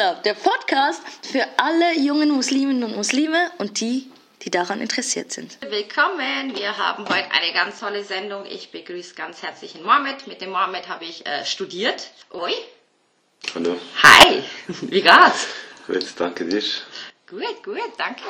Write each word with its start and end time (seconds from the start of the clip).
Club, 0.00 0.22
der 0.22 0.32
Podcast 0.32 1.02
für 1.30 1.46
alle 1.58 1.94
jungen 1.98 2.30
Musliminnen 2.30 2.84
und 2.84 2.96
Muslime 2.96 3.50
und 3.58 3.80
die, 3.80 4.10
die 4.40 4.50
daran 4.50 4.80
interessiert 4.80 5.30
sind. 5.30 5.58
Willkommen, 5.60 6.56
wir 6.56 6.78
haben 6.78 7.06
heute 7.06 7.30
eine 7.30 7.52
ganz 7.52 7.80
tolle 7.80 8.02
Sendung. 8.02 8.46
Ich 8.46 8.70
begrüße 8.70 9.14
ganz 9.14 9.42
herzlich 9.42 9.74
den 9.74 9.82
Mohammed. 9.82 10.26
Mit 10.26 10.40
dem 10.40 10.52
Mohammed 10.52 10.88
habe 10.88 11.04
ich 11.04 11.26
äh, 11.26 11.44
studiert. 11.44 12.08
Oi. 12.30 12.50
Hallo. 13.54 13.76
Hi, 14.02 14.42
wie 14.68 15.02
geht's? 15.02 15.48
Gut, 15.86 16.06
danke 16.16 16.46
dir. 16.46 16.62
Gut, 17.28 17.62
gut, 17.62 17.92
danke. 17.98 18.22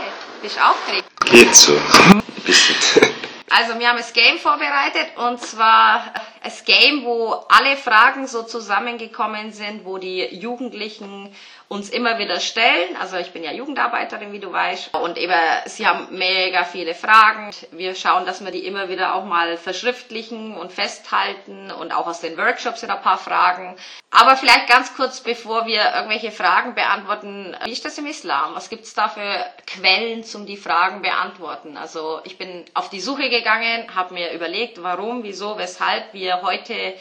Bist 0.42 0.56
du 0.56 0.68
aufgeregt? 0.68 1.06
Geht 1.26 1.54
so. 1.54 1.76
Ein 1.76 2.20
bisschen. 2.44 2.74
Also 3.52 3.80
wir 3.80 3.88
haben 3.88 3.98
das 3.98 4.12
Game 4.12 4.38
vorbereitet 4.38 5.08
und 5.16 5.40
zwar 5.40 6.14
das 6.44 6.64
Game, 6.64 7.04
wo 7.04 7.32
alle 7.48 7.76
Fragen 7.76 8.28
so 8.28 8.44
zusammengekommen 8.44 9.50
sind, 9.50 9.84
wo 9.84 9.98
die 9.98 10.24
Jugendlichen 10.32 11.34
uns 11.72 11.88
immer 11.88 12.18
wieder 12.18 12.40
stellen. 12.40 12.96
Also 12.98 13.16
ich 13.16 13.30
bin 13.30 13.44
ja 13.44 13.52
Jugendarbeiterin, 13.52 14.32
wie 14.32 14.40
du 14.40 14.52
weißt. 14.52 14.92
Und 14.92 15.16
eben, 15.16 15.32
sie 15.66 15.86
haben 15.86 16.08
mega 16.10 16.64
viele 16.64 16.96
Fragen. 16.96 17.52
Wir 17.70 17.94
schauen, 17.94 18.26
dass 18.26 18.44
wir 18.44 18.50
die 18.50 18.66
immer 18.66 18.88
wieder 18.88 19.14
auch 19.14 19.24
mal 19.24 19.56
verschriftlichen 19.56 20.56
und 20.56 20.72
festhalten. 20.72 21.70
Und 21.70 21.92
auch 21.92 22.08
aus 22.08 22.22
den 22.22 22.36
Workshops 22.36 22.80
sind 22.80 22.90
ein 22.90 23.00
paar 23.00 23.18
Fragen. 23.18 23.76
Aber 24.10 24.36
vielleicht 24.36 24.68
ganz 24.68 24.96
kurz, 24.96 25.20
bevor 25.20 25.66
wir 25.66 25.94
irgendwelche 25.94 26.32
Fragen 26.32 26.74
beantworten. 26.74 27.56
Wie 27.64 27.70
ist 27.70 27.84
das 27.84 27.96
im 27.98 28.06
Islam? 28.06 28.56
Was 28.56 28.68
gibt 28.68 28.82
es 28.82 28.94
da 28.94 29.08
für 29.08 29.46
Quellen 29.68 30.24
zum 30.24 30.46
die 30.46 30.56
Fragen 30.56 31.02
beantworten? 31.02 31.76
Also 31.76 32.20
ich 32.24 32.36
bin 32.36 32.64
auf 32.74 32.90
die 32.90 33.00
Suche 33.00 33.30
gegangen, 33.30 33.94
habe 33.94 34.14
mir 34.14 34.32
überlegt, 34.32 34.82
warum, 34.82 35.22
wieso, 35.22 35.56
weshalb 35.56 36.14
wir 36.14 36.42
heute 36.42 36.94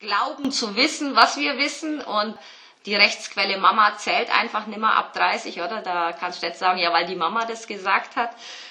glauben 0.00 0.50
zu 0.50 0.74
wissen, 0.74 1.14
was 1.14 1.36
wir 1.36 1.56
wissen 1.56 2.00
und 2.00 2.36
die 2.86 2.94
Rechtsquelle 2.94 3.58
Mama 3.58 3.96
zählt 3.96 4.30
einfach 4.30 4.66
nimmer 4.66 4.96
ab 4.96 5.12
30, 5.12 5.60
oder? 5.60 5.82
Da 5.82 6.12
kannst 6.12 6.42
du 6.42 6.46
jetzt 6.46 6.58
sagen, 6.58 6.78
ja, 6.78 6.92
weil 6.92 7.06
die 7.06 7.14
Mama 7.14 7.44
das 7.44 7.66
gesagt 7.66 8.16
hat. 8.16 8.30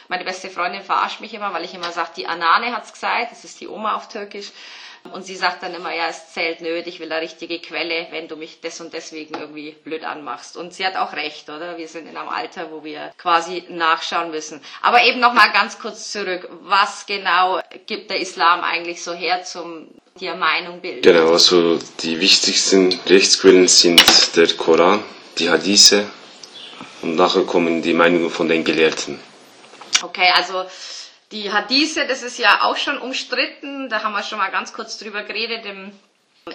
Meine 0.10 0.26
beste 0.26 0.50
Freundin 0.50 0.84
verarscht 0.84 1.22
mich 1.22 1.34
immer, 1.34 1.54
weil 1.54 1.64
ich 1.64 1.74
immer 1.74 1.92
sage, 1.92 2.12
die 2.18 2.28
Anane 2.28 2.76
hat's 2.76 2.92
gesagt, 2.92 3.32
das 3.32 3.46
ist 3.46 3.62
die 3.62 3.68
Oma 3.68 3.96
auf 3.96 4.10
Türkisch. 4.10 4.52
Und 5.12 5.26
sie 5.26 5.36
sagt 5.36 5.64
dann 5.64 5.74
immer, 5.74 5.94
ja, 5.94 6.08
es 6.10 6.32
zählt 6.34 6.62
nöt, 6.62 6.86
ich 6.88 7.00
will 7.00 7.12
eine 7.12 7.22
richtige 7.22 7.60
Quelle, 7.60 8.08
wenn 8.12 8.28
du 8.28 8.36
mich 8.36 8.62
des 8.62 8.80
und 8.82 8.94
deswegen 8.94 9.34
irgendwie 9.36 9.72
blöd 9.84 10.04
anmachst. 10.04 10.56
Und 10.56 10.74
sie 10.74 10.86
hat 10.86 10.96
auch 10.96 11.14
recht, 11.14 11.50
oder? 11.50 11.78
Wir 11.78 11.88
sind 11.88 12.08
in 12.08 12.16
einem 12.16 12.30
Alter, 12.30 12.72
wo 12.72 12.84
wir 12.84 13.12
quasi 13.18 13.64
nachschauen 13.70 14.32
müssen. 14.32 14.62
Aber 14.82 15.04
eben 15.04 15.20
nochmal 15.20 15.52
ganz 15.52 15.80
kurz 15.80 16.12
zurück. 16.12 16.48
Was 16.62 17.06
genau 17.08 17.62
gibt 17.88 18.12
der 18.12 18.20
Islam 18.20 18.62
eigentlich 18.62 19.04
so 19.04 19.14
her 19.14 19.44
zum 19.44 19.88
dir 20.20 20.36
Meinung 20.36 20.82
bilden? 20.82 21.02
Genau, 21.02 21.32
also 21.32 21.80
die 22.02 22.20
wichtigsten 22.20 22.94
Rechtsquellen 23.08 23.68
sind 23.68 24.02
der 24.36 24.54
Koran, 24.54 25.04
die 25.40 25.50
Hadithe 25.50 26.06
und 27.02 27.16
nachher 27.16 27.44
kommen 27.44 27.82
die 27.82 27.94
Meinungen 27.94 28.30
von 28.30 28.48
den 28.48 28.64
Gelehrten. 28.64 29.20
Okay, 30.04 30.30
also 30.36 30.66
die 31.32 31.52
Hadithe, 31.52 32.06
das 32.08 32.24
ist 32.24 32.38
ja 32.38 32.64
auch 32.64 32.78
schon 32.78 32.98
umstritten. 32.98 33.90
Da 33.90 34.04
haben 34.04 34.14
wir 34.14 34.24
schon 34.24 34.38
mal 34.38 34.52
ganz 34.52 34.74
kurz 34.74 34.98
drüber 34.98 35.24
geredet 35.24 35.66
im 35.66 35.92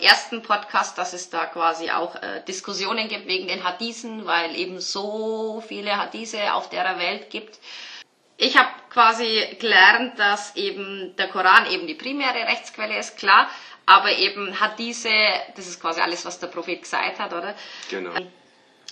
ersten 0.00 0.42
Podcast, 0.42 0.98
dass 0.98 1.12
es 1.12 1.30
da 1.30 1.46
quasi 1.46 1.90
auch 1.90 2.16
äh, 2.16 2.42
Diskussionen 2.46 3.08
gibt 3.08 3.26
wegen 3.26 3.48
den 3.48 3.64
Hadithen, 3.64 4.26
weil 4.26 4.54
eben 4.56 4.80
so 4.80 5.62
viele 5.66 5.96
Hadithe 5.96 6.52
auf 6.54 6.68
der 6.68 6.98
Welt 6.98 7.30
gibt. 7.30 7.58
Ich 8.36 8.56
habe 8.58 8.68
quasi 8.90 9.56
gelernt, 9.60 10.18
dass 10.18 10.56
eben 10.56 11.14
der 11.16 11.28
Koran 11.28 11.66
eben 11.70 11.86
die 11.86 11.94
primäre 11.94 12.46
Rechtsquelle 12.46 12.98
ist, 12.98 13.16
klar, 13.16 13.48
aber 13.86 14.12
eben 14.12 14.60
Hadithe, 14.60 15.10
das 15.56 15.66
ist 15.68 15.80
quasi 15.80 16.00
alles, 16.00 16.24
was 16.26 16.38
der 16.38 16.48
Prophet 16.48 16.82
gesagt 16.82 17.18
hat, 17.18 17.32
oder? 17.32 17.54
Genau. 17.88 18.12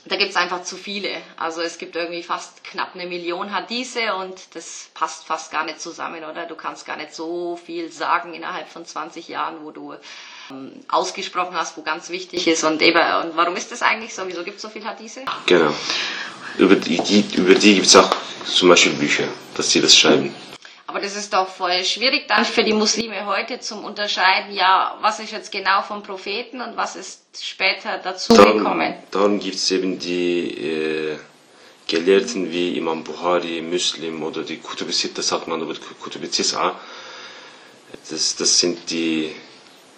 Da 0.06 0.16
gibt's 0.16 0.37
einfach 0.37 0.62
zu 0.62 0.76
viele. 0.76 1.09
Also 1.37 1.62
es 1.62 1.78
gibt 1.78 1.97
irgendwie 1.97 2.22
fast 2.22 2.62
knapp 2.65 2.94
eine 2.94 3.06
Million 3.06 3.53
Hadithe 3.53 4.15
und 4.16 4.54
das 4.54 4.91
passt 4.92 5.25
fast 5.25 5.50
gar 5.50 5.65
nicht 5.65 5.81
zusammen, 5.81 6.25
oder? 6.25 6.44
Du 6.47 6.54
kannst 6.54 6.84
gar 6.84 6.97
nicht 6.97 7.15
so 7.15 7.56
viel 7.56 7.91
sagen 7.91 8.34
innerhalb 8.34 8.69
von 8.69 8.84
20 8.84 9.28
Jahren, 9.28 9.65
wo 9.65 9.70
du 9.70 9.94
ähm, 10.50 10.72
ausgesprochen 10.88 11.56
hast, 11.56 11.76
wo 11.78 11.82
ganz 11.82 12.10
wichtig 12.10 12.47
ist. 12.47 12.65
Und 12.65 12.82
eben, 12.82 12.98
und 13.22 13.37
warum 13.37 13.56
ist 13.56 13.72
das 13.72 13.82
eigentlich 13.82 14.15
so? 14.15 14.22
Wieso 14.26 14.44
gibt's 14.44 14.62
so 14.62 14.69
viel 14.69 14.84
Hadithe? 14.84 15.25
Genau. 15.47 15.72
Über 16.59 16.76
die, 16.76 16.98
die, 16.98 17.25
über 17.36 17.54
die 17.54 17.75
gibt's 17.76 17.97
auch 17.97 18.10
zum 18.44 18.69
Beispiel 18.69 18.92
Bücher, 18.92 19.28
dass 19.56 19.71
sie 19.71 19.81
das 19.81 19.97
schreiben. 19.97 20.34
Aber 20.94 21.03
das 21.03 21.16
ist 21.16 21.32
doch 21.32 21.49
voll 21.49 21.84
schwierig 21.84 22.28
dann 22.28 22.44
für 22.44 22.62
die 22.62 22.72
Muslime 22.72 23.27
heute 23.27 23.59
zum 23.59 23.84
Unterscheiden, 23.84 24.55
ja, 24.55 24.97
was 25.00 25.19
ist 25.19 25.32
jetzt 25.32 25.50
genau 25.50 25.82
vom 25.82 26.05
Propheten 26.05 26.60
und 26.60 26.77
was 26.77 26.94
ist 26.94 27.21
später 27.43 27.99
dazugekommen. 27.99 28.62
Darum, 28.62 28.94
darum 29.10 29.41
gibt's 29.41 29.69
eben 29.72 29.99
die 29.99 30.50
äh, 30.56 31.16
Gelehrten 31.88 32.53
wie 32.53 32.78
Imam 32.78 33.03
Bukhari, 33.03 33.60
Muslim 33.60 34.22
oder 34.22 34.44
die 34.44 34.59
Kutub 34.59 34.93
Sitta, 34.93 35.21
sagt 35.21 35.49
man 35.49 35.60
über 35.62 35.75
Kutub 36.00 36.22
Tis'a. 36.22 36.75
Das, 38.09 38.37
das 38.37 38.60
sind 38.60 38.88
die 38.88 39.34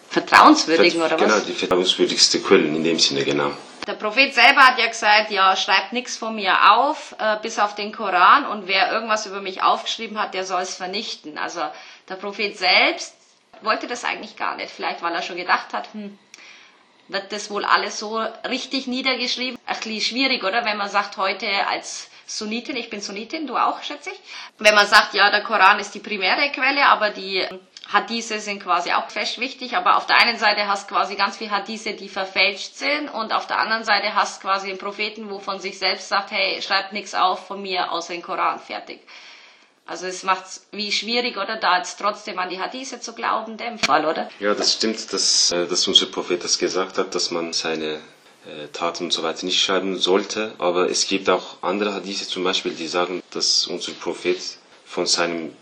Vertrauenswürdigen 0.08 1.02
oder 1.02 1.16
genau, 1.18 1.34
was? 1.34 1.44
die 1.44 1.52
vertrauenswürdigste 1.52 2.40
Quellen 2.40 2.74
in 2.74 2.84
dem 2.84 2.98
Sinne, 2.98 3.22
genau. 3.22 3.50
Der 3.86 3.94
Prophet 3.94 4.34
selber 4.34 4.66
hat 4.66 4.78
ja 4.78 4.86
gesagt, 4.86 5.30
ja, 5.30 5.54
schreibt 5.54 5.92
nichts 5.92 6.16
von 6.16 6.34
mir 6.34 6.72
auf, 6.72 7.14
äh, 7.20 7.36
bis 7.40 7.58
auf 7.60 7.76
den 7.76 7.92
Koran 7.92 8.44
und 8.44 8.66
wer 8.66 8.90
irgendwas 8.90 9.26
über 9.26 9.40
mich 9.40 9.62
aufgeschrieben 9.62 10.18
hat, 10.18 10.34
der 10.34 10.44
soll 10.44 10.62
es 10.62 10.74
vernichten. 10.74 11.38
Also 11.38 11.60
der 12.08 12.16
Prophet 12.16 12.58
selbst 12.58 13.14
wollte 13.62 13.86
das 13.86 14.04
eigentlich 14.04 14.36
gar 14.36 14.56
nicht. 14.56 14.72
Vielleicht, 14.72 15.02
weil 15.02 15.14
er 15.14 15.22
schon 15.22 15.36
gedacht 15.36 15.72
hat, 15.72 15.92
hm, 15.92 16.18
wird 17.08 17.30
das 17.30 17.48
wohl 17.50 17.64
alles 17.64 18.00
so 18.00 18.18
richtig 18.48 18.88
niedergeschrieben? 18.88 19.58
Ein 19.66 19.76
bisschen 19.76 20.00
schwierig, 20.00 20.42
oder? 20.42 20.64
Wenn 20.64 20.76
man 20.76 20.90
sagt 20.90 21.16
heute 21.16 21.46
als 21.68 22.10
Sunnitin, 22.26 22.76
ich 22.76 22.90
bin 22.90 23.00
Sunnitin, 23.00 23.46
du 23.46 23.56
auch, 23.56 23.82
schätze 23.84 24.10
ich. 24.10 24.20
Wenn 24.58 24.74
man 24.74 24.88
sagt, 24.88 25.14
ja, 25.14 25.30
der 25.30 25.42
Koran 25.42 25.78
ist 25.78 25.94
die 25.94 26.00
primäre 26.00 26.50
Quelle, 26.50 26.86
aber 26.86 27.10
die 27.10 27.46
Hadithe 27.92 28.40
sind 28.40 28.62
quasi 28.62 28.90
auch 28.92 29.10
fest 29.10 29.38
wichtig, 29.38 29.76
aber 29.76 29.96
auf 29.96 30.06
der 30.06 30.16
einen 30.18 30.38
Seite 30.38 30.66
hast 30.66 30.88
quasi 30.88 31.14
ganz 31.14 31.36
viele 31.36 31.50
Hadithe, 31.52 31.94
die 31.94 32.08
verfälscht 32.08 32.74
sind 32.74 33.08
und 33.08 33.32
auf 33.32 33.46
der 33.46 33.58
anderen 33.58 33.84
Seite 33.84 34.14
hast 34.14 34.40
quasi 34.42 34.68
einen 34.68 34.78
Propheten, 34.78 35.30
wo 35.30 35.38
von 35.38 35.60
sich 35.60 35.78
selbst 35.78 36.08
sagt, 36.08 36.32
hey, 36.32 36.60
schreibt 36.62 36.92
nichts 36.92 37.14
auf 37.14 37.46
von 37.46 37.62
mir 37.62 37.92
außer 37.92 38.12
den 38.12 38.22
Koran, 38.22 38.58
fertig. 38.58 39.00
Also 39.86 40.06
es 40.06 40.24
macht's 40.24 40.66
wie 40.72 40.90
schwierig, 40.90 41.36
oder, 41.36 41.56
da 41.56 41.78
jetzt 41.78 42.00
trotzdem 42.00 42.40
an 42.40 42.50
die 42.50 42.58
Hadithe 42.58 42.98
zu 43.00 43.12
glauben, 43.14 43.56
dem 43.56 43.78
Fall, 43.78 44.04
oder? 44.04 44.28
Ja, 44.40 44.52
das 44.54 44.72
stimmt, 44.74 45.12
dass, 45.12 45.52
äh, 45.52 45.66
dass 45.68 45.86
unser 45.86 46.06
Prophet 46.06 46.42
das 46.42 46.58
gesagt 46.58 46.98
hat, 46.98 47.14
dass 47.14 47.30
man 47.30 47.52
seine 47.52 48.00
äh, 48.46 48.66
Taten 48.72 49.04
und 49.04 49.12
so 49.12 49.22
weiter 49.22 49.46
nicht 49.46 49.62
schreiben 49.62 49.96
sollte. 49.96 50.52
Aber 50.58 50.90
es 50.90 51.06
gibt 51.06 51.30
auch 51.30 51.62
andere 51.62 51.94
Hadithe 51.94 52.26
zum 52.26 52.42
Beispiel, 52.42 52.72
die 52.74 52.88
sagen, 52.88 53.22
dass 53.30 53.68
unser 53.68 53.92
Prophet 53.92 54.38
von 54.84 55.06
seinem 55.06 55.54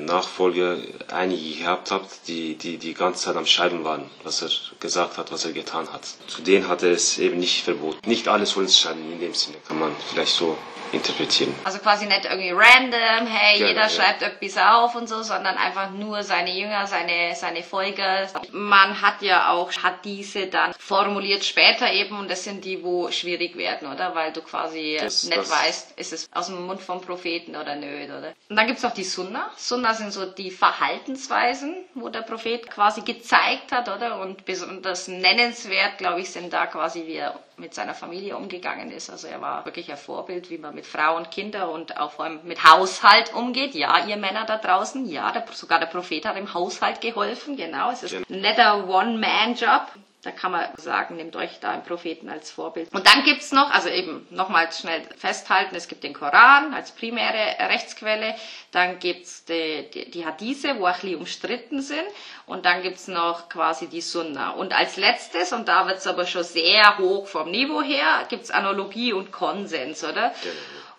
Nachfolger 0.00 0.76
einige 1.12 1.58
gehabt 1.58 1.90
hat, 1.90 2.02
die, 2.26 2.56
die 2.56 2.78
die 2.78 2.94
ganze 2.94 3.24
Zeit 3.24 3.36
am 3.36 3.46
Schreiben 3.46 3.84
waren, 3.84 4.10
was 4.22 4.42
er 4.42 4.50
gesagt 4.80 5.18
hat, 5.18 5.32
was 5.32 5.44
er 5.44 5.52
getan 5.52 5.92
hat. 5.92 6.06
Zu 6.26 6.42
denen 6.42 6.68
hat 6.68 6.82
er 6.82 6.92
es 6.92 7.18
eben 7.18 7.38
nicht 7.38 7.62
verboten. 7.64 7.98
Nicht 8.08 8.28
alles 8.28 8.50
soll 8.50 8.64
es 8.64 8.78
schreiben, 8.78 9.12
in 9.12 9.20
dem 9.20 9.34
Sinne 9.34 9.56
kann 9.66 9.78
man 9.78 9.92
vielleicht 10.10 10.34
so 10.34 10.56
interpretieren. 10.94 11.54
Also 11.64 11.78
quasi 11.78 12.06
nicht 12.06 12.24
irgendwie 12.24 12.50
random, 12.50 13.26
hey, 13.26 13.58
Genau, 13.58 13.68
jeder 13.68 13.82
ja. 13.82 13.88
schreibt 13.88 14.22
etwas 14.22 14.56
auf 14.58 14.94
und 14.94 15.08
so, 15.08 15.22
sondern 15.22 15.56
einfach 15.56 15.90
nur 15.90 16.22
seine 16.22 16.50
Jünger, 16.52 16.86
seine, 16.86 17.34
seine 17.34 17.62
Folger. 17.62 18.28
Man 18.52 19.00
hat 19.00 19.22
ja 19.22 19.50
auch, 19.50 19.70
hat 19.82 20.04
diese 20.04 20.46
dann 20.46 20.72
formuliert 20.78 21.44
später 21.44 21.90
eben 21.92 22.18
und 22.18 22.30
das 22.30 22.44
sind 22.44 22.64
die, 22.64 22.82
wo 22.82 23.10
schwierig 23.10 23.56
werden, 23.56 23.92
oder? 23.92 24.14
Weil 24.14 24.32
du 24.32 24.40
quasi 24.42 24.98
Das- 25.00 25.24
nicht 25.24 25.36
das- 25.36 25.50
weißt, 25.50 25.98
ist 25.98 26.12
es 26.12 26.28
aus 26.32 26.46
dem 26.46 26.66
Mund 26.66 26.80
vom 26.80 27.00
Propheten 27.00 27.56
oder 27.56 27.74
nö, 27.76 28.04
oder? 28.04 28.34
Und 28.48 28.56
dann 28.56 28.66
gibt's 28.66 28.82
noch 28.82 28.94
die 28.94 29.04
Sunna. 29.04 29.50
Sunna 29.56 29.94
sind 29.94 30.12
so 30.12 30.26
die 30.26 30.50
Verhaltensweisen, 30.50 31.76
wo 31.94 32.08
der 32.08 32.22
Prophet 32.22 32.70
quasi 32.70 33.02
gezeigt 33.02 33.72
hat, 33.72 33.88
oder? 33.88 34.20
Und 34.20 34.44
besonders 34.44 35.08
nennenswert, 35.08 35.98
glaube 35.98 36.20
ich, 36.20 36.30
sind 36.30 36.52
da 36.52 36.66
quasi, 36.66 37.04
wie 37.06 37.14
er 37.16 37.38
mit 37.56 37.74
seiner 37.74 37.94
Familie 37.94 38.36
umgegangen 38.36 38.90
ist. 38.90 39.10
Also 39.10 39.28
er 39.28 39.40
war 39.40 39.64
wirklich 39.64 39.90
ein 39.90 39.96
Vorbild, 39.96 40.50
wie 40.50 40.58
man 40.58 40.74
mit 40.74 40.86
Frau 40.86 41.16
und 41.16 41.30
Kinder 41.30 41.70
und 41.70 41.98
auch 41.98 42.12
vor 42.12 42.24
allem 42.24 42.40
mit 42.44 42.64
Haushalt 42.64 43.32
umgeht. 43.34 43.74
Ja, 43.74 44.06
ihr 44.06 44.16
Männer 44.16 44.44
da 44.44 44.58
draußen, 44.58 45.06
ja, 45.06 45.32
der, 45.32 45.44
sogar 45.52 45.78
der 45.78 45.86
Prophet 45.86 46.26
hat 46.26 46.36
im 46.36 46.52
Haushalt 46.52 47.00
geholfen, 47.00 47.56
genau. 47.56 47.90
Es 47.90 48.02
ist 48.02 48.14
ein 48.14 48.24
netter 48.28 48.88
One-Man-Job. 48.88 49.86
Da 50.24 50.30
kann 50.30 50.52
man 50.52 50.66
sagen, 50.76 51.16
nehmt 51.16 51.36
euch 51.36 51.60
da 51.60 51.70
einen 51.70 51.84
Propheten 51.84 52.30
als 52.30 52.50
Vorbild. 52.50 52.90
Und 52.94 53.06
dann 53.06 53.24
gibt's 53.24 53.52
noch, 53.52 53.70
also 53.70 53.90
eben 53.90 54.26
nochmals 54.30 54.80
schnell 54.80 55.02
festhalten, 55.18 55.76
es 55.76 55.86
gibt 55.86 56.02
den 56.02 56.14
Koran 56.14 56.72
als 56.72 56.92
primäre 56.92 57.56
Rechtsquelle, 57.68 58.34
dann 58.70 58.98
gibt's 58.98 59.44
die, 59.44 59.90
die, 59.92 60.10
die 60.10 60.24
Hadithe, 60.24 60.80
wo 60.80 60.86
bisschen 60.94 61.16
umstritten 61.16 61.82
sind, 61.82 62.04
und 62.46 62.64
dann 62.64 62.82
gibt's 62.82 63.06
noch 63.08 63.48
quasi 63.48 63.86
die 63.86 64.00
Sunna. 64.00 64.50
Und 64.52 64.72
als 64.72 64.96
letztes, 64.96 65.52
und 65.52 65.68
da 65.68 65.86
wird's 65.86 66.06
aber 66.06 66.26
schon 66.26 66.44
sehr 66.44 66.98
hoch 66.98 67.26
vom 67.26 67.50
Niveau 67.50 67.82
her, 67.82 68.24
gibt's 68.28 68.50
Analogie 68.50 69.12
und 69.12 69.30
Konsens, 69.30 70.04
oder? 70.04 70.34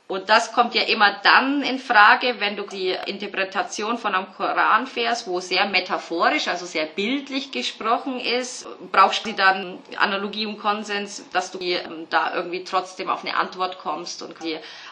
Und 0.07 0.29
das 0.29 0.51
kommt 0.53 0.75
ja 0.75 0.83
immer 0.83 1.15
dann 1.23 1.63
in 1.63 1.79
Frage, 1.79 2.39
wenn 2.39 2.55
du 2.55 2.63
die 2.63 2.95
Interpretation 3.07 3.97
von 3.97 4.13
einem 4.13 4.27
Koranvers, 4.37 5.25
wo 5.25 5.39
sehr 5.39 5.65
metaphorisch, 5.65 6.47
also 6.47 6.67
sehr 6.67 6.85
bildlich 6.85 7.51
gesprochen 7.51 8.19
ist, 8.19 8.67
brauchst 8.91 9.25
du 9.25 9.33
dann 9.33 9.79
Analogie 9.97 10.45
und 10.45 10.59
Konsens, 10.59 11.27
dass 11.33 11.49
du 11.49 11.59
ähm, 11.59 12.05
da 12.11 12.35
irgendwie 12.35 12.63
trotzdem 12.63 13.09
auf 13.09 13.25
eine 13.25 13.35
Antwort 13.35 13.79
kommst 13.79 14.21
und 14.21 14.35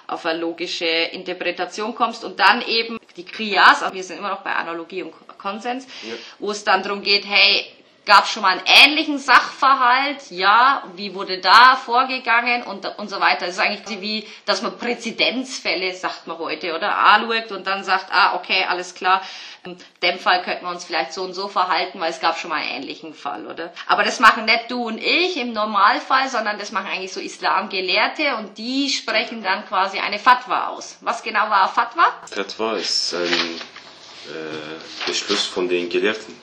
auf 0.08 0.26
eine 0.26 0.40
logische 0.40 0.86
Interpretation 0.86 1.94
kommst 1.94 2.24
und 2.24 2.40
dann 2.40 2.64
eben 2.64 2.98
die 3.16 3.26
Kriyas, 3.26 3.84
also 3.84 3.94
wir 3.94 4.04
sind 4.04 4.18
immer 4.18 4.30
noch 4.30 4.42
bei 4.42 4.56
Analogie 4.56 5.04
und 5.04 5.14
Konsens, 5.38 5.86
ja. 6.02 6.16
wo 6.40 6.50
es 6.50 6.64
dann 6.64 6.82
darum 6.82 7.04
geht, 7.04 7.26
hey, 7.28 7.68
Gab 8.06 8.26
es 8.26 8.32
schon 8.32 8.42
mal 8.42 8.58
einen 8.58 8.66
ähnlichen 8.66 9.18
Sachverhalt? 9.18 10.30
Ja. 10.30 10.84
Wie 10.96 11.14
wurde 11.14 11.40
da 11.40 11.78
vorgegangen? 11.78 12.64
Und, 12.64 12.86
und 12.98 13.10
so 13.10 13.22
weiter. 13.22 13.46
Es 13.48 13.56
ist 13.56 13.60
eigentlich 13.62 14.02
wie, 14.02 14.28
dass 14.46 14.62
man 14.62 14.78
Präzedenzfälle, 14.78 15.96
sagt 15.96 16.28
man 16.28 16.38
heute, 16.38 16.76
oder? 16.76 16.98
Anschaut 16.98 17.52
und 17.52 17.66
dann 17.66 17.86
sagt, 17.86 18.08
ah, 18.12 18.36
okay, 18.36 18.66
alles 18.68 18.94
klar. 18.94 19.22
In 19.64 19.78
dem 20.02 20.20
Fall 20.20 20.44
könnten 20.44 20.66
wir 20.66 20.72
uns 20.72 20.84
vielleicht 20.84 21.14
so 21.14 21.24
und 21.24 21.34
so 21.34 21.48
verhalten, 21.48 22.02
weil 22.02 22.10
es 22.10 22.20
gab 22.20 22.38
schon 22.38 22.50
mal 22.50 22.58
einen 22.58 22.84
ähnlichen 22.84 23.14
Fall, 23.14 23.48
oder? 23.48 23.72
Aber 23.88 24.04
das 24.04 24.20
machen 24.20 24.44
nicht 24.44 24.70
du 24.70 24.88
und 24.88 24.98
ich 24.98 25.38
im 25.38 25.54
Normalfall, 25.54 26.28
sondern 26.28 26.60
das 26.60 26.74
machen 26.74 26.88
eigentlich 26.88 27.14
so 27.14 27.22
Islamgelehrte 27.22 28.36
und 28.36 28.58
die 28.58 28.90
sprechen 28.90 29.42
dann 29.42 29.66
quasi 29.66 30.00
eine 30.00 30.20
Fatwa 30.20 30.68
aus. 30.68 30.98
Was 31.00 31.24
genau 31.24 31.50
war 31.50 31.70
Fatwa? 31.74 32.04
Fatwa 32.30 32.74
ist 32.74 33.14
ein 33.14 33.32
äh, 33.32 35.08
Beschluss 35.08 35.46
von 35.46 35.70
den 35.70 35.88
Gelehrten, 35.88 36.38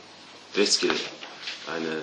Rechtsgelehrten 0.56 1.19
eine 1.66 2.02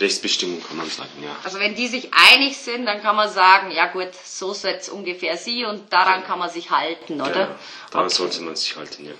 Rechtsbestimmung, 0.00 0.62
kann 0.62 0.78
man 0.78 0.88
sagen, 0.88 1.22
ja. 1.22 1.36
Also 1.44 1.58
wenn 1.58 1.74
die 1.74 1.88
sich 1.88 2.10
einig 2.14 2.56
sind, 2.56 2.86
dann 2.86 3.02
kann 3.02 3.16
man 3.16 3.28
sagen, 3.30 3.70
ja 3.70 3.86
gut, 3.86 4.14
so 4.24 4.54
setzt 4.54 4.88
ungefähr 4.88 5.36
sie 5.36 5.64
und 5.64 5.92
daran 5.92 6.24
kann 6.24 6.38
man 6.38 6.48
sich 6.48 6.70
halten, 6.70 7.20
oder? 7.20 7.30
Genau, 7.30 7.48
daran 7.90 8.06
okay. 8.06 8.14
sollte 8.14 8.40
man 8.42 8.56
sich 8.56 8.76
halten, 8.76 9.04
ja. 9.04 9.12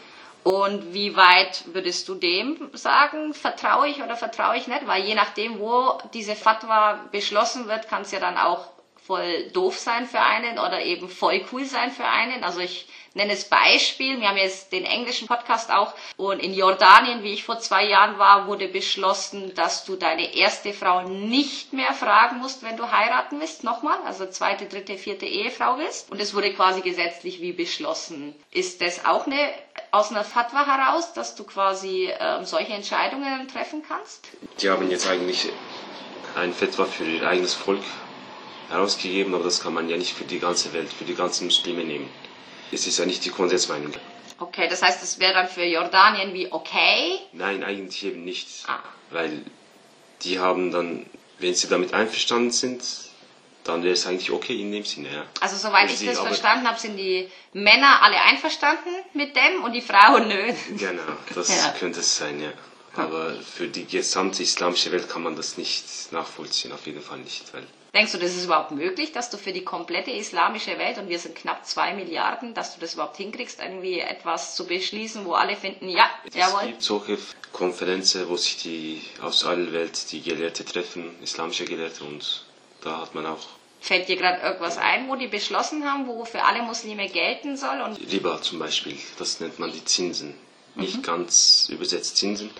Und 0.43 0.95
wie 0.95 1.17
weit 1.17 1.65
würdest 1.67 2.09
du 2.09 2.15
dem 2.15 2.71
sagen, 2.73 3.35
vertraue 3.35 3.89
ich 3.89 4.03
oder 4.03 4.17
vertraue 4.17 4.57
ich 4.57 4.69
nicht? 4.69 4.87
Weil 4.87 5.05
je 5.05 5.15
nachdem, 5.15 5.59
wo 5.59 5.99
diese 6.15 6.35
Fatwa 6.35 6.99
beschlossen 7.13 7.69
wird, 7.69 7.89
kann 7.89 8.03
es 8.03 8.11
ja 8.11 8.21
dann 8.21 8.39
auch 8.39 8.69
voll 9.07 9.51
doof 9.53 9.79
sein 9.79 10.07
für 10.07 10.21
einen 10.21 10.59
oder 10.59 10.83
eben 10.83 11.11
voll 11.11 11.45
cool 11.53 11.67
sein 11.67 11.91
für 11.91 12.07
einen. 12.07 12.43
Also 12.43 12.61
ich 12.61 12.89
nenne 13.15 13.33
es 13.33 13.45
Beispiel. 13.45 14.21
Wir 14.21 14.29
haben 14.29 14.37
jetzt 14.37 14.73
den 14.73 14.85
englischen 14.85 15.27
Podcast 15.27 15.71
auch. 15.71 15.95
Und 16.17 16.41
in 16.41 16.55
Jordanien, 16.55 17.23
wie 17.23 17.33
ich 17.33 17.45
vor 17.45 17.59
zwei 17.59 17.85
Jahren 17.87 18.19
war, 18.19 18.47
wurde 18.47 18.69
beschlossen, 18.69 19.55
dass 19.55 19.85
du 19.85 19.97
deine 19.97 20.35
erste 20.35 20.73
Frau 20.73 21.03
nicht 21.03 21.73
mehr 21.73 21.93
fragen 21.93 22.39
musst, 22.39 22.63
wenn 22.63 22.77
du 22.77 22.91
heiraten 22.91 23.41
willst. 23.41 23.65
Nochmal. 23.65 23.99
Also 24.07 24.27
zweite, 24.27 24.67
dritte, 24.67 24.97
vierte 24.97 25.27
Ehefrau 25.27 25.79
willst. 25.79 26.11
Und 26.11 26.21
es 26.21 26.35
wurde 26.35 26.53
quasi 26.53 26.81
gesetzlich 26.81 27.41
wie 27.41 27.53
beschlossen. 27.53 28.35
Ist 28.51 28.81
das 28.81 29.05
auch 29.05 29.27
eine 29.27 29.51
aus 29.93 30.11
einer 30.11 30.25
Fatwa 30.25 30.67
heraus, 30.67 31.13
dass 31.15 31.35
du 31.35 31.45
quasi 31.45 32.07
äh, 32.07 32.45
solche 32.45 32.73
Entscheidungen 32.73 33.49
treffen 33.49 33.83
kannst? 33.87 34.29
Die 34.61 34.71
haben 34.71 34.89
jetzt 34.89 35.09
eigentlich 35.09 35.49
ein 36.37 36.53
Fatwa 36.53 36.85
für 36.85 37.05
ihr 37.05 37.27
eigenes 37.27 37.55
Volk 37.55 37.83
herausgegeben, 38.69 39.35
aber 39.35 39.43
das 39.43 39.61
kann 39.61 39.75
man 39.75 39.89
ja 39.89 39.97
nicht 39.97 40.15
für 40.15 40.25
die 40.25 40.39
ganze 40.39 40.73
Welt, 40.73 40.93
für 40.93 41.05
die 41.05 41.17
ganzen 41.17 41.47
Muslime 41.47 41.83
nehmen 41.83 42.09
es 42.73 42.87
ist 42.87 42.99
ja 42.99 43.07
nicht 43.07 43.25
die 43.25 43.31
Konsensmeinung. 43.31 43.93
Okay, 44.39 44.69
das 44.69 44.83
heißt, 44.83 45.03
es 45.03 45.19
wäre 45.19 45.35
dann 45.35 45.49
für 45.49 45.65
Jordanien 45.65 46.33
wie 46.33 46.51
okay? 46.51 47.19
Nein, 47.33 47.63
eigentlich 47.63 48.05
eben 48.05 48.25
nicht. 48.25 48.49
Ah. 48.67 48.79
Weil 49.11 49.45
die 50.23 50.39
haben 50.39 50.71
dann, 50.71 51.07
wenn 51.39 51.55
sie 51.55 51.69
damit 51.69 51.93
einverstanden 51.93 52.51
sind, 52.51 52.83
dann 53.65 53.83
wäre 53.83 53.93
es 53.93 54.07
eigentlich 54.07 54.31
okay 54.31 54.59
in 54.61 54.73
dem 54.73 54.85
Sinne, 54.85 55.13
ja. 55.13 55.25
Also 55.41 55.57
soweit 55.57 55.91
ich 55.91 56.05
das 56.05 56.19
verstanden 56.19 56.67
habe, 56.67 56.79
sind 56.81 56.97
die 56.97 57.29
Männer 57.53 58.03
alle 58.03 58.21
einverstanden 58.21 58.91
mit 59.13 59.37
dem 59.37 59.63
und 59.63 59.73
die 59.73 59.83
Frauen 59.83 60.29
nö. 60.29 60.53
Genau, 60.77 61.03
das 61.35 61.49
ja. 61.65 61.75
könnte 61.79 62.01
es 62.01 62.17
sein, 62.17 62.41
ja. 62.41 62.53
Aber 62.97 63.35
für 63.35 63.69
die 63.69 63.85
gesamte 63.85 64.43
islamische 64.43 64.91
Welt 64.91 65.09
kann 65.09 65.23
man 65.23 65.37
das 65.37 65.59
nicht 65.59 65.85
nachvollziehen, 66.13 66.73
auf 66.73 66.87
jeden 66.87 67.03
Fall 67.03 67.19
nicht, 67.19 67.53
weil 67.55 67.67
Denkst 67.95 68.13
du, 68.13 68.19
das 68.19 68.37
ist 68.37 68.45
überhaupt 68.45 68.71
möglich, 68.71 69.13
dass 69.13 69.31
du 69.31 69.37
für 69.37 69.53
die 69.53 69.65
komplette 69.65 70.13
islamische 70.13 70.79
Welt, 70.79 70.99
und 70.99 71.09
wir 71.09 71.19
sind 71.19 71.35
knapp 71.35 71.67
zwei 71.67 71.93
Milliarden, 71.95 72.55
dass 72.55 72.75
du 72.75 72.81
das 72.81 72.95
überhaupt 72.95 73.17
hinkriegst, 73.17 73.61
irgendwie 73.61 73.99
etwas 73.99 74.55
zu 74.55 74.67
beschließen, 74.67 75.25
wo 75.25 75.33
alle 75.33 75.57
finden, 75.57 75.89
ja, 75.89 76.09
es 76.25 76.35
jawohl? 76.35 76.61
Es 76.61 76.67
gibt 76.67 76.83
solche 76.83 77.19
Konferenzen, 77.53 78.29
wo 78.29 78.37
sich 78.37 78.59
die 78.59 79.03
aus 79.21 79.45
aller 79.45 79.73
Welt 79.73 80.13
die 80.13 80.23
Gelehrte 80.23 80.65
treffen, 80.65 81.17
islamische 81.23 81.65
Gelehrte, 81.65 82.05
und 82.05 82.45
da 82.83 83.01
hat 83.01 83.15
man 83.15 83.27
auch 83.27 83.47
Fällt 83.81 84.09
dir 84.09 84.17
gerade 84.17 84.43
irgendwas 84.43 84.77
ein, 84.77 85.09
wo 85.09 85.17
die 85.17 85.27
beschlossen 85.27 85.91
haben, 85.91 86.07
wo 86.07 86.27
für 86.27 86.45
alle 86.45 86.63
Muslime 86.63 87.09
gelten 87.09 87.57
soll? 87.57 87.81
Und 87.81 87.99
Riba 88.13 88.43
zum 88.43 88.59
Beispiel, 88.59 88.97
das 89.19 89.41
nennt 89.41 89.59
man 89.59 89.73
die 89.73 89.83
Zinsen. 89.85 90.35
Mhm. 90.75 90.83
Nicht 90.83 91.03
ganz 91.03 91.69
übersetzt 91.71 92.19
Zinsen, 92.19 92.51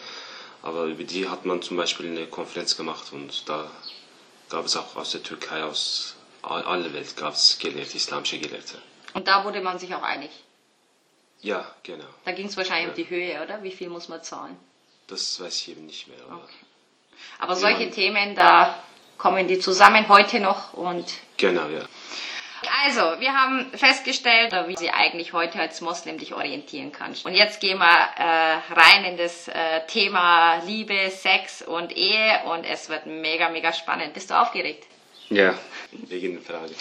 aber 0.63 0.87
über 0.87 1.05
die 1.05 1.29
hat 1.29 1.45
man 1.45 1.61
zum 1.61 1.77
Beispiel 1.77 2.07
eine 2.07 2.27
Konferenz 2.27 2.75
gemacht 2.75 3.13
und 3.13 3.49
da 3.49 3.71
gab 4.51 4.67
es 4.67 4.77
auch 4.77 4.97
aus 4.97 5.13
der 5.13 5.23
Türkei, 5.23 5.63
aus 5.63 6.17
aller 6.43 6.93
Welt 6.93 7.17
gab 7.17 7.35
es 7.35 7.59
Gelehrte, 7.59 7.97
islamische 7.97 8.39
Gelehrte. 8.39 8.81
Und 9.15 9.27
da 9.29 9.45
wurde 9.45 9.61
man 9.61 9.79
sich 9.79 9.95
auch 9.95 10.03
einig? 10.03 10.31
Ja, 11.41 11.65
genau. 11.83 12.05
Da 12.25 12.33
ging 12.33 12.47
es 12.47 12.57
wahrscheinlich 12.57 12.85
ja. 12.85 12.91
um 12.91 12.97
die 12.97 13.11
Höhe, 13.11 13.43
oder? 13.43 13.63
Wie 13.63 13.73
viel 13.73 13.89
muss 13.89 14.09
man 14.09 14.23
zahlen? 14.23 14.57
Das 15.07 15.41
weiß 15.41 15.63
ich 15.63 15.69
eben 15.71 15.87
nicht 15.87 16.07
mehr. 16.09 16.19
Aber, 16.29 16.45
okay. 16.45 16.55
aber 17.39 17.57
solche 17.57 17.91
Themen, 17.91 18.35
da 18.35 18.83
kommen 19.19 19.49
die 19.49 19.59
zusammen 19.59 20.09
heute 20.09 20.41
noch 20.41 20.75
und. 20.75 21.07
Genau, 21.37 21.69
ja. 21.69 21.85
Also, 22.83 23.21
wir 23.21 23.35
haben 23.35 23.71
festgestellt, 23.75 24.55
wie 24.67 24.77
sie 24.77 24.91
eigentlich 24.91 25.33
heute 25.33 25.61
als 25.61 25.81
Moslem 25.81 26.17
dich 26.19 26.33
orientieren 26.33 26.93
kannst. 26.93 27.27
Und 27.27 27.35
jetzt 27.35 27.61
gehen 27.61 27.79
wir 27.79 27.85
äh, 27.87 28.73
rein 28.73 29.05
in 29.05 29.17
das 29.19 29.49
äh, 29.49 29.87
Thema 29.87 30.63
Liebe, 30.65 31.11
Sex 31.11 31.61
und 31.63 31.95
Ehe 31.95 32.43
und 32.45 32.65
es 32.65 32.89
wird 32.89 33.05
mega, 33.07 33.51
mega 33.51 33.73
spannend. 33.73 34.15
Bist 34.15 34.31
du 34.31 34.41
aufgeregt? 34.41 34.87
Ja, 35.29 35.55
wegen 35.93 36.43
der 36.43 36.43
Frage. 36.43 36.75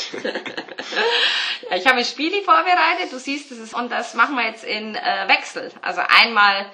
ich 1.75 1.86
habe 1.86 1.98
ein 1.98 2.06
Spiel 2.06 2.44
vorbereitet, 2.44 3.12
du 3.12 3.19
siehst 3.19 3.51
es, 3.51 3.74
und 3.74 3.92
das 3.92 4.13
machen 4.13 4.36
wir 4.36 4.46
jetzt 4.46 4.63
in 4.63 4.96
äh, 4.96 5.28
Wechsel. 5.28 5.72
Also 5.81 6.01
einmal 6.07 6.66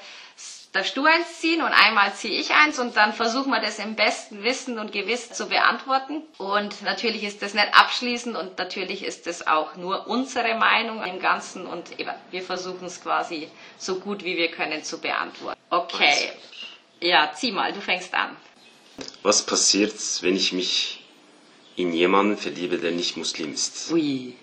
darfst 0.76 0.98
du 0.98 1.06
eins 1.06 1.40
ziehen 1.40 1.62
und 1.62 1.72
einmal 1.72 2.14
ziehe 2.14 2.38
ich 2.40 2.52
eins 2.52 2.80
und 2.80 2.98
dann 2.98 3.14
versuchen 3.14 3.50
wir 3.52 3.62
das 3.62 3.80
im 3.80 3.96
besten 3.96 4.44
Wissen 4.44 4.78
und 4.78 4.92
Gewissen 4.92 5.34
zu 5.34 5.48
beantworten. 5.48 6.22
Und 6.38 6.82
natürlich 6.82 7.24
ist 7.24 7.42
das 7.42 7.54
nicht 7.54 7.74
abschließend 7.74 8.36
und 8.36 8.58
natürlich 8.58 9.04
ist 9.04 9.26
das 9.26 9.48
auch 9.48 9.76
nur 9.78 10.08
unsere 10.08 10.56
Meinung 10.56 11.02
im 11.04 11.20
Ganzen 11.20 11.66
und 11.66 11.92
wir 12.32 12.42
versuchen 12.42 12.86
es 12.86 13.02
quasi 13.02 13.48
so 13.78 14.00
gut 14.00 14.24
wie 14.26 14.36
wir 14.36 14.52
können 14.52 14.84
zu 14.84 15.00
beantworten. 15.00 15.60
Okay. 15.70 16.32
Ja, 17.00 17.32
zieh 17.34 17.52
mal, 17.52 17.72
du 17.72 17.80
fängst 17.82 18.14
an. 18.14 18.36
Was 19.24 19.46
passiert, 19.46 19.94
wenn 20.22 20.36
ich 20.36 20.52
mich 20.54 21.04
in 21.76 21.94
jemanden 21.94 22.38
verliebe, 22.38 22.78
der 22.78 22.92
nicht 22.92 23.18
Muslim 23.18 23.54
ist? 23.54 23.92
Ui. 23.92 24.36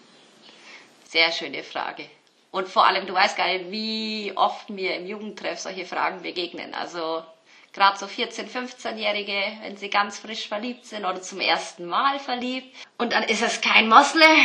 Sehr 1.09 1.31
schöne 1.33 1.63
Frage. 1.63 2.07
Und 2.53 2.69
vor 2.69 2.87
allem, 2.87 3.07
du 3.07 3.15
weißt 3.15 3.37
gar 3.37 3.49
nicht, 3.49 3.71
wie 3.71 4.33
oft 4.37 4.69
mir 4.69 4.95
im 4.97 5.07
Jugendtreff 5.07 5.59
solche 5.59 5.87
Fragen 5.87 6.21
begegnen. 6.21 6.75
Also 6.75 7.25
gerade 7.73 7.99
so 7.99 8.05
14-, 8.05 8.47
15-Jährige, 8.47 9.41
wenn 9.63 9.79
sie 9.79 9.89
ganz 9.89 10.19
frisch 10.19 10.49
verliebt 10.49 10.85
sind 10.85 11.07
oder 11.07 11.23
zum 11.23 11.41
ersten 11.41 11.87
Mal 11.87 12.19
verliebt. 12.21 12.77
Und 12.99 13.15
dann 13.15 13.23
ist 13.23 13.43
es 13.43 13.63
kein 13.63 13.89
Moslem 13.89 14.37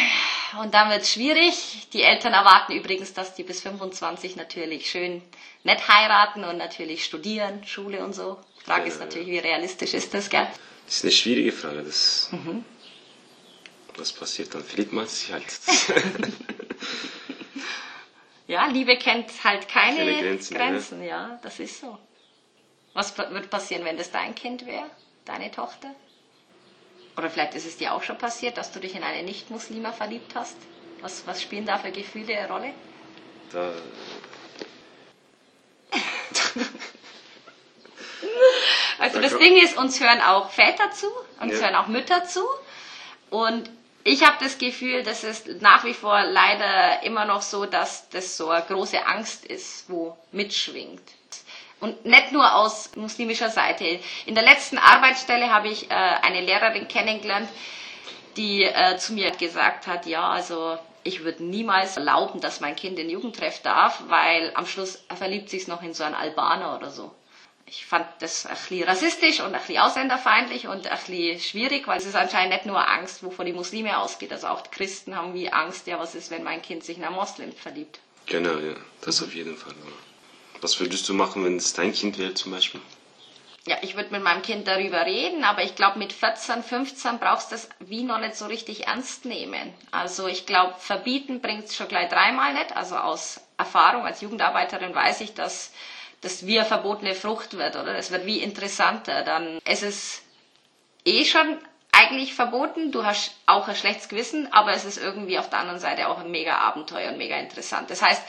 und 0.61 0.73
dann 0.73 0.89
wird 0.89 1.01
es 1.01 1.11
schwierig. 1.11 1.89
Die 1.91 2.01
Eltern 2.01 2.31
erwarten 2.31 2.71
übrigens, 2.71 3.13
dass 3.13 3.35
die 3.35 3.43
bis 3.43 3.59
25 3.61 4.37
natürlich 4.37 4.89
schön 4.89 5.21
nett 5.65 5.85
heiraten 5.89 6.45
und 6.45 6.57
natürlich 6.57 7.03
studieren, 7.03 7.65
Schule 7.65 8.05
und 8.05 8.13
so. 8.13 8.37
Die 8.61 8.63
Frage 8.63 8.83
ja, 8.83 8.87
ist 8.87 9.01
natürlich, 9.01 9.27
wie 9.27 9.39
realistisch 9.39 9.93
ist 9.93 10.13
das, 10.13 10.29
gell? 10.29 10.47
Das 10.85 10.95
ist 10.95 11.03
eine 11.03 11.11
schwierige 11.11 11.51
Frage. 11.51 11.83
Das, 11.83 12.29
mhm. 12.31 12.63
Was 13.97 14.13
passiert 14.13 14.55
dann? 14.55 14.63
Verliebt 14.63 14.93
man 14.93 15.07
sich 15.07 15.29
halt. 15.33 15.43
Ja, 18.47 18.65
Liebe 18.67 18.97
kennt 18.97 19.43
halt 19.43 19.67
keine, 19.67 19.97
keine 19.97 20.21
Grenzen, 20.21 20.55
Grenzen 20.55 21.03
ja. 21.03 21.29
ja, 21.29 21.39
das 21.43 21.59
ist 21.59 21.81
so. 21.81 21.97
Was 22.93 23.17
wird 23.17 23.49
passieren, 23.49 23.83
wenn 23.85 23.97
das 23.97 24.09
dein 24.09 24.33
Kind 24.33 24.65
wäre, 24.65 24.89
deine 25.25 25.51
Tochter? 25.51 25.93
Oder 27.17 27.29
vielleicht 27.29 27.55
ist 27.55 27.67
es 27.67 27.77
dir 27.77 27.93
auch 27.93 28.03
schon 28.03 28.17
passiert, 28.17 28.57
dass 28.57 28.71
du 28.71 28.79
dich 28.79 28.95
in 28.95 29.03
eine 29.03 29.23
Nicht-Muslima 29.23 29.91
verliebt 29.91 30.33
hast? 30.35 30.55
Was, 31.01 31.27
was 31.27 31.41
spielen 31.41 31.65
da 31.65 31.77
für 31.77 31.91
Gefühle 31.91 32.37
eine 32.37 32.47
Rolle? 32.47 32.73
Da. 33.51 33.73
also 38.99 39.21
das 39.21 39.37
Ding 39.37 39.57
ist, 39.57 39.77
uns 39.77 39.99
hören 39.99 40.21
auch 40.21 40.49
Väter 40.51 40.91
zu, 40.91 41.07
uns 41.41 41.53
ja. 41.53 41.65
hören 41.65 41.75
auch 41.75 41.87
Mütter 41.87 42.23
zu. 42.25 42.41
Und 43.29 43.69
ich 44.07 44.23
habe 44.25 44.37
das 44.39 44.57
Gefühl, 44.57 45.03
dass 45.03 45.23
es 45.23 45.43
nach 45.59 45.83
wie 45.83 45.93
vor 45.93 46.23
leider 46.23 47.03
immer 47.03 47.25
noch 47.25 47.41
so, 47.41 47.65
dass 47.65 48.07
das 48.07 48.37
so 48.37 48.49
eine 48.49 48.65
große 48.65 49.05
Angst 49.05 49.45
ist, 49.45 49.89
wo 49.89 50.15
mitschwingt. 50.31 51.01
Und 51.81 52.05
nicht 52.05 52.31
nur 52.31 52.55
aus 52.55 52.95
muslimischer 52.95 53.49
Seite. 53.49 53.99
In 54.25 54.33
der 54.33 54.45
letzten 54.45 54.77
Arbeitsstelle 54.77 55.53
habe 55.53 55.67
ich 55.67 55.91
äh, 55.91 55.93
eine 55.93 56.39
Lehrerin 56.39 56.87
kennengelernt, 56.87 57.49
die 58.37 58.63
äh, 58.63 58.97
zu 58.97 59.11
mir 59.11 59.31
gesagt 59.31 59.87
hat, 59.87 60.05
ja, 60.05 60.29
also 60.29 60.79
ich 61.03 61.25
würde 61.25 61.43
niemals 61.43 61.97
erlauben, 61.97 62.39
dass 62.39 62.61
mein 62.61 62.77
Kind 62.77 62.97
in 62.99 63.09
Jugendtreff 63.09 63.61
darf, 63.61 64.03
weil 64.07 64.53
am 64.55 64.65
Schluss 64.65 65.03
verliebt 65.17 65.49
sich 65.49 65.67
noch 65.67 65.83
in 65.83 65.93
so 65.93 66.05
einen 66.05 66.15
Albaner 66.15 66.77
oder 66.77 66.91
so. 66.91 67.11
Ich 67.67 67.85
fand 67.85 68.05
das 68.19 68.45
ein 68.45 68.55
bisschen 68.55 68.83
rassistisch 68.87 69.39
und 69.41 69.53
ein 69.53 69.59
bisschen 69.59 69.79
ausländerfeindlich 69.79 70.67
und 70.67 70.87
ein 70.87 70.97
bisschen 70.97 71.39
schwierig, 71.39 71.87
weil 71.87 71.97
es 71.97 72.05
ist 72.05 72.15
anscheinend 72.15 72.53
nicht 72.53 72.65
nur 72.65 72.87
Angst, 72.87 73.23
wovor 73.23 73.43
die 73.45 73.53
Muslime 73.53 73.97
ausgeht. 73.97 74.31
Also 74.31 74.47
auch 74.47 74.61
die 74.61 74.69
Christen 74.69 75.15
haben 75.15 75.33
wie 75.33 75.51
Angst, 75.51 75.85
ja, 75.87 75.99
was 75.99 76.15
ist, 76.15 76.31
wenn 76.31 76.43
mein 76.43 76.61
Kind 76.61 76.83
sich 76.83 76.97
in 76.97 77.03
einen 77.03 77.15
Moslem 77.15 77.51
verliebt. 77.53 77.99
Genau, 78.25 78.57
ja, 78.57 78.75
das 79.01 79.21
auf 79.21 79.33
jeden 79.35 79.57
Fall. 79.57 79.73
Was 80.61 80.79
würdest 80.79 81.07
du 81.09 81.13
machen, 81.13 81.43
wenn 81.43 81.57
es 81.57 81.73
dein 81.73 81.93
Kind 81.93 82.17
wäre 82.17 82.33
zum 82.33 82.51
Beispiel? 82.51 82.81
ja, 83.67 83.75
ich 83.81 83.95
würde 83.95 84.11
mit 84.11 84.23
meinem 84.23 84.41
Kind 84.41 84.65
darüber 84.67 85.05
reden, 85.05 85.43
aber 85.43 85.61
ich 85.63 85.75
glaube, 85.75 85.99
mit 85.99 86.13
14, 86.13 86.63
15 86.63 87.19
brauchst 87.19 87.51
du 87.51 87.55
das 87.55 87.69
wie 87.79 88.03
noch 88.03 88.17
nicht 88.17 88.35
so 88.35 88.45
richtig 88.45 88.87
ernst 88.87 89.25
nehmen. 89.25 89.73
Also 89.91 90.27
ich 90.27 90.45
glaube, 90.45 90.75
verbieten 90.79 91.41
bringt 91.41 91.65
es 91.65 91.75
schon 91.75 91.89
gleich 91.89 92.07
dreimal 92.07 92.53
nicht. 92.53 92.75
Also 92.75 92.95
aus 92.95 93.41
Erfahrung 93.57 94.05
als 94.05 94.21
Jugendarbeiterin 94.21 94.95
weiß 94.95 95.19
ich, 95.19 95.33
dass 95.33 95.73
das 96.21 96.45
wie 96.45 96.57
eine 96.59 96.67
verbotene 96.67 97.15
Frucht 97.15 97.57
wird, 97.57 97.75
oder? 97.75 97.95
Es 97.95 98.11
wird 98.11 98.25
wie 98.25 98.41
interessanter. 98.41 99.23
Dann 99.23 99.59
ist 99.69 99.83
es 99.83 100.21
eh 101.05 101.25
schon 101.25 101.57
eigentlich 101.91 102.33
verboten. 102.33 102.91
Du 102.91 103.05
hast 103.05 103.35
auch 103.45 103.67
ein 103.67 103.75
schlechtes 103.75 104.09
Gewissen, 104.09 104.51
aber 104.51 104.71
es 104.71 104.85
ist 104.85 104.97
irgendwie 104.97 105.39
auf 105.39 105.49
der 105.49 105.59
anderen 105.59 105.79
Seite 105.79 106.07
auch 106.07 106.19
ein 106.19 106.31
mega 106.31 106.57
Abenteuer 106.57 107.11
und 107.11 107.17
mega 107.17 107.37
interessant. 107.37 107.89
Das 107.89 108.01
heißt, 108.01 108.21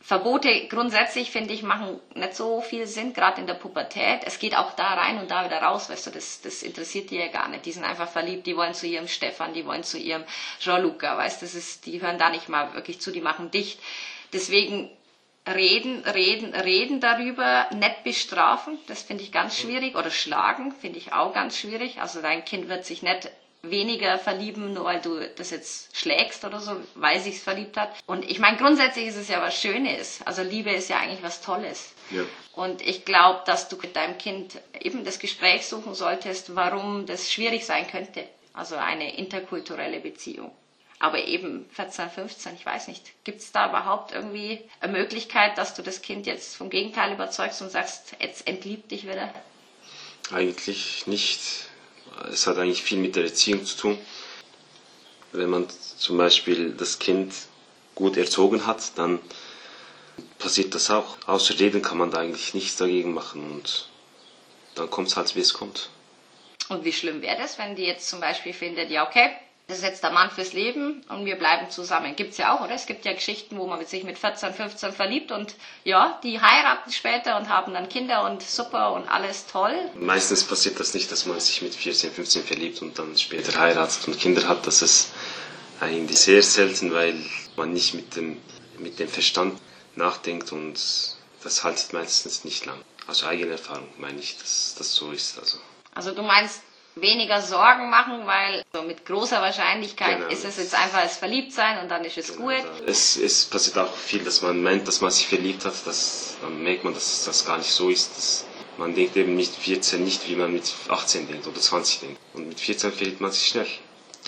Verbote 0.00 0.66
grundsätzlich, 0.68 1.30
finde 1.30 1.54
ich, 1.54 1.62
machen 1.62 1.98
nicht 2.14 2.34
so 2.36 2.60
viel 2.60 2.86
Sinn, 2.86 3.14
gerade 3.14 3.40
in 3.40 3.46
der 3.46 3.54
Pubertät. 3.54 4.20
Es 4.26 4.38
geht 4.38 4.54
auch 4.54 4.72
da 4.74 4.92
rein 4.92 5.18
und 5.18 5.30
da 5.30 5.46
wieder 5.46 5.62
raus, 5.62 5.88
weißt 5.88 6.08
du, 6.08 6.10
das, 6.10 6.42
das 6.42 6.62
interessiert 6.62 7.10
die 7.10 7.16
ja 7.16 7.28
gar 7.28 7.48
nicht. 7.48 7.64
Die 7.64 7.72
sind 7.72 7.84
einfach 7.84 8.10
verliebt, 8.10 8.46
die 8.46 8.54
wollen 8.54 8.74
zu 8.74 8.86
ihrem 8.86 9.08
Stefan, 9.08 9.54
die 9.54 9.64
wollen 9.64 9.82
zu 9.82 9.96
ihrem 9.96 10.24
Jean-Luca, 10.60 11.16
weißt 11.16 11.40
du, 11.40 11.46
die 11.86 12.02
hören 12.02 12.18
da 12.18 12.28
nicht 12.28 12.50
mal 12.50 12.74
wirklich 12.74 13.00
zu, 13.00 13.12
die 13.12 13.22
machen 13.22 13.50
dicht. 13.50 13.80
Deswegen 14.34 14.90
reden, 15.46 16.04
reden, 16.04 16.54
reden 16.54 17.00
darüber, 17.00 17.68
nicht 17.72 18.04
bestrafen, 18.04 18.78
das 18.86 19.02
finde 19.02 19.22
ich 19.22 19.32
ganz 19.32 19.58
schwierig, 19.58 19.96
oder 19.96 20.10
schlagen, 20.10 20.72
finde 20.72 20.98
ich 20.98 21.12
auch 21.12 21.34
ganz 21.34 21.58
schwierig. 21.58 22.00
Also 22.00 22.22
dein 22.22 22.44
Kind 22.44 22.68
wird 22.68 22.84
sich 22.84 23.02
nicht 23.02 23.30
weniger 23.62 24.18
verlieben, 24.18 24.74
nur 24.74 24.84
weil 24.84 25.00
du 25.00 25.20
das 25.36 25.50
jetzt 25.50 25.96
schlägst 25.96 26.44
oder 26.44 26.60
so, 26.60 26.76
weil 26.94 27.20
sich's 27.20 27.42
verliebt 27.42 27.76
hat. 27.76 27.90
Und 28.06 28.30
ich 28.30 28.38
meine, 28.38 28.56
grundsätzlich 28.56 29.06
ist 29.06 29.16
es 29.16 29.28
ja 29.28 29.40
was 29.40 29.60
Schönes. 29.60 30.20
Also 30.24 30.42
Liebe 30.42 30.70
ist 30.70 30.90
ja 30.90 30.98
eigentlich 30.98 31.22
was 31.22 31.40
Tolles. 31.40 31.94
Ja. 32.10 32.22
Und 32.54 32.82
ich 32.82 33.04
glaube, 33.04 33.40
dass 33.46 33.68
du 33.68 33.76
mit 33.76 33.96
deinem 33.96 34.18
Kind 34.18 34.60
eben 34.80 35.04
das 35.04 35.18
Gespräch 35.18 35.66
suchen 35.66 35.94
solltest, 35.94 36.54
warum 36.54 37.06
das 37.06 37.32
schwierig 37.32 37.64
sein 37.64 37.86
könnte. 37.86 38.24
Also 38.52 38.76
eine 38.76 39.16
interkulturelle 39.16 40.00
Beziehung. 40.00 40.52
Aber 41.00 41.18
eben 41.24 41.66
14, 41.72 42.08
15, 42.08 42.54
ich 42.54 42.64
weiß 42.64 42.88
nicht. 42.88 43.02
Gibt 43.24 43.40
es 43.40 43.52
da 43.52 43.68
überhaupt 43.68 44.12
irgendwie 44.12 44.60
eine 44.80 44.92
Möglichkeit, 44.92 45.58
dass 45.58 45.74
du 45.74 45.82
das 45.82 46.02
Kind 46.02 46.26
jetzt 46.26 46.56
vom 46.56 46.70
Gegenteil 46.70 47.12
überzeugst 47.12 47.60
und 47.62 47.70
sagst, 47.70 48.16
jetzt 48.20 48.46
entliebt 48.46 48.90
dich 48.90 49.04
wieder? 49.04 49.32
Eigentlich 50.30 51.06
nicht 51.06 51.40
es 52.30 52.46
hat 52.46 52.58
eigentlich 52.58 52.82
viel 52.82 52.98
mit 52.98 53.16
der 53.16 53.24
Erziehung 53.24 53.64
zu 53.64 53.76
tun. 53.76 53.98
Wenn 55.32 55.50
man 55.50 55.66
zum 55.68 56.16
Beispiel 56.16 56.72
das 56.72 56.98
Kind 56.98 57.34
gut 57.94 58.16
erzogen 58.16 58.66
hat, 58.66 58.96
dann 58.98 59.18
passiert 60.38 60.74
das 60.74 60.90
auch. 60.90 61.16
Außer 61.26 61.58
reden 61.58 61.82
kann 61.82 61.98
man 61.98 62.10
da 62.10 62.18
eigentlich 62.18 62.54
nichts 62.54 62.76
dagegen 62.76 63.14
machen 63.14 63.50
und 63.50 63.88
dann 64.74 64.90
kommt 64.90 65.08
es 65.08 65.16
halt, 65.16 65.34
wie 65.34 65.40
es 65.40 65.54
kommt. 65.54 65.90
Und 66.68 66.84
wie 66.84 66.92
schlimm 66.92 67.20
wäre 67.20 67.36
das, 67.36 67.58
wenn 67.58 67.76
die 67.76 67.84
jetzt 67.84 68.08
zum 68.08 68.20
Beispiel 68.20 68.52
findet, 68.54 68.90
ja 68.90 69.06
okay, 69.06 69.30
das 69.66 69.78
ist 69.78 69.84
jetzt 69.84 70.02
der 70.02 70.10
Mann 70.10 70.30
fürs 70.30 70.52
Leben 70.52 71.02
und 71.08 71.24
wir 71.24 71.36
bleiben 71.36 71.70
zusammen. 71.70 72.14
Gibt's 72.16 72.36
ja 72.36 72.54
auch, 72.54 72.60
oder? 72.60 72.74
Es 72.74 72.84
gibt 72.84 73.06
ja 73.06 73.14
Geschichten, 73.14 73.56
wo 73.56 73.66
man 73.66 73.84
sich 73.86 74.04
mit 74.04 74.18
14, 74.18 74.52
15 74.52 74.92
verliebt 74.92 75.32
und 75.32 75.54
ja, 75.84 76.18
die 76.22 76.38
heiraten 76.38 76.92
später 76.92 77.38
und 77.38 77.48
haben 77.48 77.72
dann 77.72 77.88
Kinder 77.88 78.24
und 78.30 78.42
super 78.42 78.92
und 78.92 79.08
alles 79.08 79.46
toll. 79.46 79.74
Meistens 79.94 80.44
passiert 80.44 80.78
das 80.80 80.92
nicht, 80.92 81.10
dass 81.10 81.24
man 81.24 81.40
sich 81.40 81.62
mit 81.62 81.74
14, 81.74 82.12
15 82.12 82.44
verliebt 82.44 82.82
und 82.82 82.98
dann 82.98 83.16
später 83.16 83.58
heiratet 83.58 84.06
und 84.06 84.18
Kinder 84.20 84.46
hat. 84.48 84.66
Das 84.66 84.82
ist 84.82 85.12
eigentlich 85.80 86.18
sehr 86.18 86.42
selten, 86.42 86.92
weil 86.92 87.14
man 87.56 87.72
nicht 87.72 87.94
mit 87.94 88.16
dem, 88.16 88.40
mit 88.78 88.98
dem 88.98 89.08
Verstand 89.08 89.58
nachdenkt 89.96 90.52
und 90.52 90.78
das 91.42 91.64
haltet 91.64 91.94
meistens 91.94 92.44
nicht 92.44 92.66
lang. 92.66 92.78
Also 93.06 93.26
eigene 93.26 93.52
Erfahrung 93.52 93.88
meine 93.98 94.18
ich, 94.20 94.36
dass 94.38 94.74
das 94.76 94.94
so 94.94 95.10
ist. 95.10 95.38
Also. 95.38 95.58
also 95.94 96.12
du 96.12 96.22
meinst, 96.22 96.60
weniger 96.96 97.42
Sorgen 97.42 97.90
machen, 97.90 98.26
weil 98.26 98.62
so 98.72 98.82
mit 98.82 99.04
großer 99.04 99.40
Wahrscheinlichkeit 99.40 100.18
genau. 100.18 100.30
ist 100.30 100.44
es 100.44 100.56
jetzt 100.58 100.74
einfach 100.74 101.02
das 101.02 101.16
Verliebtsein 101.16 101.78
und 101.82 101.88
dann 101.90 102.04
ist 102.04 102.18
es 102.18 102.36
genau. 102.36 102.48
gut. 102.48 102.64
Es, 102.86 103.16
es 103.16 103.44
passiert 103.46 103.78
auch 103.78 103.94
viel, 103.94 104.22
dass 104.24 104.42
man 104.42 104.62
meint, 104.62 104.86
dass 104.86 105.00
man 105.00 105.10
sich 105.10 105.26
verliebt 105.26 105.64
hat, 105.64 105.74
dass, 105.86 106.36
dann 106.40 106.62
merkt 106.62 106.84
man, 106.84 106.94
dass 106.94 107.24
das 107.24 107.44
gar 107.44 107.58
nicht 107.58 107.70
so 107.70 107.90
ist. 107.90 108.16
Dass 108.16 108.44
man 108.78 108.94
denkt 108.94 109.16
eben 109.16 109.36
mit 109.36 109.48
14 109.48 110.02
nicht, 110.04 110.28
wie 110.28 110.36
man 110.36 110.52
mit 110.52 110.72
18 110.88 111.28
denkt 111.28 111.46
oder 111.46 111.60
20 111.60 112.00
denkt. 112.00 112.18
Und 112.34 112.48
mit 112.48 112.60
14 112.60 112.92
verliebt 112.92 113.20
man 113.20 113.30
sich 113.32 113.46
schnell 113.48 113.66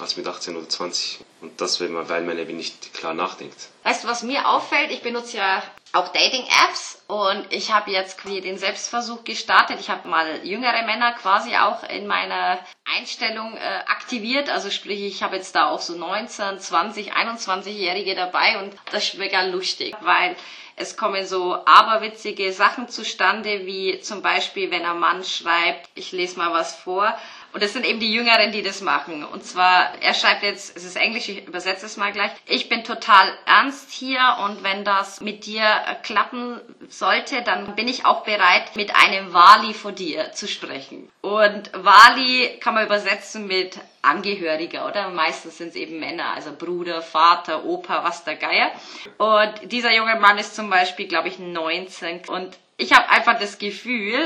als 0.00 0.17
mit 0.17 0.26
18 0.26 0.57
oder 0.57 0.69
20. 0.69 1.21
Und 1.41 1.61
das, 1.61 1.81
weil 1.81 1.88
man, 1.88 2.38
eben 2.38 2.57
nicht 2.57 2.93
klar 2.95 3.15
nachdenkt. 3.15 3.57
Weißt 3.85 4.05
du, 4.05 4.09
was 4.09 4.23
mir 4.23 4.49
auffällt? 4.49 4.91
Ich 4.91 5.03
benutze 5.03 5.38
ja 5.38 5.62
auch 5.93 6.09
Dating-Apps 6.09 7.03
und 7.07 7.47
ich 7.50 7.73
habe 7.73 7.91
jetzt 7.91 8.19
quasi 8.19 8.41
den 8.41 8.59
Selbstversuch 8.59 9.25
gestartet. 9.25 9.79
Ich 9.81 9.88
habe 9.88 10.09
mal 10.09 10.45
jüngere 10.45 10.85
Männer 10.85 11.12
quasi 11.12 11.57
auch 11.57 11.83
in 11.85 12.07
meiner 12.07 12.59
Einstellung 12.97 13.57
äh, 13.57 13.61
aktiviert. 13.87 14.50
Also 14.50 14.71
sprich, 14.71 15.00
ich 15.03 15.23
habe 15.23 15.37
jetzt 15.37 15.55
da 15.55 15.71
auch 15.71 15.81
so 15.81 15.97
19, 15.97 16.59
20, 16.59 17.15
21-Jährige 17.15 18.15
dabei 18.15 18.62
und 18.62 18.75
das 18.91 19.05
ist 19.05 19.19
mega 19.19 19.43
lustig, 19.43 19.95
weil 20.03 20.37
es 20.79 20.99
kommen 20.99 21.26
so 21.26 21.55
aberwitzige 21.65 22.53
Sachen 22.53 22.88
zustande, 22.88 23.65
wie 23.65 23.99
zum 24.00 24.21
Beispiel, 24.21 24.71
wenn 24.71 24.85
ein 24.85 24.99
Mann 24.99 25.25
schreibt, 25.25 25.88
ich 25.95 26.12
lese 26.12 26.38
mal 26.38 26.53
was 26.53 26.76
vor, 26.76 27.17
und 27.53 27.62
das 27.62 27.73
sind 27.73 27.87
eben 27.87 28.00
die 28.00 28.12
Jüngeren, 28.12 28.53
die 28.53 28.62
das 28.62 28.81
machen. 28.81 29.25
Und 29.25 29.45
zwar, 29.45 29.93
er 30.00 30.15
schreibt 30.15 30.43
jetzt, 30.43 30.76
es 30.76 30.85
ist 30.85 30.97
Englisch, 30.97 31.29
ich 31.29 31.47
übersetze 31.47 31.87
es 31.87 31.97
mal 31.97 32.12
gleich. 32.12 32.31
Ich 32.47 32.69
bin 32.69 32.85
total 32.85 33.33
ernst 33.47 33.91
hier 33.91 34.21
und 34.45 34.62
wenn 34.62 34.85
das 34.85 35.21
mit 35.21 35.47
dir 35.47 35.65
klappen 36.03 36.61
sollte, 36.88 37.43
dann 37.43 37.75
bin 37.75 37.88
ich 37.88 38.05
auch 38.05 38.25
bereit, 38.25 38.76
mit 38.76 38.95
einem 38.95 39.33
Wali 39.33 39.75
vor 39.75 39.93
dir 39.93 40.33
zu 40.33 40.47
sprechen. 40.47 41.11
Und 41.23 41.71
Wali 41.73 42.59
kann 42.61 42.75
man 42.75 42.87
übersetzen 42.87 43.47
mit 43.47 43.79
Angehöriger, 44.03 44.87
oder? 44.87 45.09
Meistens 45.11 45.59
sind 45.59 45.69
es 45.71 45.75
eben 45.75 45.99
Männer, 45.99 46.35
also 46.35 46.53
Bruder, 46.53 47.03
Vater, 47.03 47.65
Opa, 47.65 48.05
was 48.05 48.25
der 48.25 48.37
Geier. 48.37 48.71
Und 49.19 49.73
dieser 49.73 49.95
junge 49.95 50.17
Mann 50.17 50.38
ist 50.38 50.55
zum 50.55 50.71
Beispiel, 50.71 51.09
glaube 51.09 51.29
ich, 51.29 51.38
19. 51.38 52.29
Und 52.29 52.57
ich 52.76 52.93
habe 52.93 53.09
einfach 53.09 53.38
das 53.38 53.59
Gefühl, 53.59 54.19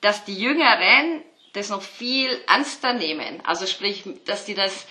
dass 0.00 0.24
die 0.24 0.34
Jüngeren 0.34 1.22
das 1.52 1.68
noch 1.68 1.82
viel 1.82 2.30
ernster 2.46 2.92
nehmen. 2.94 3.40
Also 3.44 3.66
sprich, 3.66 4.04
dass 4.24 4.44
die 4.44 4.54
das 4.54 4.86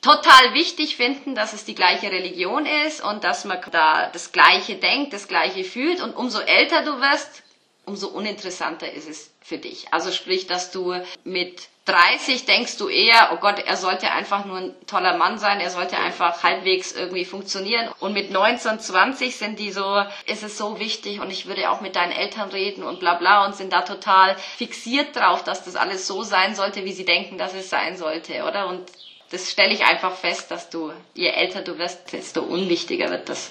total 0.00 0.54
wichtig 0.54 0.96
finden, 0.96 1.34
dass 1.34 1.52
es 1.52 1.64
die 1.64 1.74
gleiche 1.74 2.10
Religion 2.10 2.66
ist 2.86 3.02
und 3.02 3.24
dass 3.24 3.44
man 3.44 3.60
da 3.70 4.08
das 4.12 4.32
Gleiche 4.32 4.76
denkt, 4.76 5.12
das 5.12 5.28
Gleiche 5.28 5.64
fühlt. 5.64 6.00
Und 6.00 6.14
umso 6.14 6.40
älter 6.40 6.82
du 6.82 7.00
wirst, 7.00 7.42
umso 7.84 8.08
uninteressanter 8.08 8.92
ist 8.92 9.08
es 9.08 9.30
für 9.40 9.58
dich. 9.58 9.92
Also 9.92 10.12
sprich, 10.12 10.46
dass 10.46 10.70
du 10.70 10.94
mit 11.24 11.68
30 11.88 12.44
denkst 12.44 12.76
du 12.76 12.88
eher, 12.88 13.30
oh 13.32 13.36
Gott, 13.36 13.58
er 13.58 13.76
sollte 13.76 14.10
einfach 14.10 14.44
nur 14.44 14.58
ein 14.58 14.86
toller 14.86 15.16
Mann 15.16 15.38
sein, 15.38 15.60
er 15.60 15.70
sollte 15.70 15.96
einfach 15.96 16.42
halbwegs 16.42 16.92
irgendwie 16.92 17.24
funktionieren. 17.24 17.88
Und 17.98 18.12
mit 18.12 18.30
19, 18.30 18.78
20 18.78 19.36
sind 19.36 19.58
die 19.58 19.72
so, 19.72 20.04
ist 20.26 20.42
es 20.42 20.58
so 20.58 20.78
wichtig 20.78 21.20
und 21.20 21.30
ich 21.30 21.46
würde 21.46 21.70
auch 21.70 21.80
mit 21.80 21.96
deinen 21.96 22.12
Eltern 22.12 22.50
reden 22.50 22.82
und 22.82 23.00
bla 23.00 23.14
bla 23.14 23.46
und 23.46 23.56
sind 23.56 23.72
da 23.72 23.82
total 23.82 24.36
fixiert 24.36 25.16
drauf, 25.16 25.44
dass 25.44 25.64
das 25.64 25.76
alles 25.76 26.06
so 26.06 26.22
sein 26.22 26.54
sollte, 26.54 26.84
wie 26.84 26.92
sie 26.92 27.06
denken, 27.06 27.38
dass 27.38 27.54
es 27.54 27.70
sein 27.70 27.96
sollte, 27.96 28.44
oder? 28.44 28.68
Und 28.68 28.82
das 29.30 29.50
stelle 29.50 29.72
ich 29.72 29.84
einfach 29.84 30.14
fest, 30.14 30.50
dass 30.50 30.68
du, 30.68 30.92
je 31.14 31.28
älter 31.28 31.62
du 31.62 31.78
wirst, 31.78 32.12
desto 32.12 32.42
unwichtiger 32.42 33.10
wird 33.10 33.28
das. 33.30 33.50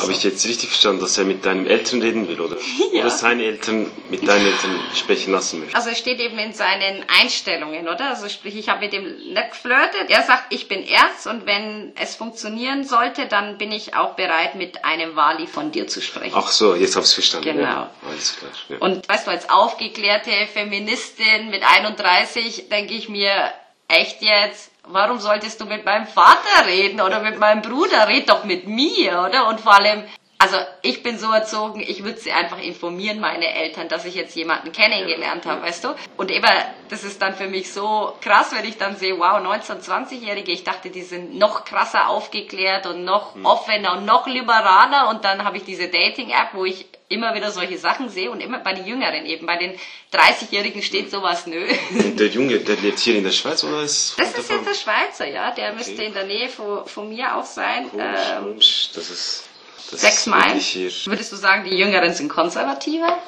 Habe 0.00 0.12
ich 0.12 0.22
jetzt 0.22 0.46
richtig 0.46 0.68
verstanden, 0.68 1.00
dass 1.00 1.18
er 1.18 1.24
mit 1.24 1.44
deinen 1.44 1.66
Eltern 1.66 2.02
reden 2.02 2.28
will, 2.28 2.40
oder? 2.40 2.56
Ja. 2.92 3.00
Oder 3.00 3.10
seine 3.10 3.44
Eltern 3.44 3.90
mit 4.08 4.26
deinen 4.26 4.46
Eltern 4.46 4.78
sprechen 4.94 5.32
lassen 5.32 5.60
möchte? 5.60 5.74
Also 5.74 5.90
es 5.90 5.98
steht 5.98 6.20
eben 6.20 6.38
in 6.38 6.52
seinen 6.52 7.04
Einstellungen, 7.20 7.88
oder? 7.88 8.10
Also 8.10 8.28
sprich, 8.28 8.54
ich 8.56 8.68
habe 8.68 8.80
mit 8.80 8.92
dem 8.92 9.04
nicht 9.04 9.50
geflirtet. 9.50 10.10
Er 10.10 10.22
sagt, 10.22 10.44
ich 10.50 10.68
bin 10.68 10.86
Erz 10.86 11.26
und 11.26 11.44
wenn 11.44 11.92
es 11.96 12.14
funktionieren 12.14 12.84
sollte, 12.84 13.26
dann 13.26 13.58
bin 13.58 13.72
ich 13.72 13.94
auch 13.94 14.14
bereit, 14.14 14.54
mit 14.54 14.84
einem 14.84 15.16
Wali 15.16 15.48
von 15.48 15.72
dir 15.72 15.88
zu 15.88 16.00
sprechen. 16.00 16.34
Ach 16.36 16.48
so, 16.48 16.76
jetzt 16.76 16.94
habe 16.94 17.02
ich 17.04 17.08
es 17.10 17.14
verstanden. 17.14 17.56
Genau. 17.56 17.62
Ja, 17.62 17.90
alles 18.08 18.36
klar. 18.36 18.52
Ja. 18.68 18.76
Und 18.78 19.08
weißt 19.08 19.26
du, 19.26 19.30
als 19.32 19.50
aufgeklärte 19.50 20.30
Feministin 20.52 21.50
mit 21.50 21.62
31 21.64 22.68
denke 22.68 22.94
ich 22.94 23.08
mir, 23.08 23.52
echt 23.94 24.22
jetzt? 24.22 24.70
Warum 24.86 25.18
solltest 25.18 25.60
du 25.60 25.64
mit 25.64 25.84
meinem 25.84 26.06
Vater 26.06 26.66
reden 26.66 27.00
oder 27.00 27.20
mit 27.20 27.38
meinem 27.38 27.62
Bruder? 27.62 28.06
Red 28.08 28.28
doch 28.28 28.44
mit 28.44 28.66
mir, 28.66 29.24
oder? 29.28 29.48
Und 29.48 29.60
vor 29.60 29.74
allem, 29.74 30.04
Also 30.36 30.56
ich 30.82 31.02
bin 31.02 31.16
so 31.16 31.30
erzogen, 31.32 31.80
ich 31.80 32.04
würde 32.04 32.18
sie 32.18 32.32
einfach 32.32 32.58
informieren, 32.58 33.18
meine 33.18 33.46
Eltern, 33.54 33.88
dass 33.88 34.04
ich 34.04 34.14
jetzt 34.14 34.34
jemanden 34.36 34.72
kennengelernt 34.72 35.46
habe, 35.46 35.62
weißt 35.62 35.84
du? 35.84 35.94
Und 36.18 36.30
eben, 36.30 36.50
das 36.90 37.02
ist 37.02 37.22
dann 37.22 37.34
für 37.34 37.46
mich 37.46 37.72
so 37.72 38.14
krass, 38.20 38.52
wenn 38.54 38.66
ich 38.66 38.76
dann 38.76 38.96
sehe, 38.96 39.18
wow, 39.18 39.38
19-, 39.40 39.80
20-Jährige, 39.80 40.52
ich 40.52 40.64
dachte, 40.64 40.90
die 40.90 41.02
sind 41.02 41.38
noch 41.38 41.64
krasser 41.64 42.08
aufgeklärt 42.08 42.84
und 42.86 43.04
noch 43.04 43.34
Hm. 43.36 43.46
offener 43.46 43.92
und 43.96 44.04
noch 44.04 44.26
liberaler. 44.26 45.08
Und 45.08 45.24
dann 45.24 45.44
habe 45.44 45.56
ich 45.56 45.64
diese 45.64 45.88
Dating-App, 45.88 46.48
wo 46.52 46.66
ich 46.66 46.84
immer 47.14 47.34
wieder 47.34 47.50
solche 47.50 47.78
Sachen 47.78 48.08
sehe 48.10 48.30
und 48.30 48.40
immer 48.40 48.58
bei 48.58 48.72
den 48.74 48.86
Jüngeren 48.86 49.24
eben. 49.24 49.46
Bei 49.46 49.56
den 49.56 49.72
30-Jährigen 50.12 50.82
steht 50.82 51.10
sowas, 51.10 51.46
nö. 51.46 51.64
Und 51.90 52.18
der 52.20 52.26
Junge, 52.28 52.58
der 52.58 52.76
lebt 52.76 52.98
hier 52.98 53.16
in 53.16 53.24
der 53.24 53.30
Schweiz 53.32 53.64
oder 53.64 53.82
ist 53.82 54.14
Das 54.18 54.36
ist 54.36 54.50
jetzt 54.50 54.66
der 54.66 54.74
Schweizer, 54.74 55.26
ja. 55.26 55.50
Der 55.52 55.72
müsste 55.72 56.02
in 56.02 56.12
der 56.12 56.24
Nähe 56.24 56.48
von, 56.48 56.86
von 56.86 57.08
mir 57.08 57.36
auch 57.36 57.44
sein. 57.46 57.88
Komisch, 57.90 58.06
Ähm, 58.36 58.42
komisch. 58.44 58.90
Das 58.94 59.08
ist, 59.10 59.44
das 59.90 60.00
sechs 60.02 60.26
Meilen. 60.26 60.60
Würdest 61.06 61.32
du 61.32 61.36
sagen, 61.36 61.64
die 61.64 61.76
Jüngeren 61.76 62.12
sind 62.12 62.28
konservativer? 62.28 63.18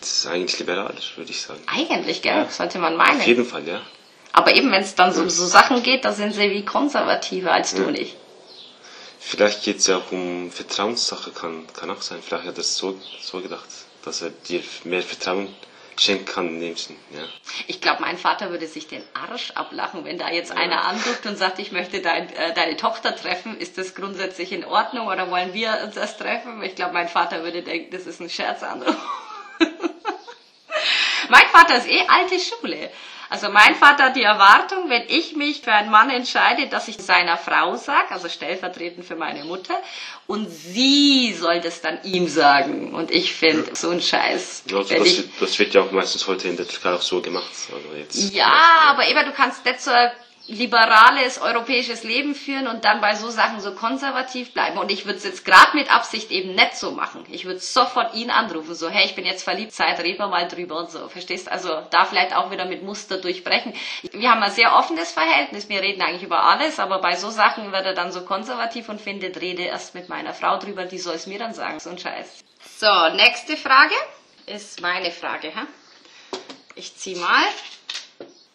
das 0.00 0.10
ist 0.10 0.26
eigentlich 0.26 0.58
liberaler, 0.60 0.94
würde 1.16 1.30
ich 1.30 1.40
sagen. 1.40 1.60
Eigentlich, 1.66 2.22
gell? 2.22 2.46
Sollte 2.50 2.78
man 2.78 2.96
meinen. 2.96 3.20
Auf 3.20 3.26
jeden 3.26 3.44
Fall, 3.44 3.66
ja. 3.66 3.80
Aber 4.32 4.54
eben, 4.54 4.70
wenn 4.70 4.82
es 4.82 4.94
dann 4.94 5.12
so 5.12 5.22
um 5.22 5.30
so 5.30 5.44
Sachen 5.46 5.82
geht, 5.82 6.04
da 6.04 6.12
sind 6.12 6.34
sie 6.34 6.50
wie 6.50 6.64
konservativer 6.64 7.50
als 7.52 7.74
du 7.74 7.82
Ja. 7.82 7.88
und 7.88 7.98
ich. 7.98 8.14
Vielleicht 9.20 9.64
geht 9.64 9.78
es 9.78 9.86
ja 9.86 9.98
auch 9.98 10.12
um 10.12 10.50
Vertrauenssache, 10.50 11.30
kann, 11.32 11.66
kann 11.74 11.90
auch 11.90 12.02
sein. 12.02 12.22
Vielleicht 12.22 12.46
hat 12.46 12.56
er 12.56 12.60
es 12.60 12.76
so, 12.76 12.98
so 13.20 13.40
gedacht, 13.40 13.68
dass 14.04 14.22
er 14.22 14.30
dir 14.30 14.62
mehr 14.84 15.02
Vertrauen 15.02 15.54
schenken 16.00 16.26
kann 16.26 16.48
in 16.48 16.60
dem 16.60 16.76
Sinn, 16.76 16.96
ja. 17.10 17.24
Ich 17.66 17.80
glaube, 17.80 18.02
mein 18.02 18.18
Vater 18.18 18.50
würde 18.50 18.66
sich 18.66 18.86
den 18.86 19.02
Arsch 19.14 19.50
ablachen, 19.52 20.04
wenn 20.04 20.18
da 20.18 20.30
jetzt 20.30 20.52
einer 20.52 20.84
anruft 20.84 21.26
und 21.26 21.36
sagt, 21.36 21.58
ich 21.58 21.72
möchte 21.72 22.00
dein, 22.00 22.32
äh, 22.34 22.54
deine 22.54 22.76
Tochter 22.76 23.16
treffen. 23.16 23.58
Ist 23.58 23.78
das 23.78 23.94
grundsätzlich 23.94 24.52
in 24.52 24.64
Ordnung 24.64 25.08
oder 25.08 25.30
wollen 25.30 25.54
wir 25.54 25.80
uns 25.84 25.96
erst 25.96 26.20
treffen? 26.20 26.62
Ich 26.62 26.74
glaube, 26.76 26.94
mein 26.94 27.08
Vater 27.08 27.42
würde 27.42 27.62
denken, 27.62 27.90
das 27.90 28.06
ist 28.06 28.20
ein 28.20 28.30
Scherzanruf. 28.30 28.96
mein 31.28 31.46
Vater 31.52 31.78
ist 31.78 31.88
eh 31.88 32.06
alte 32.06 32.38
Schule. 32.38 32.90
Also 33.30 33.50
mein 33.50 33.74
Vater 33.74 34.04
hat 34.04 34.16
die 34.16 34.22
Erwartung, 34.22 34.88
wenn 34.88 35.02
ich 35.08 35.36
mich 35.36 35.60
für 35.60 35.72
einen 35.72 35.90
Mann 35.90 36.08
entscheide, 36.10 36.66
dass 36.68 36.88
ich 36.88 36.96
seiner 36.96 37.36
Frau 37.36 37.76
sage, 37.76 38.10
also 38.10 38.28
stellvertretend 38.28 39.04
für 39.04 39.16
meine 39.16 39.44
Mutter, 39.44 39.74
und 40.26 40.48
sie 40.48 41.34
soll 41.34 41.60
das 41.60 41.80
dann 41.82 41.98
ihm 42.04 42.26
sagen. 42.28 42.94
Und 42.94 43.10
ich 43.10 43.32
finde, 43.34 43.74
so 43.74 43.90
ein 43.90 44.00
Scheiß. 44.00 44.64
Also 44.72 44.90
wenn 44.90 44.98
das, 45.00 45.08
ich- 45.08 45.18
wird- 45.18 45.30
das 45.40 45.58
wird 45.58 45.74
ja 45.74 45.82
auch 45.82 45.90
meistens 45.92 46.26
heute 46.26 46.48
in 46.48 46.56
der 46.56 46.66
Türkei 46.68 46.94
auch 46.94 47.02
so 47.02 47.20
gemacht. 47.20 47.50
Also 47.72 47.96
jetzt, 47.98 48.32
ja, 48.32 48.50
aber 48.88 49.06
eben, 49.06 49.24
du 49.26 49.32
kannst 49.32 49.64
nicht 49.64 49.80
so 49.82 49.90
liberales 50.48 51.38
europäisches 51.40 52.04
Leben 52.04 52.34
führen 52.34 52.66
und 52.68 52.86
dann 52.86 53.02
bei 53.02 53.14
so 53.14 53.28
Sachen 53.28 53.60
so 53.60 53.74
konservativ 53.74 54.54
bleiben. 54.54 54.78
Und 54.78 54.90
ich 54.90 55.04
würde 55.04 55.18
es 55.18 55.24
jetzt 55.24 55.44
gerade 55.44 55.76
mit 55.76 55.94
Absicht 55.94 56.30
eben 56.30 56.54
nicht 56.54 56.74
so 56.74 56.90
machen. 56.90 57.24
Ich 57.30 57.44
würde 57.44 57.60
sofort 57.60 58.14
ihn 58.14 58.30
anrufen, 58.30 58.74
so, 58.74 58.88
hey, 58.88 59.04
ich 59.04 59.14
bin 59.14 59.26
jetzt 59.26 59.44
verliebt, 59.44 59.72
Zeit, 59.72 60.00
reden 60.00 60.18
wir 60.18 60.28
mal 60.28 60.48
drüber 60.48 60.78
und 60.78 60.90
so. 60.90 61.08
Verstehst? 61.08 61.52
Also 61.52 61.82
da 61.90 62.06
vielleicht 62.06 62.34
auch 62.34 62.50
wieder 62.50 62.64
mit 62.64 62.82
Muster 62.82 63.18
durchbrechen. 63.18 63.74
Wir 64.12 64.30
haben 64.30 64.42
ein 64.42 64.50
sehr 64.50 64.74
offenes 64.74 65.12
Verhältnis, 65.12 65.68
wir 65.68 65.82
reden 65.82 66.00
eigentlich 66.00 66.22
über 66.22 66.42
alles, 66.42 66.78
aber 66.78 67.00
bei 67.00 67.14
so 67.14 67.28
Sachen 67.28 67.70
wird 67.70 67.84
er 67.84 67.94
dann 67.94 68.10
so 68.10 68.22
konservativ 68.22 68.88
und 68.88 69.00
findet, 69.00 69.40
rede 69.42 69.64
erst 69.64 69.94
mit 69.94 70.08
meiner 70.08 70.32
Frau 70.32 70.58
drüber, 70.58 70.86
die 70.86 70.98
soll 70.98 71.14
es 71.14 71.26
mir 71.26 71.38
dann 71.38 71.52
sagen, 71.52 71.78
so 71.78 71.90
ein 71.90 71.98
Scheiß. 71.98 72.42
So, 72.78 73.08
nächste 73.14 73.56
Frage 73.56 73.94
ist 74.46 74.80
meine 74.80 75.10
Frage, 75.10 75.48
hä? 75.48 75.66
Ich 76.74 76.96
zieh 76.96 77.16
mal. 77.16 77.44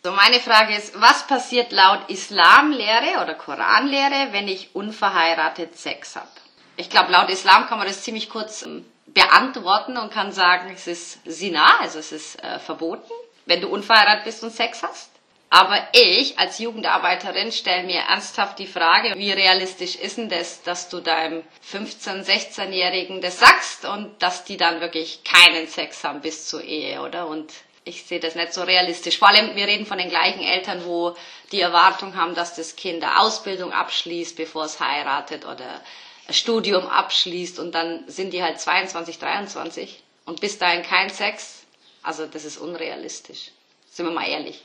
So, 0.05 0.11
meine 0.11 0.41
Frage 0.41 0.75
ist, 0.75 0.99
was 0.99 1.27
passiert 1.27 1.71
laut 1.71 2.09
Islamlehre 2.09 3.21
oder 3.21 3.35
Koranlehre, 3.35 4.33
wenn 4.33 4.49
ich 4.49 4.75
unverheiratet 4.75 5.77
Sex 5.77 6.17
habe? 6.17 6.27
Ich 6.75 6.89
glaube, 6.89 7.13
laut 7.13 7.29
Islam 7.29 7.67
kann 7.67 7.77
man 7.77 7.87
das 7.87 8.03
ziemlich 8.03 8.29
kurz 8.29 8.63
ähm, 8.63 8.83
beantworten 9.07 9.95
und 9.95 10.11
kann 10.11 10.33
sagen, 10.33 10.73
es 10.75 10.87
ist 10.87 11.19
Sina, 11.23 11.79
also 11.79 11.99
es 11.99 12.11
ist 12.11 12.43
äh, 12.43 12.59
verboten, 12.59 13.13
wenn 13.45 13.61
du 13.61 13.69
unverheiratet 13.69 14.25
bist 14.25 14.43
und 14.43 14.51
Sex 14.51 14.83
hast. 14.83 15.09
Aber 15.49 15.81
ich 15.93 16.37
als 16.37 16.59
Jugendarbeiterin 16.59 17.53
stelle 17.53 17.83
mir 17.83 18.01
ernsthaft 18.01 18.59
die 18.59 18.67
Frage, 18.67 19.13
wie 19.15 19.31
realistisch 19.31 19.95
ist 19.95 20.17
denn 20.17 20.27
das, 20.27 20.63
dass 20.63 20.89
du 20.89 20.99
deinem 20.99 21.43
15-, 21.71 22.25
16-Jährigen 22.25 23.21
das 23.21 23.39
sagst 23.39 23.85
und 23.85 24.21
dass 24.21 24.43
die 24.43 24.57
dann 24.57 24.81
wirklich 24.81 25.23
keinen 25.23 25.69
Sex 25.69 26.03
haben 26.03 26.19
bis 26.19 26.45
zur 26.49 26.61
Ehe, 26.61 26.99
oder? 27.01 27.25
Und 27.25 27.53
ich 27.85 28.03
sehe 28.05 28.19
das 28.19 28.35
nicht 28.35 28.53
so 28.53 28.63
realistisch. 28.63 29.17
Vor 29.17 29.27
allem, 29.29 29.55
wir 29.55 29.67
reden 29.67 29.85
von 29.85 29.97
den 29.97 30.09
gleichen 30.09 30.41
Eltern, 30.41 30.85
wo 30.85 31.15
die 31.51 31.61
Erwartung 31.61 32.15
haben, 32.15 32.35
dass 32.35 32.55
das 32.55 32.75
Kind 32.75 33.03
eine 33.03 33.19
Ausbildung 33.19 33.71
abschließt, 33.73 34.35
bevor 34.35 34.65
es 34.65 34.79
heiratet 34.79 35.45
oder 35.45 35.81
ein 36.27 36.33
Studium 36.33 36.87
abschließt 36.87 37.59
und 37.59 37.73
dann 37.73 38.03
sind 38.07 38.31
die 38.31 38.41
halt 38.41 38.59
22, 38.59 39.19
23 39.19 40.01
und 40.25 40.39
bis 40.39 40.57
dahin 40.57 40.83
kein 40.83 41.09
Sex. 41.09 41.63
Also 42.01 42.25
das 42.25 42.45
ist 42.45 42.57
unrealistisch. 42.57 43.51
Sind 43.91 44.05
wir 44.05 44.13
mal 44.13 44.27
ehrlich. 44.27 44.61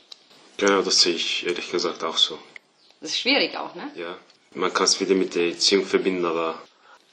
Genau, 0.57 0.81
das 0.81 1.01
sehe 1.01 1.15
ich 1.15 1.45
ehrlich 1.45 1.69
gesagt 1.71 2.03
auch 2.03 2.17
so. 2.17 2.37
Das 3.01 3.11
ist 3.11 3.19
schwierig 3.19 3.57
auch, 3.57 3.75
ne? 3.75 3.89
Ja. 3.95 4.17
Man 4.53 4.73
kann 4.73 4.85
es 4.85 4.99
wieder 4.99 5.15
mit 5.15 5.35
der 5.35 5.49
Erziehung 5.49 5.85
verbinden, 5.85 6.25
aber 6.25 6.61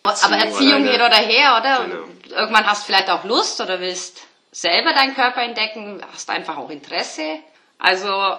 Aber 0.03 0.37
Erziehung 0.37 0.73
alleine. 0.85 0.90
hin 0.92 1.01
oder 1.01 1.16
her, 1.16 1.59
oder? 1.61 1.85
Genau. 1.85 2.38
Irgendwann 2.40 2.66
hast 2.66 2.83
du 2.83 2.87
vielleicht 2.87 3.11
auch 3.11 3.25
Lust 3.25 3.61
oder 3.61 3.79
willst 3.81 4.23
selber 4.57 4.95
deinen 4.95 5.14
Körper 5.14 5.42
entdecken, 5.42 6.01
hast 6.12 6.31
einfach 6.31 6.57
auch 6.57 6.71
Interesse. 6.71 7.40
Also 7.79 8.37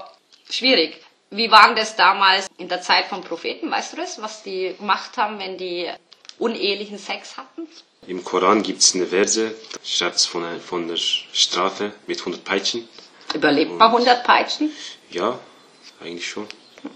schwierig. 0.50 1.00
Wie 1.30 1.52
war 1.52 1.68
denn 1.68 1.76
das 1.76 1.96
damals 1.96 2.48
in 2.58 2.70
der 2.70 2.82
Zeit 2.82 3.06
vom 3.06 3.22
Propheten? 3.22 3.70
Weißt 3.70 3.94
du 3.94 3.98
das, 3.98 4.20
was 4.22 4.42
die 4.44 4.74
gemacht 4.78 5.16
haben, 5.18 5.38
wenn 5.40 5.58
die 5.58 5.90
unehelichen 6.40 6.98
Sex 6.98 7.38
hatten? 7.38 7.68
im 8.08 8.24
Koran 8.24 8.64
gibt 8.64 8.80
es 8.80 8.96
eine 8.96 9.06
Verse, 9.06 9.54
da 9.74 9.80
schreibt 9.84 10.16
es 10.16 10.26
von, 10.26 10.42
der- 10.42 10.62
von 10.62 10.88
der 10.88 10.96
Strafe 10.96 11.92
mit 12.08 12.20
100 12.22 12.42
Peitschen. 12.46 12.88
Überlebt 13.34 13.74
man 13.74 13.92
100 13.92 14.24
Peitschen? 14.24 14.72
Ja, 15.10 15.38
eigentlich 16.00 16.26
schon. 16.30 16.48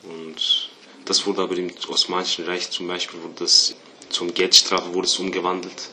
Und 0.04 0.70
das 1.04 1.26
wurde 1.26 1.42
aber 1.42 1.58
im 1.58 1.70
Osmanischen 1.90 2.46
Reich 2.46 2.70
zum 2.72 2.88
Beispiel, 2.88 3.22
wurde 3.22 3.34
das 3.40 3.76
zum 4.10 4.34
Geldstrafe 4.34 4.94
wurde 4.94 5.08
es 5.08 5.20
umgewandelt. 5.20 5.90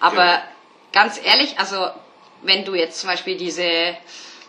Aber 0.00 0.24
Ja. 0.24 0.48
ganz 0.92 1.20
ehrlich, 1.22 1.58
also 1.58 1.90
wenn 2.42 2.64
du 2.64 2.74
jetzt 2.74 3.00
zum 3.00 3.10
Beispiel 3.10 3.36
diese 3.36 3.96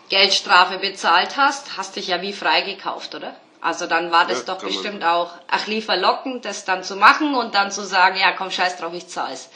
Geldstrafe 0.08 0.78
bezahlt 0.78 1.36
hast, 1.36 1.76
hast 1.76 1.96
dich 1.96 2.08
ja 2.08 2.22
wie 2.22 2.32
freigekauft, 2.32 3.14
oder? 3.14 3.34
Also 3.60 3.86
dann 3.86 4.10
war 4.12 4.26
das 4.26 4.38
Ja, 4.46 4.54
doch 4.54 4.60
kann 4.60 4.72
man- 4.72 4.82
bestimmt 4.82 5.04
auch 5.04 5.32
achli 5.48 5.82
verlockend, 5.82 6.44
das 6.44 6.64
dann 6.64 6.84
zu 6.84 6.96
machen 6.96 7.34
und 7.34 7.54
dann 7.54 7.70
zu 7.70 7.84
sagen, 7.84 8.16
ja 8.18 8.32
komm, 8.32 8.50
scheiß 8.50 8.76
drauf, 8.78 8.92
ich 8.94 9.08
zahl's. 9.08 9.50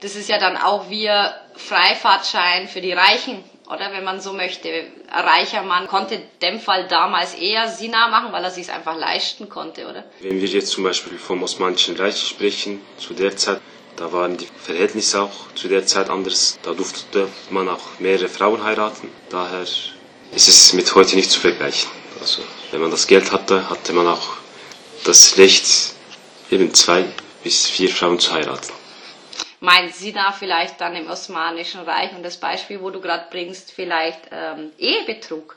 Das 0.00 0.16
ist 0.16 0.28
ja 0.28 0.38
dann 0.38 0.56
auch 0.56 0.88
wie 0.90 1.08
ein 1.08 1.30
Freifahrtschein 1.56 2.68
für 2.68 2.80
die 2.80 2.92
Reichen, 2.92 3.42
oder 3.68 3.92
wenn 3.92 4.04
man 4.04 4.20
so 4.20 4.32
möchte. 4.32 4.68
Ein 5.10 5.24
reicher 5.24 5.62
Mann 5.62 5.86
konnte 5.86 6.20
dem 6.42 6.60
Fall 6.60 6.88
damals 6.88 7.34
eher 7.34 7.68
Sina 7.68 8.08
machen, 8.08 8.32
weil 8.32 8.42
er 8.44 8.50
sich's 8.50 8.68
einfach 8.68 8.96
leisten 8.96 9.48
konnte, 9.48 9.88
oder? 9.88 10.04
Wenn 10.20 10.40
wir 10.40 10.48
jetzt 10.48 10.70
zum 10.70 10.84
Beispiel 10.84 11.18
vom 11.18 11.42
Osmanischen 11.42 11.96
Reich 11.96 12.20
sprechen, 12.20 12.80
zu 12.98 13.14
der 13.14 13.36
Zeit, 13.36 13.60
da 13.96 14.12
waren 14.12 14.36
die 14.36 14.48
Verhältnisse 14.62 15.22
auch 15.22 15.52
zu 15.54 15.68
der 15.68 15.86
Zeit 15.86 16.08
anders. 16.10 16.58
Da 16.62 16.72
durfte 16.72 17.28
man 17.50 17.68
auch 17.68 17.98
mehrere 17.98 18.28
Frauen 18.28 18.62
heiraten. 18.64 19.10
Daher 19.30 19.62
ist 19.62 19.92
es 20.48 20.72
mit 20.72 20.94
heute 20.94 21.16
nicht 21.16 21.30
zu 21.30 21.40
vergleichen. 21.40 21.90
Also, 22.20 22.42
wenn 22.70 22.80
man 22.80 22.90
das 22.90 23.06
Geld 23.06 23.32
hatte, 23.32 23.68
hatte 23.68 23.92
man 23.92 24.06
auch 24.06 24.36
das 25.04 25.36
Recht, 25.38 25.94
eben 26.50 26.72
zwei 26.74 27.04
bis 27.42 27.68
vier 27.68 27.88
Frauen 27.88 28.18
zu 28.18 28.32
heiraten. 28.32 28.72
meint 29.60 29.94
Sina 29.94 30.32
vielleicht 30.32 30.80
dann 30.80 30.94
im 30.96 31.08
Osmanischen 31.08 31.80
Reich 31.82 32.12
und 32.14 32.22
das 32.22 32.36
Beispiel, 32.36 32.80
wo 32.80 32.90
du 32.90 33.00
gerade 33.00 33.26
bringst, 33.30 33.72
vielleicht 33.72 34.20
ähm, 34.30 34.72
Ehebetrug. 34.78 35.56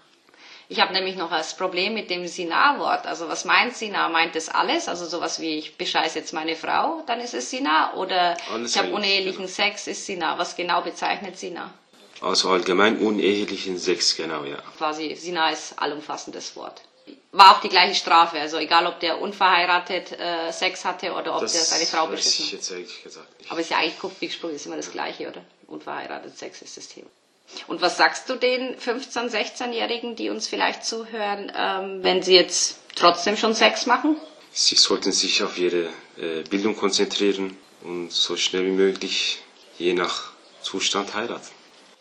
Ich 0.67 0.79
habe 0.79 0.93
nämlich 0.93 1.15
noch 1.15 1.29
das 1.29 1.55
Problem 1.55 1.93
mit 1.93 2.09
dem 2.09 2.27
Sina-Wort. 2.27 3.05
Also 3.05 3.27
was 3.27 3.45
meint 3.45 3.75
Sina? 3.75 4.09
Meint 4.09 4.35
das 4.35 4.49
alles? 4.49 4.87
Also 4.87 5.05
sowas 5.05 5.39
wie 5.39 5.59
ich 5.59 5.77
bescheiße 5.77 6.17
jetzt 6.17 6.33
meine 6.33 6.55
Frau, 6.55 7.03
dann 7.05 7.19
ist 7.19 7.35
es 7.35 7.51
Sina? 7.51 7.93
Oder 7.93 8.35
Alles 8.51 8.71
ich 8.71 8.77
habe 8.81 8.91
unehelichen 8.91 9.47
Sex, 9.47 9.87
ist 9.87 10.05
Sina? 10.05 10.37
Was 10.39 10.55
genau 10.55 10.81
bezeichnet 10.81 11.37
Sina? 11.37 11.71
Also 12.21 12.49
allgemein 12.49 12.97
unehelichen 12.97 13.77
Sex, 13.77 14.15
genau, 14.15 14.43
ja. 14.43 14.57
Quasi 14.77 15.15
Sina 15.15 15.49
ist 15.51 15.77
allumfassendes 15.77 16.55
Wort. 16.55 16.81
War 17.31 17.51
auch 17.55 17.61
die 17.61 17.69
gleiche 17.69 17.93
Strafe, 17.93 18.39
also 18.39 18.57
egal 18.57 18.87
ob 18.87 18.99
der 19.01 19.21
unverheiratet 19.21 20.17
äh, 20.17 20.51
Sex 20.51 20.85
hatte 20.85 21.11
oder 21.11 21.35
ob 21.35 21.41
der 21.41 21.49
seine 21.49 21.85
Frau 21.85 22.07
beschissen 22.07 22.59
ich 22.81 23.05
hat. 23.15 23.27
Aber 23.49 23.59
ist 23.59 23.69
ja 23.69 23.77
eigentlich 23.77 23.99
Kupfersprung, 23.99 24.51
ist 24.51 24.65
immer 24.65 24.77
das 24.77 24.91
Gleiche, 24.91 25.27
oder? 25.27 25.41
Unverheiratet 25.67 26.37
Sex 26.37 26.61
ist 26.61 26.77
das 26.77 26.87
Thema. 26.87 27.09
Und 27.67 27.81
was 27.81 27.97
sagst 27.97 28.29
du 28.29 28.35
den 28.35 28.75
15-, 28.77 29.29
16-Jährigen, 29.29 30.15
die 30.15 30.29
uns 30.29 30.47
vielleicht 30.47 30.85
zuhören, 30.85 31.51
ähm, 31.55 32.03
wenn 32.03 32.21
sie 32.23 32.35
jetzt 32.35 32.79
trotzdem 32.95 33.37
schon 33.37 33.53
Sex 33.53 33.85
machen? 33.85 34.17
Sie 34.51 34.75
sollten 34.75 35.11
sich 35.11 35.43
auf 35.43 35.57
ihre 35.57 35.89
äh, 36.17 36.41
Bildung 36.49 36.75
konzentrieren 36.75 37.57
und 37.83 38.11
so 38.11 38.35
schnell 38.37 38.65
wie 38.65 38.71
möglich, 38.71 39.39
je 39.77 39.93
nach 39.93 40.31
Zustand, 40.61 41.13
heiraten. 41.13 41.49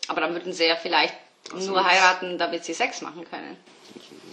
Aber 0.07 0.21
dann 0.21 0.33
würden 0.33 0.53
sie 0.53 0.65
ja 0.65 0.75
vielleicht 0.75 1.13
Also 1.51 1.71
nur 1.71 1.83
heiraten, 1.85 2.37
damit 2.37 2.65
sie 2.65 2.73
Sex 2.73 3.01
machen 3.01 3.25
können. 3.29 3.57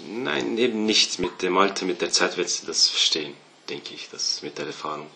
Nein, 0.08 0.56
eben 0.58 0.86
nicht. 0.86 1.18
Mit 1.18 1.42
dem 1.42 1.56
Alter, 1.58 1.84
mit 1.84 2.00
der 2.00 2.10
Zeit 2.10 2.36
wird 2.36 2.48
sie 2.48 2.66
das 2.66 2.88
verstehen, 2.88 3.34
denke 3.68 3.94
ich. 3.94 4.08
Das 4.10 4.42
mit 4.42 4.58
der 4.58 4.66
Erfahrung. 4.66 5.08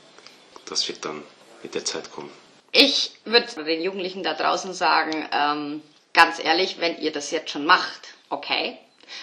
Das 0.66 0.86
wird 0.88 1.04
dann 1.04 1.22
mit 1.62 1.74
der 1.74 1.84
Zeit 1.84 2.10
kommen. 2.10 2.30
Ich 2.78 3.10
würde 3.24 3.64
den 3.64 3.80
Jugendlichen 3.80 4.22
da 4.22 4.34
draußen 4.34 4.74
sagen, 4.74 5.26
ähm, 5.32 5.80
ganz 6.12 6.38
ehrlich, 6.38 6.78
wenn 6.78 6.98
ihr 7.00 7.10
das 7.10 7.30
jetzt 7.30 7.48
schon 7.50 7.64
macht, 7.64 8.08
okay, 8.28 8.76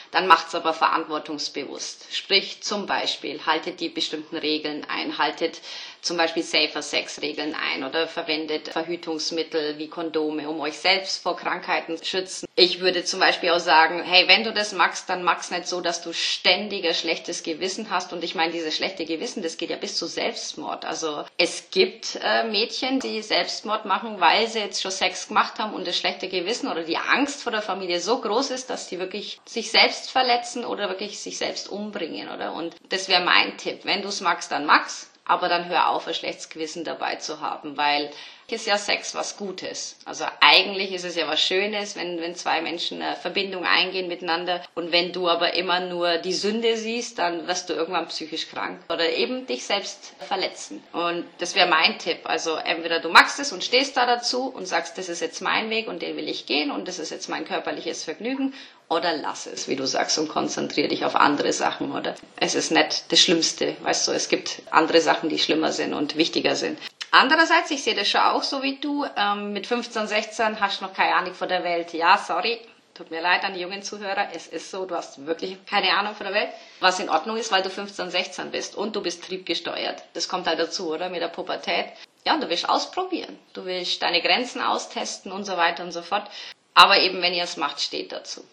dann 0.10 0.26
macht's 0.26 0.56
aber 0.56 0.74
verantwortungsbewusst. 0.74 2.08
Sprich 2.12 2.64
zum 2.64 2.88
Beispiel, 2.88 3.46
haltet 3.46 3.80
die 3.80 3.90
bestimmten 3.90 4.38
Regeln 4.38 4.88
ein, 4.90 5.20
haltet 5.20 5.62
zum 6.04 6.18
Beispiel 6.18 6.44
Safer 6.44 6.82
Sex 6.82 7.22
Regeln 7.22 7.56
ein 7.56 7.84
oder 7.84 8.08
verwendet 8.08 8.68
Verhütungsmittel 8.68 9.78
wie 9.78 9.88
Kondome, 9.88 10.50
um 10.50 10.60
euch 10.60 10.78
selbst 10.78 11.24
vor 11.24 11.38
Krankheiten 11.38 11.98
zu 11.98 12.06
schützen. 12.06 12.46
Ich 12.56 12.82
würde 12.82 13.06
zum 13.06 13.22
Beispiel 13.22 13.50
auch 13.52 13.60
sagen, 13.60 14.04
hey, 14.04 14.28
wenn 14.28 14.44
du 14.44 14.54
das 14.54 14.74
magst, 14.74 15.10
dann 15.10 15.24
mag's 15.24 15.50
nicht 15.50 15.68
so, 15.68 15.80
dass 15.80 16.02
du 16.02 16.14
ständig 16.14 16.86
ein 16.86 16.94
schlechtes 16.94 17.42
Gewissen 17.42 17.90
hast. 17.90 18.12
Und 18.12 18.24
ich 18.24 18.36
meine, 18.36 18.52
dieses 18.52 18.76
schlechte 18.76 19.06
Gewissen, 19.06 19.42
das 19.42 19.58
geht 19.58 19.70
ja 19.70 19.78
bis 19.78 19.96
zu 19.96 20.06
Selbstmord. 20.06 20.84
Also 20.84 21.24
es 21.38 21.70
gibt 21.72 22.20
äh, 22.22 22.44
Mädchen, 22.44 23.00
die 23.00 23.22
Selbstmord 23.22 23.86
machen, 23.86 24.20
weil 24.20 24.48
sie 24.48 24.60
jetzt 24.60 24.82
schon 24.82 24.92
Sex 24.92 25.30
gemacht 25.30 25.58
haben 25.58 25.74
und 25.74 25.88
das 25.88 25.98
schlechte 25.98 26.28
Gewissen 26.28 26.68
oder 26.68 26.84
die 26.84 26.98
Angst 26.98 27.44
vor 27.44 27.54
der 27.54 27.62
Familie 27.62 28.02
so 28.02 28.20
groß 28.20 28.52
ist, 28.52 28.70
dass 28.70 28.90
die 28.90 29.00
wirklich 29.00 29.40
sich 29.46 29.72
selbst 29.72 30.12
verletzen 30.12 30.66
oder 30.66 30.90
wirklich 30.90 31.20
sich 31.20 31.38
selbst 31.38 31.70
umbringen, 31.70 32.30
oder? 32.30 32.54
Und 32.54 32.76
das 32.90 33.08
wäre 33.08 33.24
mein 33.24 33.58
Tipp. 33.58 33.80
Wenn 33.84 34.02
du 34.02 34.10
es 34.10 34.20
magst, 34.20 34.52
dann 34.52 34.66
mag's 34.66 35.10
aber 35.26 35.50
dann 35.50 35.70
hör 35.70 35.90
auf, 35.90 36.08
ein 36.08 36.14
schlechtes 36.14 36.50
Gewissen 36.50 36.84
dabei 36.84 37.16
zu 37.16 37.42
haben, 37.42 37.78
weil 37.78 38.12
ist 38.54 38.68
ja 38.68 38.78
Sex 38.78 39.16
was 39.16 39.38
Gutes. 39.38 39.98
Also 40.06 40.26
eigentlich 40.40 40.94
ist 40.94 41.06
es 41.06 41.16
ja 41.16 41.28
was 41.28 41.42
Schönes, 41.42 41.96
wenn, 41.96 42.22
wenn 42.22 42.36
zwei 42.36 42.62
Menschen 42.62 43.02
eine 43.02 43.16
Verbindung 43.16 43.66
eingehen 43.66 44.08
miteinander. 44.08 44.62
Und 44.76 44.92
wenn 44.92 45.12
du 45.12 45.28
aber 45.28 45.56
immer 45.56 45.80
nur 45.80 46.18
die 46.18 46.34
Sünde 46.34 46.78
siehst, 46.78 47.18
dann 47.20 47.48
wirst 47.48 47.70
du 47.70 47.74
irgendwann 47.74 48.08
psychisch 48.08 48.48
krank 48.50 48.80
oder 48.90 49.10
eben 49.10 49.48
dich 49.48 49.66
selbst 49.66 50.14
verletzen. 50.20 50.84
Und 50.94 51.26
das 51.40 51.56
wäre 51.56 51.68
mein 51.68 51.98
Tipp. 51.98 52.20
Also 52.26 52.56
entweder 52.56 53.00
du 53.00 53.10
magst 53.10 53.40
es 53.40 53.52
und 53.52 53.64
stehst 53.64 53.98
da 53.98 54.06
dazu 54.06 54.48
und 54.48 54.68
sagst, 54.68 54.98
das 54.98 55.10
ist 55.10 55.22
jetzt 55.22 55.42
mein 55.42 55.70
Weg 55.70 55.88
und 55.88 56.02
den 56.02 56.16
will 56.16 56.30
ich 56.30 56.46
gehen 56.46 56.70
und 56.72 56.88
das 56.88 57.00
ist 57.00 57.10
jetzt 57.10 57.30
mein 57.30 57.46
körperliches 57.46 58.04
Vergnügen 58.04 58.54
oder 58.94 59.18
lass 59.18 59.46
es, 59.46 59.68
wie 59.68 59.76
du 59.76 59.86
sagst, 59.86 60.18
und 60.18 60.30
konzentriere 60.30 60.88
dich 60.88 61.06
auf 61.06 61.16
andere 61.16 61.52
Sachen, 61.54 61.92
oder? 61.92 62.16
Es 62.38 62.56
ist 62.56 62.72
nicht 62.72 63.12
das 63.12 63.20
Schlimmste, 63.20 63.76
weißt 63.82 64.08
du, 64.08 64.12
es 64.12 64.30
gibt 64.30 64.62
andere 64.72 65.02
Sachen, 65.02 65.30
die 65.30 65.40
schlimmer 65.40 65.72
sind 65.72 65.94
und 65.94 66.16
wichtiger 66.16 66.56
sind. 66.56 66.80
Andererseits, 67.12 67.70
ich 67.70 67.84
sehe 67.84 67.94
das 67.94 68.10
schon 68.10 68.22
auch 68.22 68.44
so 68.44 68.64
wie 68.64 68.78
du, 68.78 69.06
ähm, 69.16 69.54
mit 69.54 69.68
15, 69.68 70.08
16 70.08 70.60
hast 70.60 70.82
du 70.82 70.86
noch 70.86 70.94
keine 70.94 71.16
Ahnung 71.16 71.36
von 71.36 71.48
der 71.48 71.64
Welt. 71.64 71.94
Ja, 71.94 72.18
sorry, 72.18 72.60
tut 72.94 73.12
mir 73.12 73.22
leid 73.22 73.44
an 73.44 73.54
die 73.54 73.60
jungen 73.60 73.84
Zuhörer, 73.84 74.30
es 74.34 74.48
ist 74.48 74.72
so, 74.72 74.86
du 74.86 74.96
hast 74.96 75.26
wirklich 75.26 75.64
keine 75.66 75.92
Ahnung 75.92 76.16
von 76.16 76.26
der 76.26 76.36
Welt, 76.36 76.50
was 76.80 77.00
in 77.00 77.10
Ordnung 77.10 77.38
ist, 77.38 77.52
weil 77.52 77.62
du 77.62 77.70
15, 77.70 78.10
16 78.10 78.52
bist 78.52 78.76
und 78.76 78.96
du 78.96 79.02
bist 79.02 79.24
triebgesteuert. 79.24 80.04
Das 80.14 80.28
kommt 80.28 80.48
halt 80.48 80.60
dazu, 80.60 80.92
oder? 80.92 81.10
Mit 81.10 81.22
der 81.22 81.28
Pubertät. 81.28 81.86
Ja, 82.26 82.38
du 82.38 82.50
willst 82.50 82.70
ausprobieren, 82.70 83.38
du 83.54 83.66
willst 83.66 84.02
deine 84.02 84.22
Grenzen 84.22 84.62
austesten 84.62 85.32
und 85.32 85.44
so 85.44 85.58
weiter 85.58 85.84
und 85.84 85.92
so 85.92 86.02
fort. 86.02 86.30
Aber 86.74 87.00
eben, 87.00 87.22
wenn 87.22 87.34
ihr 87.34 87.44
es 87.44 87.58
macht, 87.58 87.82
steht 87.82 88.12
dazu. 88.12 88.44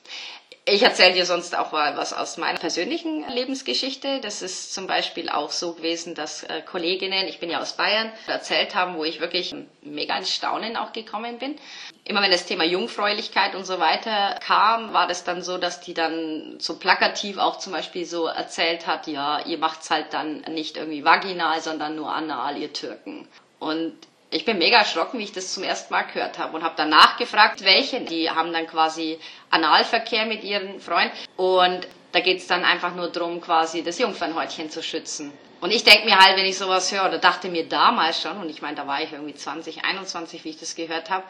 Ich 0.66 0.82
erzähle 0.82 1.14
dir 1.14 1.24
sonst 1.24 1.56
auch 1.56 1.72
mal 1.72 1.96
was 1.96 2.12
aus 2.12 2.36
meiner 2.36 2.58
persönlichen 2.58 3.26
Lebensgeschichte. 3.28 4.20
Das 4.20 4.42
ist 4.42 4.74
zum 4.74 4.86
Beispiel 4.86 5.30
auch 5.30 5.50
so 5.50 5.72
gewesen, 5.72 6.14
dass 6.14 6.42
äh, 6.42 6.60
Kolleginnen, 6.60 7.26
ich 7.26 7.40
bin 7.40 7.50
ja 7.50 7.60
aus 7.60 7.72
Bayern, 7.72 8.12
erzählt 8.26 8.74
haben, 8.74 8.96
wo 8.96 9.04
ich 9.04 9.20
wirklich 9.20 9.54
mega 9.80 10.16
ins 10.18 10.32
Staunen 10.32 10.76
auch 10.76 10.92
gekommen 10.92 11.38
bin. 11.38 11.56
Immer 12.04 12.20
wenn 12.20 12.30
das 12.30 12.44
Thema 12.44 12.64
Jungfräulichkeit 12.64 13.54
und 13.54 13.64
so 13.64 13.80
weiter 13.80 14.38
kam, 14.46 14.92
war 14.92 15.08
das 15.08 15.24
dann 15.24 15.42
so, 15.42 15.56
dass 15.56 15.80
die 15.80 15.94
dann 15.94 16.56
so 16.60 16.78
plakativ 16.78 17.38
auch 17.38 17.58
zum 17.58 17.72
Beispiel 17.72 18.04
so 18.04 18.26
erzählt 18.26 18.86
hat, 18.86 19.06
ja, 19.06 19.44
ihr 19.46 19.58
macht's 19.58 19.90
halt 19.90 20.12
dann 20.12 20.42
nicht 20.42 20.76
irgendwie 20.76 21.04
vaginal, 21.04 21.60
sondern 21.62 21.96
nur 21.96 22.14
anal, 22.14 22.58
ihr 22.58 22.72
Türken. 22.72 23.26
Und 23.58 23.96
ich 24.30 24.44
bin 24.44 24.58
mega 24.58 24.78
erschrocken, 24.78 25.18
wie 25.18 25.24
ich 25.24 25.32
das 25.32 25.52
zum 25.52 25.64
ersten 25.64 25.92
Mal 25.92 26.02
gehört 26.02 26.38
habe 26.38 26.56
und 26.56 26.62
habe 26.62 26.74
danach 26.76 27.16
gefragt, 27.16 27.64
welche. 27.64 28.00
Die 28.00 28.30
haben 28.30 28.52
dann 28.52 28.66
quasi 28.66 29.18
Analverkehr 29.50 30.26
mit 30.26 30.44
ihren 30.44 30.80
Freunden 30.80 31.16
und 31.36 31.86
da 32.12 32.20
geht's 32.20 32.46
dann 32.46 32.64
einfach 32.64 32.94
nur 32.94 33.08
drum, 33.08 33.40
quasi 33.40 33.82
das 33.82 33.98
Jungfernhäutchen 33.98 34.70
zu 34.70 34.82
schützen. 34.82 35.32
Und 35.60 35.72
ich 35.72 35.84
denke 35.84 36.06
mir 36.06 36.18
halt, 36.18 36.36
wenn 36.36 36.46
ich 36.46 36.56
sowas 36.56 36.90
höre, 36.90 37.06
oder 37.06 37.18
dachte 37.18 37.48
mir 37.48 37.68
damals 37.68 38.22
schon, 38.22 38.38
und 38.38 38.48
ich 38.48 38.62
meine, 38.62 38.76
da 38.76 38.86
war 38.86 39.02
ich 39.02 39.12
irgendwie 39.12 39.34
20, 39.34 39.84
21, 39.84 40.44
wie 40.44 40.50
ich 40.50 40.58
das 40.58 40.74
gehört 40.74 41.10
habe, 41.10 41.24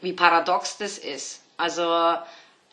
wie 0.00 0.12
paradox 0.12 0.78
das 0.78 0.98
ist. 0.98 1.42
Also 1.56 2.16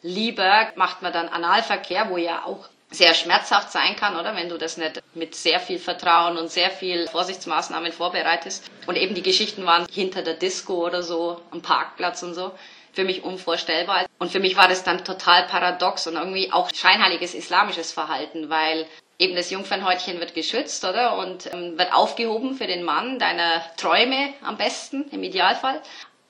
lieber 0.02 0.72
macht 0.76 1.02
man 1.02 1.14
dann 1.14 1.30
Analverkehr, 1.30 2.10
wo 2.10 2.18
ja 2.18 2.44
auch 2.46 2.68
sehr 2.92 3.14
schmerzhaft 3.14 3.72
sein 3.72 3.96
kann, 3.96 4.18
oder? 4.18 4.36
Wenn 4.36 4.50
du 4.50 4.58
das 4.58 4.78
nicht 4.78 5.02
mit 5.14 5.34
sehr 5.34 5.60
viel 5.62 5.80
Vertrauen 5.80 6.38
und 6.38 6.52
sehr 6.52 6.70
viel 6.70 7.08
Vorsichtsmaßnahmen 7.08 7.94
vorbereitest. 7.94 8.70
Und 8.86 8.98
eben 8.98 9.16
die 9.16 9.22
Geschichten 9.22 9.66
waren 9.66 9.88
hinter 9.90 10.22
der 10.22 10.34
Disco 10.34 10.86
oder 10.86 11.02
so, 11.02 11.42
am 11.52 11.62
Parkplatz 11.62 12.22
und 12.22 12.34
so. 12.34 12.52
Für 12.94 13.06
mich 13.06 13.24
unvorstellbar. 13.24 14.06
Und 14.20 14.32
für 14.32 14.42
mich 14.42 14.58
war 14.58 14.68
das 14.68 14.84
dann 14.84 15.06
total 15.06 15.48
paradox 15.48 16.08
und 16.08 16.16
irgendwie 16.16 16.52
auch 16.52 16.70
scheinheiliges 16.76 17.34
islamisches 17.34 17.94
Verhalten, 17.94 18.50
weil 18.50 18.86
eben 19.18 19.36
das 19.36 19.50
Jungfernhäutchen 19.50 20.20
wird 20.20 20.34
geschützt, 20.34 20.84
oder? 20.84 21.18
Und 21.18 21.52
ähm, 21.54 21.78
wird 21.78 21.94
aufgehoben 21.94 22.56
für 22.56 22.68
den 22.68 22.84
Mann 22.84 23.18
deiner 23.18 23.64
Träume 23.78 24.34
am 24.44 24.58
besten, 24.58 25.06
im 25.12 25.24
Idealfall. 25.24 25.82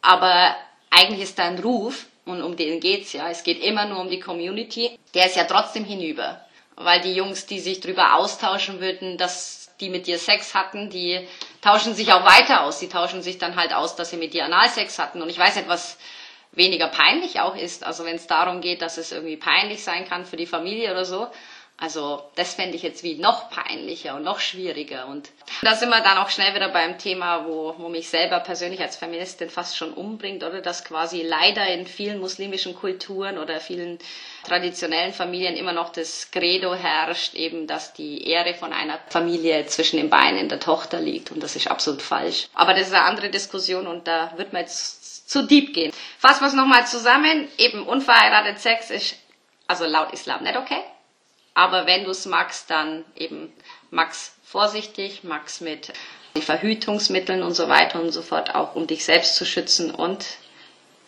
Aber 0.03 0.55
eigentlich 0.91 1.21
ist 1.21 1.39
dein 1.39 1.57
Ruf, 1.57 2.05
und 2.25 2.43
um 2.43 2.55
den 2.55 2.79
geht's 2.79 3.13
ja, 3.13 3.29
es 3.31 3.41
geht 3.41 3.63
immer 3.63 3.85
nur 3.85 3.99
um 3.99 4.09
die 4.11 4.19
Community, 4.19 4.95
der 5.15 5.25
ist 5.25 5.35
ja 5.35 5.45
trotzdem 5.45 5.83
hinüber 5.83 6.39
weil 6.75 7.01
die 7.01 7.13
Jungs, 7.13 7.45
die 7.45 7.59
sich 7.59 7.79
darüber 7.79 8.15
austauschen 8.15 8.79
würden, 8.79 9.17
dass 9.17 9.69
die 9.79 9.89
mit 9.89 10.07
dir 10.07 10.19
Sex 10.19 10.53
hatten, 10.53 10.89
die 10.89 11.27
tauschen 11.61 11.95
sich 11.95 12.13
auch 12.13 12.23
weiter 12.25 12.63
aus. 12.63 12.79
Die 12.79 12.89
tauschen 12.89 13.21
sich 13.21 13.37
dann 13.37 13.55
halt 13.55 13.73
aus, 13.73 13.95
dass 13.95 14.11
sie 14.11 14.17
mit 14.17 14.33
dir 14.33 14.45
Analsex 14.45 14.99
hatten. 14.99 15.21
Und 15.21 15.29
ich 15.29 15.37
weiß 15.37 15.55
nicht, 15.55 15.67
was 15.67 15.97
weniger 16.51 16.87
peinlich 16.87 17.39
auch 17.39 17.55
ist. 17.55 17.83
Also 17.83 18.05
wenn 18.05 18.15
es 18.15 18.27
darum 18.27 18.61
geht, 18.61 18.81
dass 18.81 18.97
es 18.97 19.11
irgendwie 19.11 19.37
peinlich 19.37 19.83
sein 19.83 20.07
kann 20.07 20.25
für 20.25 20.37
die 20.37 20.45
Familie 20.45 20.91
oder 20.91 21.05
so. 21.05 21.27
Also 21.81 22.21
das 22.35 22.53
fände 22.53 22.75
ich 22.75 22.83
jetzt 22.83 23.01
wie 23.01 23.15
noch 23.15 23.49
peinlicher 23.49 24.13
und 24.15 24.21
noch 24.21 24.39
schwieriger. 24.39 25.07
Und 25.07 25.31
da 25.63 25.73
sind 25.73 25.89
wir 25.89 26.01
dann 26.01 26.19
auch 26.19 26.29
schnell 26.29 26.53
wieder 26.53 26.69
beim 26.69 26.99
Thema, 26.99 27.47
wo, 27.47 27.73
wo 27.79 27.89
mich 27.89 28.07
selber 28.07 28.39
persönlich 28.39 28.81
als 28.81 28.97
Feministin 28.97 29.49
fast 29.49 29.75
schon 29.75 29.91
umbringt, 29.91 30.43
oder 30.43 30.61
dass 30.61 30.85
quasi 30.85 31.23
leider 31.23 31.65
in 31.73 31.87
vielen 31.87 32.19
muslimischen 32.19 32.75
Kulturen 32.75 33.39
oder 33.39 33.59
vielen 33.59 33.97
traditionellen 34.43 35.11
Familien 35.11 35.55
immer 35.55 35.73
noch 35.73 35.89
das 35.91 36.29
Credo 36.29 36.75
herrscht, 36.75 37.33
eben, 37.33 37.65
dass 37.65 37.93
die 37.93 38.27
Ehre 38.29 38.53
von 38.53 38.73
einer 38.73 38.99
Familie 39.09 39.65
zwischen 39.65 39.97
den 39.97 40.11
Beinen 40.11 40.49
der 40.49 40.59
Tochter 40.59 41.01
liegt. 41.01 41.31
Und 41.31 41.41
das 41.41 41.55
ist 41.55 41.67
absolut 41.67 42.03
falsch. 42.03 42.47
Aber 42.53 42.75
das 42.75 42.89
ist 42.89 42.93
eine 42.93 43.05
andere 43.05 43.31
Diskussion 43.31 43.87
und 43.87 44.07
da 44.07 44.33
wird 44.37 44.53
man 44.53 44.61
jetzt 44.61 45.27
zu 45.27 45.47
deep 45.47 45.73
gehen. 45.73 45.91
Fassen 46.19 46.41
wir 46.41 46.47
es 46.47 46.53
nochmal 46.53 46.85
zusammen. 46.85 47.47
Eben 47.57 47.87
unverheiratet 47.87 48.59
Sex 48.59 48.91
ist 48.91 49.15
also 49.65 49.85
laut 49.85 50.13
Islam 50.13 50.43
nicht 50.43 50.57
okay. 50.57 50.83
Aber 51.53 51.85
wenn 51.85 52.05
du 52.05 52.11
es 52.11 52.25
magst, 52.25 52.69
dann 52.69 53.03
eben 53.15 53.51
mag's 53.89 54.33
vorsichtig, 54.43 55.23
mag's 55.23 55.61
mit 55.61 55.91
Verhütungsmitteln 56.39 57.43
und 57.43 57.53
so 57.53 57.67
weiter 57.67 58.01
und 58.01 58.11
so 58.11 58.21
fort, 58.21 58.55
auch 58.55 58.75
um 58.75 58.87
dich 58.87 59.03
selbst 59.03 59.35
zu 59.35 59.45
schützen 59.45 59.91
und 59.91 60.25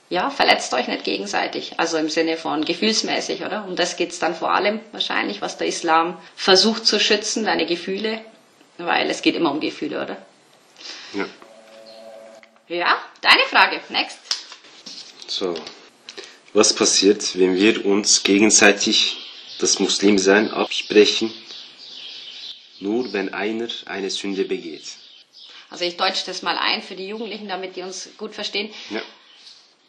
ja, 0.09 0.29
verletzt 0.29 0.73
euch 0.73 0.87
nicht 0.87 1.05
gegenseitig. 1.05 1.79
Also 1.79 1.97
im 1.97 2.09
Sinne 2.09 2.37
von 2.37 2.65
gefühlsmäßig, 2.65 3.43
oder? 3.43 3.65
Um 3.65 3.75
das 3.75 3.95
geht's 3.95 4.19
dann 4.19 4.35
vor 4.35 4.53
allem 4.53 4.79
wahrscheinlich, 4.91 5.41
was 5.41 5.57
der 5.57 5.67
Islam 5.67 6.17
versucht 6.35 6.85
zu 6.85 6.99
schützen, 6.99 7.45
deine 7.45 7.65
Gefühle, 7.65 8.21
weil 8.77 9.09
es 9.09 9.21
geht 9.21 9.35
immer 9.35 9.51
um 9.51 9.59
Gefühle, 9.59 10.03
oder? 10.03 10.17
Ja. 11.13 11.25
Ja, 12.67 12.97
deine 13.21 13.43
Frage. 13.49 13.79
Next. 13.89 14.19
So. 15.27 15.55
Was 16.53 16.73
passiert, 16.73 17.37
wenn 17.39 17.55
wir 17.55 17.85
uns 17.85 18.23
gegenseitig 18.23 19.22
das 19.63 19.79
Muslimsein 19.79 20.51
absprechen, 20.51 21.33
nur 22.81 23.13
wenn 23.13 23.33
einer 23.33 23.69
eine 23.85 24.09
Sünde 24.09 24.43
begeht. 24.43 24.83
Also 25.69 25.85
ich 25.85 25.95
deutsche 25.95 26.25
das 26.25 26.41
mal 26.41 26.57
ein 26.57 26.81
für 26.83 26.95
die 26.95 27.07
Jugendlichen, 27.07 27.47
damit 27.47 27.77
die 27.77 27.81
uns 27.81 28.09
gut 28.17 28.35
verstehen. 28.35 28.73
Ja. 28.89 29.01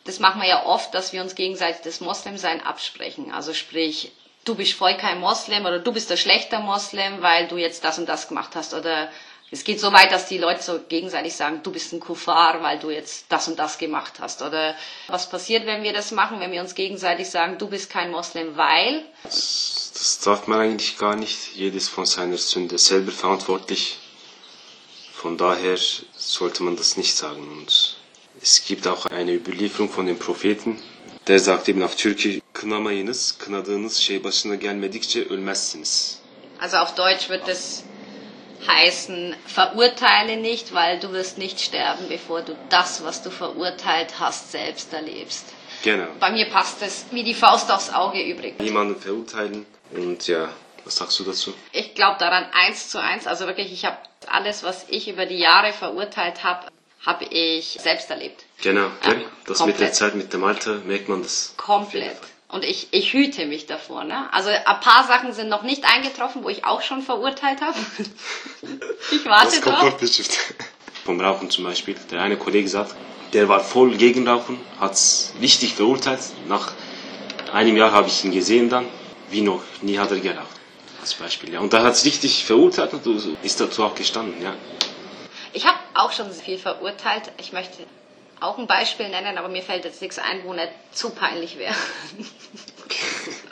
Das 0.04 0.20
machen 0.20 0.40
wir 0.40 0.48
ja 0.48 0.64
oft, 0.64 0.94
dass 0.94 1.12
wir 1.12 1.22
uns 1.22 1.34
gegenseitig 1.34 1.82
das 1.82 2.00
Moslemsein 2.00 2.60
absprechen. 2.60 3.32
Also 3.32 3.52
sprich, 3.52 4.12
du 4.44 4.54
bist 4.54 4.74
voll 4.74 4.96
kein 4.96 5.18
Moslem 5.18 5.66
oder 5.66 5.80
du 5.80 5.92
bist 5.92 6.08
ein 6.12 6.18
schlechter 6.18 6.60
Moslem, 6.60 7.20
weil 7.20 7.48
du 7.48 7.56
jetzt 7.56 7.82
das 7.82 7.98
und 7.98 8.08
das 8.08 8.28
gemacht 8.28 8.54
hast 8.54 8.74
oder 8.74 9.10
es 9.50 9.62
geht 9.62 9.78
so 9.80 9.92
weit, 9.92 10.10
dass 10.10 10.26
die 10.26 10.38
Leute 10.38 10.62
so 10.62 10.80
gegenseitig 10.88 11.34
sagen, 11.34 11.60
du 11.62 11.70
bist 11.70 11.92
ein 11.92 12.00
Kufar, 12.00 12.62
weil 12.62 12.78
du 12.78 12.90
jetzt 12.90 13.26
das 13.28 13.46
und 13.46 13.58
das 13.58 13.78
gemacht 13.78 14.14
hast. 14.18 14.42
Oder 14.42 14.74
was 15.06 15.28
passiert, 15.30 15.64
wenn 15.66 15.82
wir 15.82 15.92
das 15.92 16.10
machen, 16.10 16.40
wenn 16.40 16.50
wir 16.50 16.60
uns 16.60 16.74
gegenseitig 16.74 17.30
sagen, 17.30 17.56
du 17.58 17.68
bist 17.68 17.88
kein 17.90 18.10
Moslem, 18.10 18.56
weil? 18.56 19.04
Das, 19.22 19.92
das 19.94 20.18
darf 20.20 20.46
man 20.48 20.60
eigentlich 20.60 20.98
gar 20.98 21.14
nicht. 21.14 21.54
Jedes 21.54 21.88
von 21.88 22.04
seiner 22.04 22.36
Sünde 22.38 22.78
selber 22.78 23.12
verantwortlich. 23.12 23.98
Von 25.12 25.36
daher 25.36 25.76
sollte 26.16 26.62
man 26.64 26.76
das 26.76 26.96
nicht 26.96 27.14
sagen. 27.14 27.46
Und 27.48 27.96
es 28.42 28.64
gibt 28.64 28.86
auch 28.88 29.06
eine 29.06 29.32
Überlieferung 29.32 29.88
von 29.88 30.06
den 30.06 30.18
Propheten. 30.18 30.82
Der 31.26 31.38
sagt 31.38 31.68
eben 31.68 31.82
auf 31.82 31.96
Türkisch, 31.96 32.40
kınamayınız, 32.52 33.38
kınadığınız 33.38 33.96
şey 33.96 34.24
başına 34.24 34.54
gelmedikçe 34.54 35.28
ölmezsiniz. 35.28 36.18
Also 36.60 36.76
auf 36.76 36.96
Deutsch 36.96 37.28
wird 37.28 37.46
das 37.48 37.82
heißen, 38.66 39.34
verurteile 39.46 40.36
nicht, 40.36 40.74
weil 40.74 40.98
du 40.98 41.12
wirst 41.12 41.38
nicht 41.38 41.60
sterben, 41.60 42.08
bevor 42.08 42.42
du 42.42 42.56
das, 42.68 43.04
was 43.04 43.22
du 43.22 43.30
verurteilt 43.30 44.14
hast, 44.18 44.52
selbst 44.52 44.92
erlebst. 44.92 45.44
Genau. 45.82 46.06
Bei 46.20 46.30
mir 46.30 46.46
passt 46.50 46.80
es 46.82 47.06
wie 47.10 47.22
die 47.24 47.34
Faust 47.34 47.70
aufs 47.70 47.92
Auge 47.92 48.22
übrig. 48.22 48.58
Niemanden 48.58 48.98
verurteilen 49.00 49.66
und 49.92 50.26
ja, 50.26 50.48
was 50.84 50.96
sagst 50.96 51.18
du 51.18 51.24
dazu? 51.24 51.52
Ich 51.72 51.94
glaube 51.94 52.16
daran 52.18 52.46
eins 52.52 52.88
zu 52.88 52.98
eins. 53.00 53.26
Also 53.26 53.46
wirklich, 53.46 53.72
ich 53.72 53.84
habe 53.84 53.98
alles, 54.26 54.62
was 54.62 54.86
ich 54.88 55.08
über 55.08 55.26
die 55.26 55.38
Jahre 55.38 55.72
verurteilt 55.72 56.42
habe, 56.44 56.66
habe 57.04 57.24
ich 57.26 57.78
selbst 57.82 58.08
erlebt. 58.10 58.44
Genau, 58.62 58.86
Ja, 59.04 59.14
das 59.46 59.58
mit 59.60 59.78
der 59.78 59.88
komplett. 59.88 59.94
Zeit, 59.94 60.14
mit 60.14 60.32
dem 60.32 60.42
Alter 60.44 60.76
merkt 60.86 61.08
man 61.10 61.22
das. 61.22 61.52
Komplett. 61.58 62.16
Und 62.54 62.64
ich, 62.64 62.86
ich 62.92 63.12
hüte 63.12 63.46
mich 63.46 63.66
davor. 63.66 64.04
Ne? 64.04 64.32
Also 64.32 64.48
ein 64.48 64.80
paar 64.80 65.04
Sachen 65.08 65.32
sind 65.32 65.48
noch 65.48 65.62
nicht 65.64 65.84
eingetroffen, 65.84 66.44
wo 66.44 66.48
ich 66.48 66.64
auch 66.64 66.82
schon 66.82 67.02
verurteilt 67.02 67.60
habe. 67.60 67.74
ich 69.10 69.24
warte 69.26 69.46
Das 69.46 69.60
kommt 69.60 69.76
drauf. 69.78 69.84
noch 69.90 69.98
bestimmt. 69.98 70.38
Vom 71.04 71.20
Rauchen 71.20 71.50
zum 71.50 71.64
Beispiel. 71.64 71.96
Der 72.12 72.22
eine 72.22 72.36
Kollege 72.36 72.68
sagt, 72.68 72.94
der 73.32 73.48
war 73.48 73.58
voll 73.58 73.96
gegen 73.96 74.28
Rauchen, 74.28 74.60
hat 74.78 74.92
es 74.92 75.32
richtig 75.40 75.74
verurteilt. 75.74 76.20
Nach 76.46 76.70
einem 77.52 77.76
Jahr 77.76 77.90
habe 77.90 78.06
ich 78.06 78.24
ihn 78.24 78.30
gesehen 78.30 78.70
dann, 78.70 78.86
wie 79.30 79.40
noch 79.40 79.64
nie 79.82 79.98
hat 79.98 80.12
er 80.12 80.20
geraucht. 80.20 80.46
Als 81.00 81.12
Beispiel, 81.14 81.52
ja. 81.52 81.58
Und 81.58 81.72
da 81.72 81.82
hat 81.82 81.94
es 81.94 82.04
richtig 82.04 82.44
verurteilt 82.44 82.92
und 82.94 83.36
ist 83.42 83.60
dazu 83.60 83.82
auch 83.82 83.96
gestanden, 83.96 84.40
ja. 84.40 84.54
Ich 85.52 85.66
habe 85.66 85.78
auch 85.94 86.12
schon 86.12 86.30
viel 86.30 86.58
verurteilt. 86.58 87.32
Ich 87.38 87.52
möchte 87.52 87.82
auch 88.44 88.58
ein 88.58 88.66
Beispiel 88.66 89.08
nennen, 89.08 89.38
aber 89.38 89.48
mir 89.48 89.62
fällt 89.62 89.84
jetzt 89.84 90.02
nichts 90.02 90.18
ein, 90.18 90.44
wo 90.44 90.52
nicht 90.52 90.70
zu 90.92 91.10
peinlich 91.10 91.58
wäre. 91.58 91.74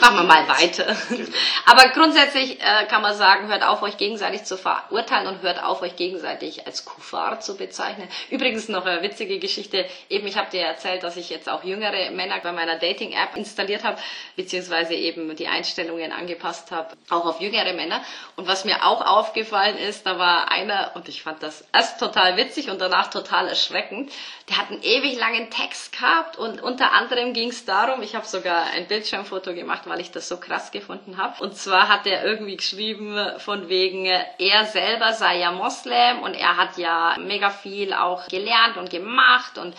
Machen 0.00 0.16
wir 0.16 0.22
mal 0.24 0.48
weiter. 0.48 0.96
Aber 1.66 1.88
grundsätzlich 1.90 2.60
äh, 2.60 2.86
kann 2.86 3.02
man 3.02 3.14
sagen, 3.14 3.48
hört 3.48 3.62
auf, 3.62 3.82
euch 3.82 3.96
gegenseitig 3.96 4.44
zu 4.44 4.56
verurteilen 4.56 5.26
und 5.26 5.42
hört 5.42 5.62
auf, 5.62 5.82
euch 5.82 5.96
gegenseitig 5.96 6.66
als 6.66 6.84
Kuffar 6.84 7.40
zu 7.40 7.56
bezeichnen. 7.56 8.08
Übrigens 8.30 8.68
noch 8.68 8.86
eine 8.86 9.02
witzige 9.02 9.38
Geschichte. 9.38 9.86
Eben, 10.08 10.26
ich 10.26 10.36
habe 10.36 10.50
dir 10.50 10.62
erzählt, 10.62 11.02
dass 11.02 11.16
ich 11.16 11.30
jetzt 11.30 11.48
auch 11.48 11.64
jüngere 11.64 12.10
Männer 12.10 12.40
bei 12.42 12.52
meiner 12.52 12.78
Dating-App 12.78 13.36
installiert 13.36 13.84
habe, 13.84 13.98
beziehungsweise 14.36 14.94
eben 14.94 15.34
die 15.36 15.48
Einstellungen 15.48 16.12
angepasst 16.12 16.70
habe, 16.70 16.94
auch 17.10 17.26
auf 17.26 17.40
jüngere 17.40 17.72
Männer. 17.72 18.02
Und 18.36 18.46
was 18.48 18.64
mir 18.64 18.84
auch 18.84 19.00
aufgefallen 19.04 19.76
ist, 19.76 20.06
da 20.06 20.18
war 20.18 20.50
einer, 20.50 20.92
und 20.94 21.08
ich 21.08 21.22
fand 21.22 21.42
das 21.42 21.64
erst 21.72 22.00
total 22.00 22.36
witzig 22.36 22.70
und 22.70 22.80
danach 22.80 23.10
total 23.10 23.48
erschreckend, 23.48 24.10
der 24.48 24.58
hat 24.58 24.70
einen 24.70 24.82
ewig 24.82 25.18
langen 25.18 25.50
Text 25.50 25.92
gehabt 25.92 26.36
und 26.36 26.62
unter 26.62 26.92
anderem 26.92 27.32
ging 27.32 27.50
es 27.50 27.64
darum, 27.64 28.02
ich 28.02 28.14
habe 28.14 28.26
sogar 28.26 28.64
ein 28.74 28.86
Bildschirmfoto 28.86 29.41
gemacht, 29.42 29.82
weil 29.86 30.00
ich 30.00 30.10
das 30.12 30.28
so 30.28 30.38
krass 30.38 30.70
gefunden 30.70 31.18
habe. 31.18 31.42
Und 31.42 31.56
zwar 31.56 31.88
hat 31.88 32.06
er 32.06 32.24
irgendwie 32.24 32.56
geschrieben 32.56 33.18
von 33.38 33.68
wegen, 33.68 34.06
er 34.06 34.64
selber 34.66 35.12
sei 35.12 35.40
ja 35.40 35.50
Moslem 35.50 36.22
und 36.22 36.34
er 36.34 36.56
hat 36.56 36.78
ja 36.78 37.16
mega 37.18 37.50
viel 37.50 37.92
auch 37.92 38.28
gelernt 38.28 38.76
und 38.76 38.90
gemacht 38.90 39.58
und, 39.58 39.74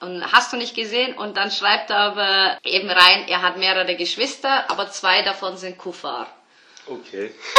und 0.00 0.32
hast 0.32 0.52
du 0.52 0.56
nicht 0.56 0.76
gesehen. 0.76 1.16
Und 1.18 1.36
dann 1.36 1.50
schreibt 1.50 1.90
er 1.90 1.98
aber 1.98 2.58
eben 2.64 2.88
rein, 2.88 3.26
er 3.28 3.42
hat 3.42 3.58
mehrere 3.58 3.96
Geschwister, 3.96 4.70
aber 4.70 4.88
zwei 4.90 5.22
davon 5.22 5.56
sind 5.56 5.76
Kuffar. 5.76 6.28
Okay. 6.90 7.34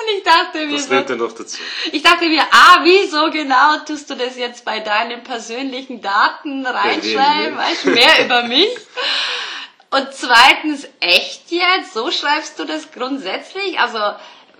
Und 0.00 0.16
ich 0.16 0.22
dachte 0.24 0.66
mir 0.66 0.76
Das 0.76 0.86
so, 0.86 0.92
lernt 0.92 1.10
er 1.10 1.16
noch 1.16 1.32
dazu. 1.32 1.58
ich 1.92 2.02
dachte 2.02 2.26
mir, 2.28 2.42
ah, 2.50 2.78
wieso 2.82 3.30
genau 3.30 3.78
tust 3.86 4.08
du 4.10 4.14
das 4.14 4.36
jetzt 4.36 4.64
bei 4.64 4.80
deinen 4.80 5.22
persönlichen 5.22 6.00
Daten 6.00 6.64
reinschreiben? 6.64 7.56
Weißt 7.56 7.84
du, 7.84 7.90
mehr 7.90 8.24
über 8.24 8.42
mich? 8.44 8.68
Und 9.90 10.08
zweitens, 10.12 10.88
echt 11.00 11.50
jetzt? 11.50 11.92
So 11.94 12.10
schreibst 12.10 12.58
du 12.58 12.64
das 12.64 12.92
grundsätzlich? 12.92 13.78
Also, 13.80 13.98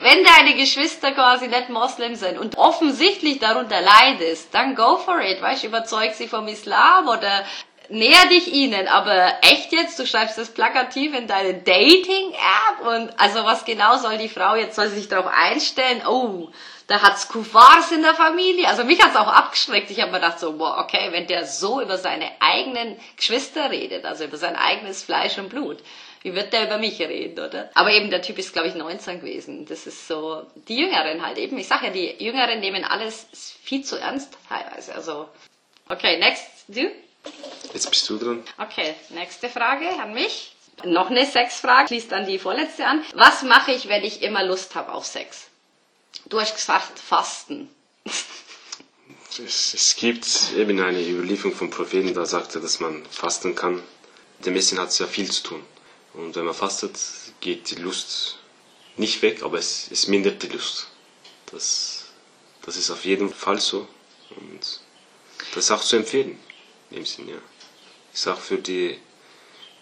wenn 0.00 0.24
deine 0.24 0.54
Geschwister 0.56 1.12
quasi 1.12 1.46
nicht 1.46 1.68
Moslem 1.68 2.16
sind 2.16 2.38
und 2.38 2.56
offensichtlich 2.58 3.38
darunter 3.38 3.80
leidest, 3.80 4.48
dann 4.52 4.74
go 4.74 4.96
for 4.96 5.20
it, 5.20 5.40
weißt 5.40 5.62
du, 5.62 5.68
überzeug 5.68 6.14
sie 6.14 6.26
vom 6.26 6.48
Islam 6.48 7.06
oder 7.08 7.44
näher 7.90 8.26
dich 8.28 8.52
ihnen, 8.52 8.88
aber 8.88 9.34
echt 9.42 9.72
jetzt, 9.72 9.98
du 9.98 10.06
schreibst 10.06 10.38
das 10.38 10.50
plakativ 10.50 11.14
in 11.14 11.26
deine 11.26 11.54
Dating-App 11.54 12.86
und 12.86 13.20
also 13.20 13.44
was 13.44 13.64
genau 13.64 13.96
soll 13.98 14.18
die 14.18 14.28
Frau 14.28 14.54
jetzt, 14.54 14.76
soll 14.76 14.88
sie 14.88 14.96
sich 14.96 15.08
darauf 15.08 15.26
einstellen, 15.26 16.02
oh, 16.06 16.48
da 16.86 17.02
hat's 17.02 17.28
Kufars 17.28 17.92
in 17.92 18.02
der 18.02 18.14
Familie. 18.14 18.66
Also 18.66 18.82
mich 18.82 19.00
hat's 19.00 19.14
auch 19.14 19.28
abgeschreckt. 19.28 19.92
Ich 19.92 20.00
habe 20.00 20.10
mir 20.10 20.18
gedacht 20.18 20.40
so, 20.40 20.54
boah, 20.54 20.78
okay, 20.78 21.12
wenn 21.12 21.28
der 21.28 21.46
so 21.46 21.80
über 21.80 21.98
seine 21.98 22.28
eigenen 22.40 22.96
Geschwister 23.16 23.70
redet, 23.70 24.04
also 24.04 24.24
über 24.24 24.36
sein 24.36 24.56
eigenes 24.56 25.04
Fleisch 25.04 25.38
und 25.38 25.50
Blut, 25.50 25.78
wie 26.22 26.34
wird 26.34 26.52
der 26.52 26.64
über 26.64 26.78
mich 26.78 26.98
reden, 26.98 27.38
oder? 27.38 27.70
Aber 27.74 27.92
eben 27.92 28.10
der 28.10 28.22
Typ 28.22 28.38
ist, 28.38 28.52
glaube 28.52 28.68
ich, 28.68 28.74
19 28.74 29.20
gewesen. 29.20 29.66
Das 29.66 29.86
ist 29.86 30.08
so, 30.08 30.44
die 30.68 30.78
Jüngeren 30.78 31.24
halt 31.24 31.38
eben. 31.38 31.56
Ich 31.58 31.68
sage 31.68 31.86
ja, 31.86 31.92
die 31.92 32.24
Jüngeren 32.24 32.58
nehmen 32.58 32.84
alles 32.84 33.28
viel 33.62 33.84
zu 33.84 33.96
ernst 33.96 34.36
teilweise. 34.48 34.92
Also, 34.92 35.28
okay, 35.88 36.18
next, 36.18 36.48
du? 36.66 36.90
Jetzt 37.72 37.88
bist 37.90 38.08
du 38.08 38.18
dran. 38.18 38.42
Okay, 38.58 38.94
nächste 39.10 39.48
Frage 39.48 39.88
an 40.00 40.12
mich. 40.12 40.54
Noch 40.84 41.10
eine 41.10 41.26
Sexfrage, 41.26 41.88
schließt 41.88 42.12
an 42.12 42.26
die 42.26 42.38
vorletzte 42.38 42.86
an. 42.86 43.04
Was 43.14 43.42
mache 43.42 43.72
ich, 43.72 43.88
wenn 43.88 44.02
ich 44.02 44.22
immer 44.22 44.42
Lust 44.44 44.74
habe 44.74 44.92
auf 44.92 45.04
Sex? 45.04 45.48
Du 46.26 46.40
hast 46.40 46.54
gesagt, 46.54 46.98
Fasten. 46.98 47.68
Es, 48.04 49.74
es 49.74 49.94
gibt 49.96 50.26
eben 50.56 50.80
eine 50.80 51.00
Überlieferung 51.06 51.54
vom 51.54 51.70
Propheten, 51.70 52.14
da 52.14 52.26
sagt 52.26 52.54
er, 52.54 52.60
dass 52.60 52.80
man 52.80 53.04
fasten 53.06 53.54
kann. 53.54 53.82
Dem 54.44 54.56
Essen 54.56 54.78
hat 54.78 54.88
es 54.88 54.98
ja 54.98 55.06
viel 55.06 55.30
zu 55.30 55.42
tun. 55.42 55.62
Und 56.14 56.34
wenn 56.34 56.44
man 56.44 56.54
fastet, 56.54 56.98
geht 57.40 57.70
die 57.70 57.76
Lust 57.76 58.38
nicht 58.96 59.22
weg, 59.22 59.42
aber 59.42 59.58
es, 59.58 59.88
es 59.90 60.08
mindert 60.08 60.42
die 60.42 60.48
Lust. 60.48 60.88
Das, 61.52 62.06
das 62.62 62.76
ist 62.76 62.90
auf 62.90 63.04
jeden 63.04 63.32
Fall 63.32 63.60
so. 63.60 63.86
Und 64.30 64.80
das 65.54 65.64
ist 65.64 65.70
auch 65.70 65.82
zu 65.82 65.96
empfehlen, 65.96 66.38
in 66.90 66.96
dem 66.96 67.06
Sinn, 67.06 67.28
ja. 67.28 67.36
Ist 68.12 68.26
auch 68.26 68.38
für 68.38 68.58
die 68.58 68.98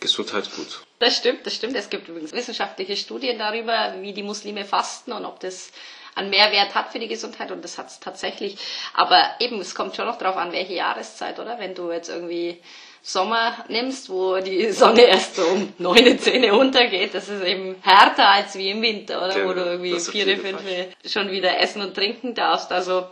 Gesundheit 0.00 0.50
gut. 0.54 0.82
Das 0.98 1.16
stimmt, 1.16 1.46
das 1.46 1.54
stimmt. 1.54 1.76
Es 1.76 1.90
gibt 1.90 2.08
übrigens 2.08 2.32
wissenschaftliche 2.32 2.96
Studien 2.96 3.38
darüber, 3.38 3.94
wie 4.00 4.12
die 4.12 4.22
Muslime 4.22 4.64
fasten 4.64 5.12
und 5.12 5.24
ob 5.24 5.40
das 5.40 5.70
einen 6.14 6.30
Mehrwert 6.30 6.74
hat 6.74 6.90
für 6.90 6.98
die 6.98 7.08
Gesundheit 7.08 7.52
und 7.52 7.64
das 7.64 7.78
hat 7.78 7.88
es 7.88 8.00
tatsächlich. 8.00 8.56
Aber 8.94 9.22
eben, 9.38 9.60
es 9.60 9.74
kommt 9.74 9.94
schon 9.96 10.06
noch 10.06 10.18
darauf 10.18 10.36
an, 10.36 10.52
welche 10.52 10.74
Jahreszeit, 10.74 11.38
oder? 11.38 11.58
Wenn 11.58 11.74
du 11.74 11.90
jetzt 11.92 12.08
irgendwie 12.08 12.60
Sommer 13.02 13.64
nimmst, 13.68 14.10
wo 14.10 14.38
die 14.38 14.70
Sonne 14.72 15.02
erst 15.06 15.36
so 15.36 15.46
um 15.46 15.72
9, 15.78 16.18
10 16.18 16.50
untergeht, 16.50 17.14
das 17.14 17.28
ist 17.28 17.44
eben 17.44 17.76
härter 17.82 18.28
als 18.28 18.56
wie 18.56 18.70
im 18.70 18.82
Winter, 18.82 19.24
oder? 19.24 19.34
Genau, 19.34 19.48
wo 19.48 19.52
du 19.54 19.60
irgendwie 19.64 19.92
das 19.92 20.08
auf 20.08 20.12
4, 20.12 20.26
jeden 20.26 20.40
5 20.40 20.60
Fall. 20.60 20.88
schon 21.06 21.30
wieder 21.30 21.58
essen 21.60 21.82
und 21.82 21.94
trinken 21.94 22.34
darfst. 22.34 22.72
Also 22.72 23.06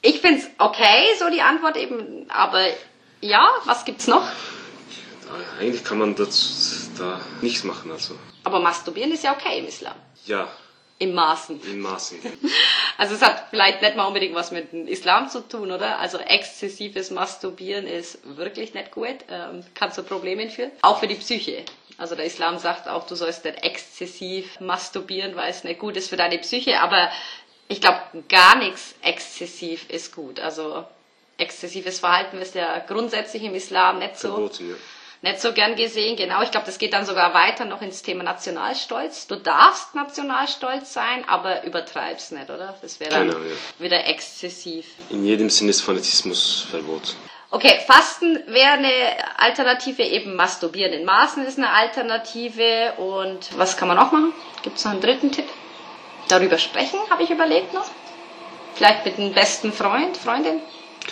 ich 0.00 0.20
find's 0.20 0.48
okay, 0.56 1.14
so 1.18 1.28
die 1.28 1.42
Antwort 1.42 1.76
eben, 1.76 2.26
aber 2.30 2.64
ja, 3.20 3.50
was 3.64 3.84
gibt's 3.84 4.06
noch? 4.06 4.26
Eigentlich 5.60 5.84
kann 5.84 5.98
man 5.98 6.14
das, 6.16 6.90
da 6.98 7.20
nichts 7.40 7.64
machen, 7.64 7.90
also. 7.90 8.14
Aber 8.44 8.60
masturbieren 8.60 9.12
ist 9.12 9.22
ja 9.24 9.32
okay 9.32 9.58
im 9.58 9.66
Islam. 9.66 9.94
Ja, 10.26 10.48
Im 10.98 11.14
Maßen. 11.14 11.60
in 11.62 11.80
Maßen. 11.80 12.18
Also 12.98 13.14
es 13.14 13.22
hat 13.22 13.46
vielleicht 13.48 13.80
nicht 13.80 13.96
mal 13.96 14.04
unbedingt 14.04 14.34
was 14.34 14.50
mit 14.50 14.72
dem 14.72 14.86
Islam 14.86 15.30
zu 15.30 15.40
tun, 15.40 15.72
oder? 15.72 15.98
Also 16.00 16.18
exzessives 16.18 17.10
Masturbieren 17.10 17.86
ist 17.86 18.18
wirklich 18.36 18.74
nicht 18.74 18.90
gut, 18.90 19.16
ähm, 19.30 19.64
kann 19.72 19.90
zu 19.90 20.02
Problemen 20.02 20.50
führen. 20.50 20.70
Auch 20.82 21.00
für 21.00 21.06
die 21.06 21.14
Psyche. 21.14 21.64
Also 21.96 22.14
der 22.14 22.26
Islam 22.26 22.58
sagt 22.58 22.88
auch, 22.88 23.06
du 23.06 23.14
sollst 23.14 23.46
nicht 23.46 23.64
exzessiv 23.64 24.60
masturbieren, 24.60 25.34
weil 25.34 25.48
es 25.50 25.64
nicht 25.64 25.80
gut 25.80 25.96
ist 25.96 26.10
für 26.10 26.18
deine 26.18 26.36
Psyche. 26.38 26.80
Aber 26.80 27.10
ich 27.68 27.80
glaube, 27.80 28.00
gar 28.28 28.56
nichts 28.56 28.94
exzessiv 29.00 29.88
ist 29.88 30.14
gut. 30.14 30.38
Also 30.40 30.84
exzessives 31.40 32.00
Verhalten 32.00 32.38
ist 32.38 32.54
ja 32.54 32.78
grundsätzlich 32.86 33.42
im 33.42 33.54
Islam 33.54 33.98
nicht 33.98 34.18
so 34.18 34.28
Verboten, 34.34 34.70
ja. 34.70 34.76
nicht 35.30 35.40
so 35.40 35.52
gern 35.52 35.76
gesehen. 35.76 36.16
Genau, 36.16 36.42
ich 36.42 36.50
glaube, 36.50 36.66
das 36.66 36.78
geht 36.78 36.92
dann 36.92 37.06
sogar 37.06 37.34
weiter 37.34 37.64
noch 37.64 37.82
ins 37.82 38.02
Thema 38.02 38.22
Nationalstolz. 38.22 39.26
Du 39.26 39.36
darfst 39.36 39.94
nationalstolz 39.94 40.92
sein, 40.92 41.24
aber 41.28 41.64
übertreib's 41.64 42.30
nicht, 42.30 42.50
oder? 42.50 42.76
Das 42.82 43.00
wäre 43.00 43.10
dann 43.10 43.28
Genau, 43.30 43.38
ja. 43.40 43.54
wieder 43.78 44.06
exzessiv. 44.06 44.86
In 45.10 45.24
jedem 45.24 45.50
Sinne 45.50 45.70
ist 45.70 45.80
Fanatismus 45.82 46.66
verboten. 46.70 47.16
Okay, 47.52 47.80
Fasten 47.84 48.38
wäre 48.46 48.74
eine 48.74 48.92
Alternative, 49.38 50.02
eben 50.04 50.36
Masturbieren 50.36 50.92
in 50.92 51.04
Maßen 51.04 51.44
ist 51.44 51.58
eine 51.58 51.70
Alternative. 51.70 52.92
Und 52.98 53.58
was 53.58 53.76
kann 53.76 53.88
man 53.88 53.96
noch 53.96 54.12
machen? 54.12 54.32
Gibt 54.62 54.78
es 54.78 54.84
noch 54.84 54.92
einen 54.92 55.00
dritten 55.00 55.32
Tipp? 55.32 55.48
Darüber 56.28 56.58
sprechen, 56.58 57.00
habe 57.10 57.24
ich 57.24 57.30
überlegt 57.30 57.74
noch. 57.74 57.86
Vielleicht 58.76 59.04
mit 59.04 59.18
einem 59.18 59.32
besten 59.32 59.72
Freund, 59.72 60.16
Freundin 60.16 60.60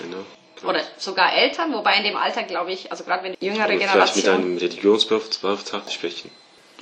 Genau. 0.01 0.25
oder 0.69 0.83
sogar 0.99 1.33
Eltern, 1.35 1.73
wobei 1.73 1.97
in 1.99 2.05
dem 2.05 2.17
Alter, 2.17 2.43
glaube 2.43 2.73
ich, 2.73 2.91
also 2.91 3.05
gerade 3.05 3.25
wenn 3.25 3.35
die 3.41 3.47
jüngere 3.47 3.67
Oder 3.67 3.79
vielleicht 3.79 4.17
mit 4.17 4.25
Generation. 4.25 4.35
einem 4.35 4.59
Religionsbeauftragten 4.59 5.93
sprechen. 5.93 6.31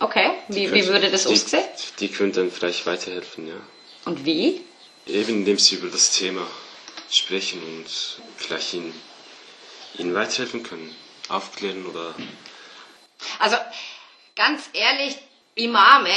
Okay, 0.01 0.31
wie, 0.49 0.73
wie 0.73 0.87
würde 0.87 1.11
das 1.11 1.25
die, 1.25 1.33
aussehen? 1.35 1.65
Die 2.01 2.09
können 2.09 2.33
dann 2.33 2.51
vielleicht 2.51 2.87
weiterhelfen, 2.87 3.49
ja. 3.49 3.55
Und 4.05 4.25
wie? 4.25 4.63
Eben 5.07 5.29
indem 5.41 5.59
sie 5.59 5.77
über 5.77 5.89
das 5.89 6.13
Thema 6.13 6.47
sprechen 7.11 7.63
und 7.63 7.87
vielleicht 8.37 8.75
ihnen, 8.75 8.93
ihnen 9.99 10.15
weiterhelfen 10.15 10.63
können. 10.63 10.95
Aufklären 11.29 11.87
oder. 11.87 12.15
Also 13.39 13.57
ganz 14.35 14.69
ehrlich, 14.75 15.17
Imame, 15.57 16.11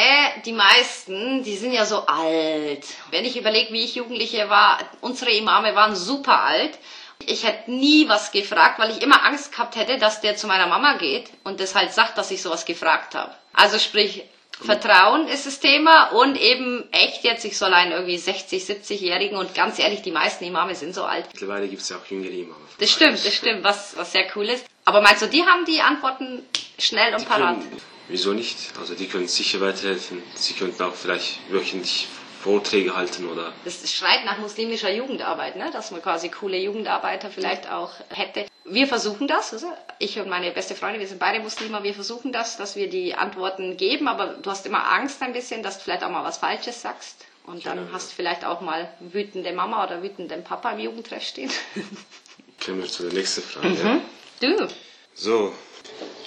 die 0.45 0.51
meisten, 0.51 1.43
die 1.43 1.55
sind 1.55 1.71
ja 1.71 1.85
so 1.85 2.05
alt. 2.05 2.85
Wenn 3.09 3.23
ich 3.23 3.37
überlege, 3.37 3.71
wie 3.71 3.85
ich 3.85 3.95
Jugendliche 3.95 4.49
war, 4.49 4.79
unsere 4.99 5.31
Imame 5.31 5.73
waren 5.75 5.95
super 5.95 6.43
alt. 6.43 6.77
Ich 7.25 7.45
hätte 7.45 7.71
nie 7.71 8.09
was 8.09 8.31
gefragt, 8.31 8.79
weil 8.79 8.91
ich 8.91 9.01
immer 9.01 9.23
Angst 9.25 9.53
gehabt 9.53 9.77
hätte, 9.77 9.97
dass 9.97 10.19
der 10.19 10.35
zu 10.35 10.47
meiner 10.47 10.67
Mama 10.67 10.97
geht 10.97 11.29
und 11.45 11.61
das 11.61 11.73
halt 11.73 11.93
sagt, 11.93 12.17
dass 12.17 12.31
ich 12.31 12.41
sowas 12.41 12.65
gefragt 12.65 13.15
habe. 13.15 13.33
Also 13.53 13.79
sprich, 13.79 14.23
Vertrauen 14.61 15.29
ist 15.29 15.45
das 15.45 15.61
Thema 15.61 16.07
und 16.09 16.35
eben 16.37 16.83
echt 16.91 17.23
jetzt, 17.23 17.45
ich 17.45 17.57
soll 17.57 17.73
einen 17.73 17.93
irgendwie 17.93 18.17
60, 18.17 18.61
70-Jährigen 18.61 19.37
und 19.37 19.55
ganz 19.55 19.79
ehrlich, 19.79 20.01
die 20.01 20.11
meisten 20.11 20.43
Imame 20.43 20.75
sind 20.75 20.93
so 20.93 21.05
alt. 21.05 21.27
Mittlerweile 21.31 21.69
gibt 21.69 21.81
es 21.81 21.87
ja 21.87 21.95
auch 21.95 22.05
jüngere 22.07 22.31
Imame. 22.31 22.59
Das 22.77 22.91
stimmt, 22.91 23.25
das 23.25 23.33
stimmt, 23.33 23.63
was, 23.63 23.95
was 23.95 24.11
sehr 24.11 24.25
cool 24.35 24.49
ist. 24.49 24.65
Aber 24.83 25.01
meinst 25.01 25.21
du, 25.21 25.27
die 25.27 25.45
haben 25.45 25.63
die 25.63 25.79
Antworten 25.81 26.43
schnell 26.77 27.13
und 27.13 27.21
Die 27.21 27.25
parat? 27.25 27.55
können, 27.59 27.81
wieso 28.09 28.33
nicht? 28.33 28.57
Also 28.79 28.93
die 28.95 29.07
können 29.07 29.27
sicher 29.27 29.61
weiterhelfen. 29.61 30.21
Sie 30.35 30.53
könnten 30.53 30.81
auch 30.83 30.93
vielleicht 30.95 31.39
wöchentlich 31.49 32.07
Vorträge 32.43 32.95
halten 32.95 33.27
oder 33.27 33.51
Das 33.65 33.91
schreit 33.91 34.23
nach 34.25 34.37
muslimischer 34.37 34.91
Jugendarbeit, 34.91 35.55
ne? 35.57 35.69
dass 35.73 35.91
man 35.91 36.01
quasi 36.01 36.29
coole 36.29 36.57
Jugendarbeiter 36.57 37.29
vielleicht 37.29 37.69
auch 37.69 37.91
hätte. 38.09 38.45
Wir 38.63 38.87
versuchen 38.87 39.27
das, 39.27 39.51
also 39.51 39.67
ich 39.97 40.19
und 40.19 40.29
meine 40.29 40.51
beste 40.51 40.75
Freundin, 40.75 41.01
wir 41.01 41.07
sind 41.07 41.19
beide 41.19 41.39
Muslime, 41.41 41.83
wir 41.83 41.93
versuchen 41.93 42.31
das, 42.31 42.55
dass 42.55 42.75
wir 42.75 42.89
die 42.89 43.15
Antworten 43.15 43.75
geben, 43.77 44.07
aber 44.07 44.27
du 44.41 44.49
hast 44.51 44.65
immer 44.65 44.89
Angst 44.93 45.21
ein 45.21 45.33
bisschen, 45.33 45.63
dass 45.63 45.79
du 45.79 45.83
vielleicht 45.85 46.03
auch 46.03 46.09
mal 46.11 46.23
was 46.23 46.37
Falsches 46.37 46.81
sagst. 46.81 47.25
Und 47.45 47.65
dann 47.65 47.77
Genau. 47.79 47.91
hast 47.93 48.11
du 48.11 48.15
vielleicht 48.15 48.45
auch 48.45 48.61
mal 48.61 48.93
wütende 48.99 49.51
Mama 49.53 49.83
oder 49.83 50.03
wütenden 50.03 50.43
Papa 50.43 50.71
im 50.71 50.79
Jugendtreff 50.79 51.23
stehen. 51.23 51.49
kommen 52.63 52.81
wir 52.81 52.87
zu 52.87 53.03
der 53.03 53.13
nächsten 53.13 53.41
Frage. 53.41 53.67
Mhm. 53.69 54.01
Ja. 54.41 54.49
Du, 54.55 54.67
So, 55.15 55.53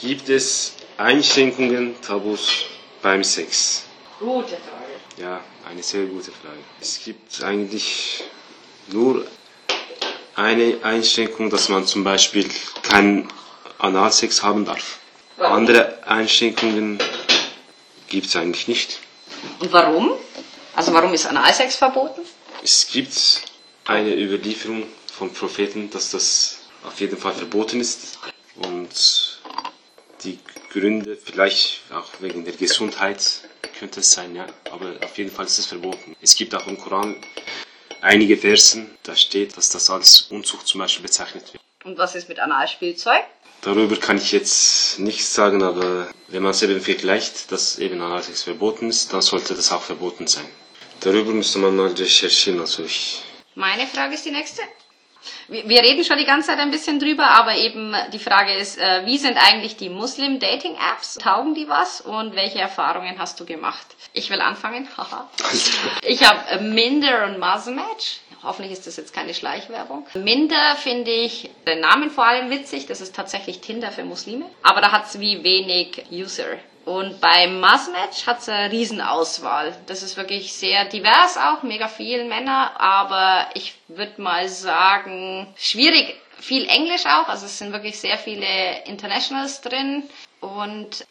gibt 0.00 0.28
es 0.28 0.74
Einschränkungen, 1.02 2.00
Tabus 2.00 2.66
beim 3.02 3.24
Sex? 3.24 3.84
gute 4.20 4.50
Frage. 4.50 4.92
Ja, 5.20 5.40
eine 5.68 5.82
sehr 5.82 6.04
gute 6.06 6.30
Frage. 6.30 6.58
Es 6.80 7.00
gibt 7.04 7.42
eigentlich 7.42 8.22
nur 8.88 9.26
eine 10.36 10.78
Einschränkung, 10.82 11.50
dass 11.50 11.68
man 11.68 11.86
zum 11.86 12.04
Beispiel 12.04 12.48
keinen 12.82 13.28
Analsex 13.78 14.42
haben 14.44 14.64
darf. 14.64 15.00
Warum? 15.36 15.56
Andere 15.56 16.06
Einschränkungen 16.06 16.98
gibt 18.08 18.26
es 18.26 18.36
eigentlich 18.36 18.68
nicht. 18.68 19.00
Und 19.58 19.72
warum? 19.72 20.12
Also 20.76 20.94
warum 20.94 21.12
ist 21.12 21.26
Analsex 21.26 21.76
verboten? 21.76 22.20
Es 22.62 22.86
gibt 22.86 23.42
eine 23.86 24.14
Überlieferung 24.14 24.84
von 25.12 25.32
Propheten, 25.32 25.90
dass 25.90 26.12
das 26.12 26.58
auf 26.84 27.00
jeden 27.00 27.16
Fall 27.18 27.32
verboten 27.32 27.80
ist. 27.80 28.18
Und 28.56 29.40
die 30.22 30.38
Gründe, 30.72 31.16
vielleicht 31.16 31.82
auch 31.92 32.08
wegen 32.20 32.44
der 32.44 32.54
Gesundheit, 32.54 33.42
könnte 33.78 34.00
es 34.00 34.12
sein, 34.12 34.34
ja. 34.34 34.46
Aber 34.70 34.94
auf 35.02 35.18
jeden 35.18 35.30
Fall 35.30 35.46
ist 35.46 35.58
es 35.58 35.66
verboten. 35.66 36.16
Es 36.20 36.34
gibt 36.34 36.54
auch 36.54 36.66
im 36.66 36.78
Koran 36.78 37.16
einige 38.00 38.36
Versen, 38.36 38.90
da 39.02 39.14
steht, 39.14 39.56
dass 39.56 39.68
das 39.70 39.90
als 39.90 40.22
Unzucht 40.22 40.66
zum 40.66 40.80
Beispiel 40.80 41.02
bezeichnet 41.02 41.52
wird. 41.52 41.62
Und 41.84 41.98
was 41.98 42.14
ist 42.14 42.28
mit 42.28 42.38
Analspielzeug? 42.38 43.22
Darüber 43.62 43.96
kann 43.96 44.16
ich 44.16 44.32
jetzt 44.32 44.98
nichts 44.98 45.34
sagen, 45.34 45.62
aber 45.62 46.08
wenn 46.28 46.42
man 46.42 46.50
es 46.50 46.62
eben 46.62 46.80
vergleicht, 46.80 47.52
dass 47.52 47.78
eben 47.78 48.00
Analsex 48.00 48.42
verboten 48.42 48.88
ist, 48.88 49.12
dann 49.12 49.22
sollte 49.22 49.54
das 49.54 49.70
auch 49.70 49.82
verboten 49.82 50.26
sein. 50.26 50.48
Darüber 51.00 51.32
müsste 51.32 51.58
man 51.58 51.76
mal 51.76 51.88
recherchieren. 51.88 52.60
Also 52.60 52.84
ich 52.84 53.22
Meine 53.54 53.86
Frage 53.86 54.14
ist 54.14 54.24
die 54.24 54.30
nächste. 54.30 54.62
Wir 55.48 55.68
wir 55.68 55.82
reden 55.82 56.04
schon 56.04 56.18
die 56.18 56.24
ganze 56.24 56.48
Zeit 56.48 56.58
ein 56.58 56.70
bisschen 56.70 56.98
drüber, 56.98 57.26
aber 57.26 57.56
eben 57.56 57.94
die 58.12 58.18
Frage 58.18 58.52
ist, 58.54 58.78
äh, 58.78 59.06
wie 59.06 59.18
sind 59.18 59.36
eigentlich 59.36 59.76
die 59.76 59.88
Muslim-Dating-Apps? 59.88 61.14
Taugen 61.14 61.54
die 61.54 61.68
was? 61.68 62.00
Und 62.00 62.34
welche 62.34 62.58
Erfahrungen 62.58 63.18
hast 63.18 63.40
du 63.40 63.44
gemacht? 63.44 63.86
Ich 64.12 64.30
will 64.30 64.40
anfangen. 64.40 64.88
Ich 66.04 66.28
habe 66.28 66.60
Minder 66.60 67.24
und 67.24 67.38
Match. 67.38 68.20
Hoffentlich 68.42 68.72
ist 68.72 68.86
das 68.86 68.96
jetzt 68.96 69.14
keine 69.14 69.34
Schleichwerbung. 69.34 70.06
Minder 70.14 70.76
finde 70.76 71.12
ich 71.12 71.50
den 71.66 71.80
Namen 71.80 72.10
vor 72.10 72.26
allem 72.26 72.50
witzig. 72.50 72.86
Das 72.86 73.00
ist 73.00 73.14
tatsächlich 73.14 73.60
Tinder 73.60 73.92
für 73.92 74.04
Muslime. 74.04 74.46
Aber 74.62 74.80
da 74.80 74.90
hat 74.90 75.06
es 75.06 75.20
wie 75.20 75.44
wenig 75.44 76.04
User. 76.10 76.58
Und 76.84 77.20
bei 77.20 77.46
Match 77.46 78.26
hat 78.26 78.40
es 78.40 78.48
eine 78.48 78.72
Riesenauswahl. 78.72 79.74
Das 79.86 80.02
ist 80.02 80.16
wirklich 80.16 80.52
sehr 80.52 80.84
divers 80.86 81.36
auch, 81.36 81.62
mega 81.62 81.88
viele 81.88 82.24
Männer, 82.24 82.80
aber 82.80 83.46
ich 83.54 83.74
würde 83.88 84.20
mal 84.20 84.48
sagen, 84.48 85.46
schwierig, 85.56 86.16
viel 86.40 86.66
Englisch 86.66 87.06
auch, 87.06 87.28
also 87.28 87.46
es 87.46 87.58
sind 87.58 87.72
wirklich 87.72 88.00
sehr 88.00 88.18
viele 88.18 88.84
Internationals 88.86 89.60
drin. 89.60 90.02
Und 90.40 91.06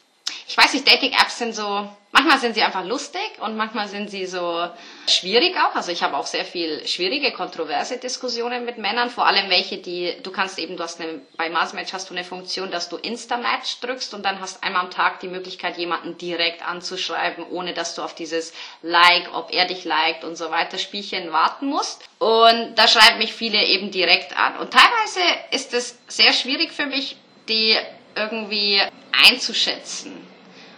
ich 0.52 0.58
weiß 0.58 0.74
nicht, 0.74 0.86
Dating-Apps 0.86 1.38
sind 1.38 1.56
so, 1.56 1.88
manchmal 2.12 2.38
sind 2.38 2.56
sie 2.56 2.62
einfach 2.62 2.84
lustig 2.84 3.22
und 3.40 3.56
manchmal 3.56 3.88
sind 3.88 4.10
sie 4.10 4.26
so 4.26 4.68
schwierig 5.08 5.56
auch. 5.56 5.74
Also 5.76 5.94
ich 5.94 6.04
habe 6.04 6.18
auch 6.18 6.26
sehr 6.26 6.44
viel 6.44 6.86
schwierige, 6.86 7.32
kontroverse 7.32 7.96
Diskussionen 7.96 8.66
mit 8.66 8.78
Männern, 8.78 9.10
vor 9.10 9.26
allem 9.26 9.50
welche, 9.50 9.78
die, 9.78 10.14
du 10.22 10.30
kannst 10.30 10.60
eben, 10.60 10.76
du 10.76 10.84
hast 10.84 11.00
eine, 11.00 11.22
bei 11.38 11.50
Marsmatch 11.50 11.94
hast 11.94 12.10
du 12.10 12.14
eine 12.14 12.26
Funktion, 12.26 12.70
dass 12.70 12.90
du 12.90 12.98
Insta-Match 12.98 13.80
drückst 13.80 14.14
und 14.14 14.26
dann 14.26 14.42
hast 14.42 14.62
einmal 14.62 14.84
am 14.84 14.92
Tag 14.92 15.22
die 15.22 15.30
Möglichkeit, 15.30 15.78
jemanden 15.78 16.18
direkt 16.18 16.68
anzuschreiben, 16.68 17.46
ohne 17.50 17.74
dass 17.74 17.96
du 17.96 18.02
auf 18.02 18.14
dieses 18.14 18.52
Like, 18.82 19.34
ob 19.34 19.54
er 19.54 19.68
dich 19.68 19.86
liked 19.86 20.26
und 20.26 20.36
so 20.36 20.52
weiter 20.52 20.78
Spielchen 20.80 21.32
warten 21.32 21.68
musst. 21.68 22.04
Und 22.20 22.76
da 22.76 22.90
schreiben 22.90 23.20
mich 23.20 23.34
viele 23.34 23.64
eben 23.64 23.90
direkt 23.90 24.38
an. 24.38 24.58
Und 24.58 24.72
teilweise 24.74 25.22
ist 25.52 25.74
es 25.74 25.98
sehr 26.10 26.34
schwierig 26.34 26.74
für 26.74 26.88
mich, 26.88 27.16
die 27.48 27.78
irgendwie 28.18 28.82
einzuschätzen. 29.14 30.31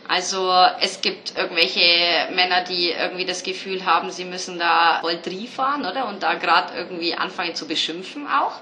Also 0.07 0.51
es 0.81 1.01
gibt 1.01 1.37
irgendwelche 1.37 2.29
Männer, 2.33 2.63
die 2.63 2.91
irgendwie 2.91 3.25
das 3.25 3.43
Gefühl 3.43 3.85
haben, 3.85 4.11
sie 4.11 4.25
müssen 4.25 4.59
da 4.59 4.99
Voldrie 5.01 5.47
fahren, 5.47 5.85
oder? 5.85 6.07
Und 6.07 6.23
da 6.23 6.33
gerade 6.35 6.75
irgendwie 6.75 7.15
anfangen 7.15 7.55
zu 7.55 7.67
beschimpfen 7.67 8.27
auch. 8.27 8.59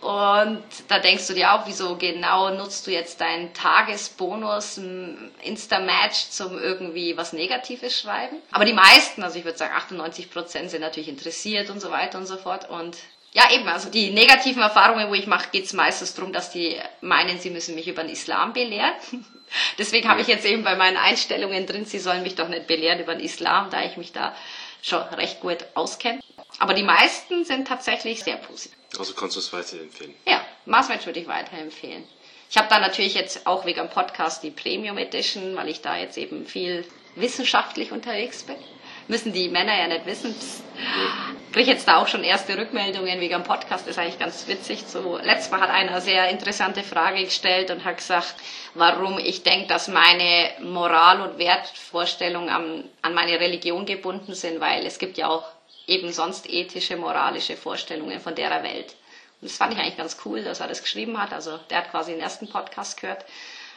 Und 0.00 0.62
da 0.86 1.00
denkst 1.00 1.26
du 1.26 1.34
dir 1.34 1.52
auch, 1.52 1.66
wieso 1.66 1.96
genau 1.96 2.50
nutzt 2.50 2.86
du 2.86 2.92
jetzt 2.92 3.20
deinen 3.20 3.52
Tagesbonus 3.52 4.80
Insta-Match 5.42 6.30
zum 6.30 6.56
irgendwie 6.56 7.16
was 7.16 7.32
Negatives 7.32 8.00
schreiben? 8.00 8.36
Aber 8.52 8.64
die 8.64 8.72
meisten, 8.72 9.24
also 9.24 9.38
ich 9.38 9.44
würde 9.44 9.58
sagen 9.58 9.74
98 9.74 10.30
Prozent 10.30 10.70
sind 10.70 10.82
natürlich 10.82 11.08
interessiert 11.08 11.70
und 11.70 11.80
so 11.80 11.90
weiter 11.90 12.18
und 12.18 12.26
so 12.26 12.36
fort. 12.36 12.70
Und 12.70 12.96
ja, 13.32 13.50
eben, 13.52 13.68
also 13.68 13.90
die 13.90 14.10
negativen 14.10 14.62
Erfahrungen, 14.62 15.08
wo 15.08 15.14
ich 15.14 15.26
mache, 15.26 15.50
geht 15.50 15.64
es 15.64 15.72
meistens 15.72 16.14
darum, 16.14 16.32
dass 16.32 16.50
die 16.50 16.76
meinen, 17.00 17.40
sie 17.40 17.50
müssen 17.50 17.74
mich 17.74 17.88
über 17.88 18.02
den 18.02 18.12
Islam 18.12 18.52
belehren. 18.52 18.94
Deswegen 19.78 20.08
habe 20.08 20.20
ich 20.20 20.26
jetzt 20.26 20.44
eben 20.44 20.64
bei 20.64 20.76
meinen 20.76 20.96
Einstellungen 20.96 21.66
drin, 21.66 21.84
sie 21.84 21.98
sollen 21.98 22.22
mich 22.22 22.34
doch 22.34 22.48
nicht 22.48 22.66
belehren 22.66 23.00
über 23.00 23.14
den 23.14 23.24
Islam, 23.24 23.70
da 23.70 23.84
ich 23.84 23.96
mich 23.96 24.12
da 24.12 24.34
schon 24.82 25.02
recht 25.14 25.40
gut 25.40 25.58
auskenne. 25.74 26.20
Aber 26.58 26.74
die 26.74 26.82
meisten 26.82 27.44
sind 27.44 27.68
tatsächlich 27.68 28.22
sehr 28.22 28.36
positiv. 28.36 28.76
Also 28.98 29.14
kannst 29.14 29.36
du 29.36 29.40
es 29.40 29.52
weiterempfehlen. 29.52 30.14
Ja, 30.26 30.44
Marsmatch 30.66 31.06
würde 31.06 31.20
ich 31.20 31.28
weiterempfehlen. 31.28 32.04
Ich 32.50 32.56
habe 32.56 32.68
da 32.68 32.80
natürlich 32.80 33.14
jetzt 33.14 33.46
auch 33.46 33.66
wegen 33.66 33.78
dem 33.78 33.90
Podcast 33.90 34.42
die 34.42 34.50
Premium 34.50 34.96
Edition, 34.96 35.54
weil 35.56 35.68
ich 35.68 35.82
da 35.82 35.98
jetzt 35.98 36.16
eben 36.16 36.46
viel 36.46 36.84
wissenschaftlich 37.14 37.92
unterwegs 37.92 38.44
bin. 38.44 38.56
Müssen 39.06 39.32
die 39.32 39.48
Männer 39.48 39.76
ja 39.76 39.86
nicht 39.86 40.06
wissen. 40.06 40.34
Psst. 40.34 40.62
Krieg 41.52 41.66
jetzt 41.66 41.88
da 41.88 41.96
auch 41.96 42.08
schon 42.08 42.24
erste 42.24 42.58
Rückmeldungen 42.58 43.20
wegen 43.20 43.32
dem 43.32 43.42
Podcast, 43.42 43.86
ist 43.86 43.98
eigentlich 43.98 44.18
ganz 44.18 44.46
witzig. 44.48 44.84
So, 44.86 45.18
letztes 45.22 45.50
Mal 45.50 45.60
hat 45.60 45.70
einer 45.70 45.92
eine 45.92 46.00
sehr 46.00 46.28
interessante 46.28 46.82
Frage 46.82 47.24
gestellt 47.24 47.70
und 47.70 47.84
hat 47.84 47.96
gesagt, 47.98 48.34
warum 48.74 49.18
ich 49.18 49.42
denke, 49.42 49.68
dass 49.68 49.88
meine 49.88 50.50
Moral- 50.60 51.22
und 51.22 51.38
Wertvorstellungen 51.38 52.50
an, 52.50 52.84
an 53.02 53.14
meine 53.14 53.40
Religion 53.40 53.86
gebunden 53.86 54.34
sind, 54.34 54.60
weil 54.60 54.84
es 54.84 54.98
gibt 54.98 55.16
ja 55.16 55.28
auch 55.28 55.44
eben 55.86 56.12
sonst 56.12 56.48
ethische, 56.50 56.96
moralische 56.96 57.56
Vorstellungen 57.56 58.20
von 58.20 58.34
der 58.34 58.50
Welt. 58.62 58.94
Und 59.40 59.50
das 59.50 59.56
fand 59.56 59.72
ich 59.72 59.80
eigentlich 59.80 59.96
ganz 59.96 60.18
cool, 60.24 60.42
dass 60.42 60.60
er 60.60 60.68
das 60.68 60.82
geschrieben 60.82 61.20
hat. 61.20 61.32
Also 61.32 61.58
der 61.70 61.78
hat 61.78 61.90
quasi 61.90 62.12
den 62.12 62.20
ersten 62.20 62.48
Podcast 62.48 63.00
gehört. 63.00 63.24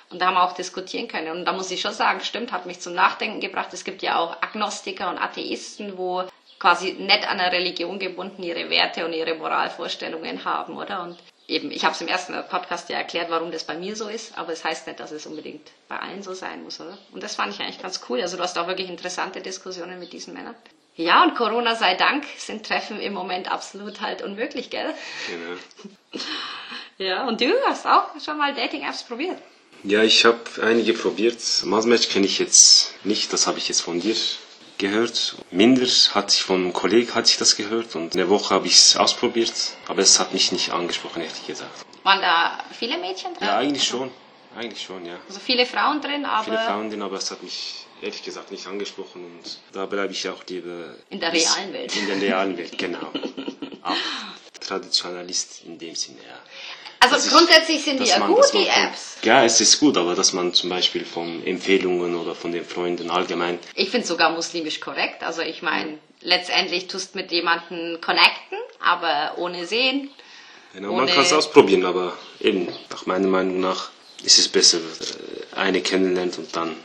Und 0.09 0.21
da 0.21 0.27
haben 0.27 0.33
wir 0.33 0.43
auch 0.43 0.53
diskutieren 0.53 1.07
können. 1.07 1.31
Und 1.31 1.45
da 1.45 1.53
muss 1.53 1.71
ich 1.71 1.79
schon 1.79 1.93
sagen, 1.93 2.19
stimmt, 2.19 2.51
hat 2.51 2.65
mich 2.65 2.81
zum 2.81 2.93
Nachdenken 2.93 3.39
gebracht. 3.39 3.73
Es 3.73 3.85
gibt 3.85 4.01
ja 4.01 4.17
auch 4.17 4.41
Agnostiker 4.41 5.09
und 5.09 5.17
Atheisten, 5.17 5.97
wo 5.97 6.25
quasi 6.61 6.93
nicht 6.93 7.27
an 7.27 7.39
eine 7.39 7.51
Religion 7.51 7.97
gebunden 7.97 8.43
ihre 8.43 8.69
Werte 8.69 9.03
und 9.03 9.13
ihre 9.13 9.33
Moralvorstellungen 9.33 10.45
haben, 10.45 10.77
oder? 10.77 11.01
Und 11.01 11.17
eben, 11.47 11.71
ich 11.71 11.83
habe 11.83 11.95
es 11.95 12.01
im 12.01 12.07
ersten 12.07 12.35
Podcast 12.49 12.87
ja 12.89 12.97
erklärt, 12.97 13.31
warum 13.31 13.51
das 13.51 13.63
bei 13.63 13.75
mir 13.75 13.95
so 13.95 14.07
ist, 14.07 14.37
aber 14.37 14.53
es 14.53 14.61
das 14.61 14.69
heißt 14.69 14.87
nicht, 14.87 14.99
dass 14.99 15.11
es 15.11 15.25
unbedingt 15.25 15.67
bei 15.89 15.97
allen 15.97 16.21
so 16.21 16.35
sein 16.35 16.63
muss, 16.63 16.79
oder? 16.79 16.99
Und 17.13 17.23
das 17.23 17.33
fand 17.33 17.51
ich 17.55 17.59
eigentlich 17.59 17.81
ganz 17.81 18.01
cool. 18.07 18.21
Also 18.21 18.37
du 18.37 18.43
hast 18.43 18.59
auch 18.59 18.67
wirklich 18.67 18.89
interessante 18.89 19.41
Diskussionen 19.41 19.99
mit 19.99 20.13
diesen 20.13 20.35
Männern. 20.35 20.53
Ja, 20.95 21.23
und 21.23 21.33
Corona 21.33 21.73
sei 21.75 21.95
Dank 21.95 22.25
sind 22.37 22.63
Treffen 22.63 22.99
im 22.99 23.13
Moment 23.13 23.51
absolut 23.51 24.01
halt 24.01 24.21
unmöglich, 24.21 24.69
gell? 24.69 24.93
Genau. 25.27 26.23
Ja, 26.97 27.27
und 27.27 27.41
du 27.41 27.51
hast 27.65 27.87
auch 27.87 28.09
schon 28.23 28.37
mal 28.37 28.53
Dating-Apps 28.53 29.05
probiert. 29.05 29.35
Ja, 29.81 30.03
ich 30.03 30.23
habe 30.23 30.37
einige 30.61 30.93
probiert. 30.93 31.39
Maßmatch 31.63 32.09
kenne 32.09 32.27
ich 32.27 32.37
jetzt 32.37 32.93
nicht, 33.03 33.33
das 33.33 33.47
habe 33.47 33.57
ich 33.57 33.67
jetzt 33.69 33.81
von 33.81 33.99
dir 33.99 34.15
gehört. 34.81 35.35
Minder 35.51 35.85
hatte 36.13 36.33
ich 36.35 36.43
von 36.43 36.61
einem 36.61 36.73
Kollegen 36.73 37.13
hatte 37.15 37.29
ich 37.29 37.37
das 37.37 37.55
gehört 37.55 37.95
und 37.95 38.13
eine 38.15 38.27
Woche 38.29 38.53
habe 38.53 38.67
ich 38.67 38.73
es 38.73 38.97
ausprobiert, 38.97 39.53
aber 39.87 40.01
es 40.01 40.19
hat 40.19 40.33
mich 40.33 40.51
nicht 40.51 40.71
angesprochen, 40.71 41.21
ehrlich 41.21 41.47
gesagt. 41.47 41.85
Waren 42.03 42.19
da 42.21 42.59
viele 42.77 42.97
Mädchen 42.97 43.33
drin? 43.35 43.47
Ja, 43.47 43.57
eigentlich 43.57 43.85
schon. 43.85 44.11
Eigentlich 44.57 44.83
schon, 44.83 45.05
ja. 45.05 45.17
Also 45.29 45.39
viele 45.39 45.65
Frauen 45.65 46.01
drin, 46.01 46.25
aber 46.25 46.43
Viele 46.43 46.57
Frauen 46.57 46.89
drin, 46.89 47.01
aber 47.01 47.15
es 47.17 47.31
hat 47.31 47.41
mich 47.41 47.85
ehrlich 48.01 48.21
gesagt 48.23 48.51
nicht 48.51 48.67
angesprochen 48.67 49.23
und 49.23 49.59
da 49.71 49.85
bleibe 49.85 50.11
ich 50.11 50.27
auch 50.27 50.43
lieber 50.49 50.95
In 51.09 51.19
der 51.21 51.31
realen 51.31 51.71
Welt. 51.71 51.95
In 51.95 52.07
der 52.07 52.21
realen 52.21 52.57
Welt, 52.57 52.77
genau. 52.77 52.99
auch 53.83 53.95
Traditionalist 54.59 55.63
in 55.65 55.77
dem 55.77 55.95
Sinne, 55.95 56.19
ja. 56.27 56.39
Also 57.03 57.15
Dass 57.15 57.25
ich- 57.25 57.31
grundsätzlich 57.31 57.83
sind 57.83 57.99
die 57.99 58.05
ja 58.07 58.19
man- 58.19 58.29
gut, 58.29 58.39
man 58.53 58.63
die 58.63 58.69
von- 58.69 58.83
Apps. 58.83 59.17
Ja, 59.23 59.43
es 59.43 59.59
ist 59.59 59.79
gut, 59.79 59.97
aber 59.97 60.13
dass 60.15 60.33
man 60.33 60.53
zum 60.53 60.69
Beispiel 60.69 61.03
von 61.03 61.45
Empfehlungen 61.45 62.15
oder 62.15 62.35
von 62.35 62.51
den 62.51 62.63
Freunden 62.63 63.09
allgemein 63.09 63.59
Ich 63.75 63.89
finde 63.89 64.05
sogar 64.07 64.29
muslimisch 64.31 64.79
korrekt. 64.79 65.23
Also 65.23 65.41
ich 65.41 65.61
meine, 65.63 65.97
letztendlich 66.21 66.87
tust 66.87 67.15
mit 67.15 67.31
jemandem 67.31 67.99
connecten, 68.01 68.57
aber 68.79 69.33
ohne 69.37 69.65
sehen. 69.65 70.09
Genau, 70.73 70.93
man 70.93 71.03
Ohne- 71.05 71.11
kann 71.11 71.23
es 71.23 71.33
ausprobieren, 71.33 71.85
aber 71.85 72.15
eben, 72.39 72.67
nach 72.91 73.05
meiner 73.07 73.27
Meinung 73.27 73.59
nach 73.59 73.89
ist 74.23 74.37
es 74.37 74.47
besser, 74.47 74.77
äh, 74.77 75.55
eine 75.55 75.81
kennenlernt 75.81 76.37
und 76.37 76.55
dann 76.55 76.75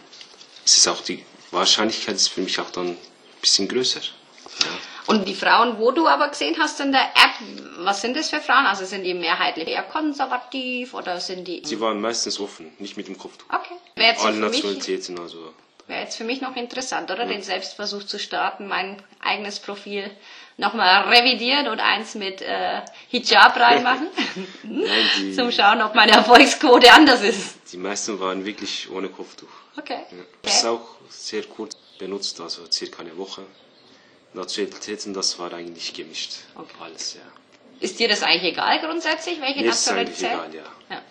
ist 0.64 0.78
es 0.78 0.88
auch 0.88 1.02
die 1.02 1.24
Wahrscheinlichkeit 1.52 2.16
ist 2.16 2.28
für 2.28 2.40
mich 2.40 2.58
auch 2.58 2.70
dann 2.70 2.88
ein 2.88 2.98
bisschen 3.40 3.68
größer. 3.68 4.00
Ja. 4.00 4.66
Und 5.06 5.26
die 5.28 5.34
Frauen, 5.34 5.78
wo 5.78 5.92
du 5.92 6.06
aber 6.08 6.28
gesehen 6.28 6.56
hast 6.58 6.80
in 6.80 6.92
der 6.92 7.02
App, 7.02 7.34
was 7.78 8.00
sind 8.00 8.16
das 8.16 8.30
für 8.30 8.40
Frauen? 8.40 8.66
Also 8.66 8.84
sind 8.84 9.04
die 9.04 9.14
mehrheitlich 9.14 9.68
eher 9.68 9.84
konservativ 9.84 10.94
oder 10.94 11.20
sind 11.20 11.46
die... 11.46 11.62
Sie 11.64 11.80
waren 11.80 12.00
meistens 12.00 12.40
offen, 12.40 12.72
nicht 12.78 12.96
mit 12.96 13.06
dem 13.06 13.16
Kopftuch. 13.16 13.46
Okay. 13.48 13.74
Wäre 13.94 14.10
jetzt, 14.10 14.24
Alle 14.24 14.34
für 14.34 14.40
mich, 14.40 14.52
Nationalitäten, 14.64 15.18
also 15.20 15.52
wäre 15.86 16.00
jetzt 16.00 16.16
für 16.16 16.24
mich 16.24 16.40
noch 16.40 16.56
interessant, 16.56 17.10
oder? 17.10 17.26
Den 17.26 17.42
Selbstversuch 17.42 18.02
zu 18.04 18.18
starten, 18.18 18.66
mein 18.66 19.00
eigenes 19.20 19.60
Profil 19.60 20.10
nochmal 20.56 21.08
revidieren 21.08 21.68
und 21.68 21.80
eins 21.80 22.14
mit 22.14 22.42
äh, 22.42 22.80
Hijab 23.08 23.56
reinmachen, 23.60 24.08
Nein, 24.64 25.32
zum 25.34 25.52
Schauen, 25.52 25.82
ob 25.82 25.94
meine 25.94 26.12
Erfolgsquote 26.12 26.92
anders 26.92 27.22
ist. 27.22 27.72
die 27.72 27.76
meisten 27.76 28.18
waren 28.18 28.44
wirklich 28.44 28.90
ohne 28.90 29.08
Kopftuch. 29.08 29.48
Okay. 29.76 30.00
Ja. 30.10 30.16
Das 30.42 30.56
ist 30.56 30.64
okay. 30.64 30.74
auch 30.74 31.10
sehr 31.10 31.42
kurz 31.44 31.76
benutzt, 31.98 32.40
also 32.40 32.62
circa 32.70 33.02
eine 33.02 33.16
Woche. 33.16 33.42
Nationalitäten, 34.36 35.14
das 35.14 35.38
war 35.38 35.52
eigentlich 35.52 35.92
gemischt. 35.94 36.32
Okay. 36.54 36.66
Alles, 36.82 37.14
ja. 37.14 37.20
Ist 37.80 37.98
dir 37.98 38.08
das 38.08 38.22
eigentlich 38.22 38.52
egal 38.52 38.78
grundsätzlich, 38.80 39.40
welche 39.40 39.60
Mir 39.60 39.70
ist 39.70 39.80
es 39.80 39.86
Nationalität? 39.86 40.30
egal, 40.30 40.54
ja. 40.54 40.62
Ja, 40.96 41.02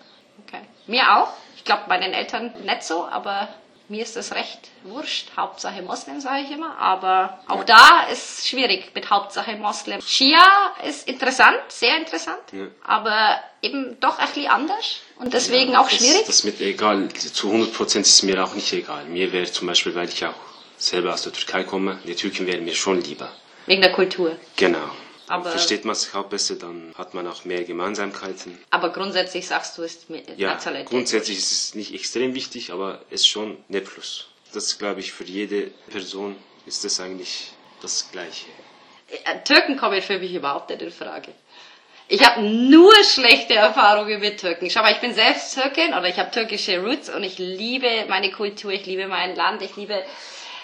okay. 0.46 0.62
Mir 0.86 1.16
auch. 1.16 1.32
Ich 1.56 1.64
glaube, 1.64 1.82
bei 1.88 1.98
den 1.98 2.12
Eltern 2.12 2.52
nicht 2.64 2.82
so, 2.82 3.04
aber 3.06 3.48
mir 3.88 4.02
ist 4.02 4.16
das 4.16 4.32
recht 4.34 4.58
wurscht. 4.82 5.28
Hauptsache 5.36 5.80
Moslem, 5.82 6.20
sage 6.20 6.42
ich 6.44 6.50
immer. 6.50 6.76
Aber 6.78 7.38
auch 7.46 7.62
da 7.64 8.06
ist 8.10 8.46
schwierig 8.48 8.90
mit 8.94 9.10
Hauptsache 9.10 9.54
Moslem. 9.56 10.00
Schia 10.00 10.44
ist 10.84 11.06
interessant, 11.08 11.58
sehr 11.68 11.96
interessant, 11.96 12.40
Ja. 12.52 12.66
aber 12.84 13.40
eben 13.62 13.98
doch 14.00 14.18
ein 14.18 14.26
bisschen 14.28 14.48
anders 14.50 14.96
und 15.18 15.32
deswegen 15.32 15.72
Ja, 15.72 15.80
auch 15.80 15.88
das, 15.88 15.98
schwierig. 15.98 16.26
Das 16.26 16.42
mit 16.44 16.60
egal, 16.60 17.08
zu 17.12 17.48
100% 17.50 18.00
ist 18.00 18.22
mir 18.22 18.42
auch 18.44 18.54
nicht 18.54 18.72
egal. 18.72 19.04
Mir 19.04 19.32
wäre 19.32 19.50
zum 19.50 19.66
Beispiel, 19.68 19.94
weil 19.94 20.08
ich 20.08 20.24
auch 20.24 20.34
selber 20.78 21.14
aus 21.14 21.22
der 21.22 21.32
Türkei 21.32 21.64
komme, 21.64 21.98
die 22.04 22.14
Türken 22.14 22.46
wären 22.46 22.64
mir 22.64 22.74
schon 22.74 23.00
lieber. 23.02 23.30
wegen 23.66 23.82
der 23.82 23.92
Kultur. 23.92 24.36
Genau. 24.56 24.90
Aber- 25.28 25.50
Versteht 25.50 25.84
man 25.84 25.96
sich 25.96 26.14
auch 26.14 26.26
besser, 26.26 26.54
dann 26.54 26.94
hat 26.96 27.14
man 27.14 27.26
auch 27.26 27.44
mehr 27.44 27.64
Gemeinsamkeiten. 27.64 28.56
Aber 28.70 28.90
grundsätzlich 28.90 29.44
sagst 29.48 29.76
du, 29.76 29.82
ist 29.82 30.08
mit 30.08 30.38
Ja, 30.38 30.50
Nationalität. 30.52 30.88
grundsätzlich 30.90 31.38
ist 31.38 31.50
es 31.50 31.74
nicht 31.74 31.92
extrem 31.92 32.34
wichtig, 32.36 32.70
aber 32.72 33.00
es 33.10 33.22
ist 33.22 33.26
schon 33.26 33.56
ein 33.68 33.82
Plus. 33.82 34.28
Das 34.52 34.78
glaube 34.78 35.00
ich 35.00 35.10
für 35.12 35.24
jede 35.24 35.72
Person 35.90 36.36
ist 36.64 36.84
das 36.84 37.00
eigentlich 37.00 37.50
das 37.82 38.08
Gleiche. 38.12 38.46
Äh, 39.24 39.40
Türken 39.44 39.76
kommen 39.76 40.00
für 40.00 40.18
mich 40.20 40.32
überhaupt 40.32 40.70
nicht 40.70 40.82
in 40.82 40.92
Frage. 40.92 41.32
Ich 42.08 42.24
habe 42.24 42.40
nur 42.42 42.94
schlechte 43.02 43.54
Erfahrungen 43.54 44.20
mit 44.20 44.38
Türken. 44.40 44.70
Schau 44.70 44.82
mal, 44.82 44.92
ich 44.92 45.00
bin 45.00 45.12
selbst 45.12 45.54
Türkin 45.54 45.88
oder 45.92 46.08
ich 46.08 46.18
habe 46.20 46.30
türkische 46.30 46.78
Roots 46.80 47.08
und 47.12 47.24
ich 47.24 47.36
liebe 47.38 48.04
meine 48.08 48.30
Kultur, 48.30 48.70
ich 48.70 48.86
liebe 48.86 49.08
mein 49.08 49.34
Land, 49.34 49.60
ich 49.62 49.74
liebe, 49.74 50.04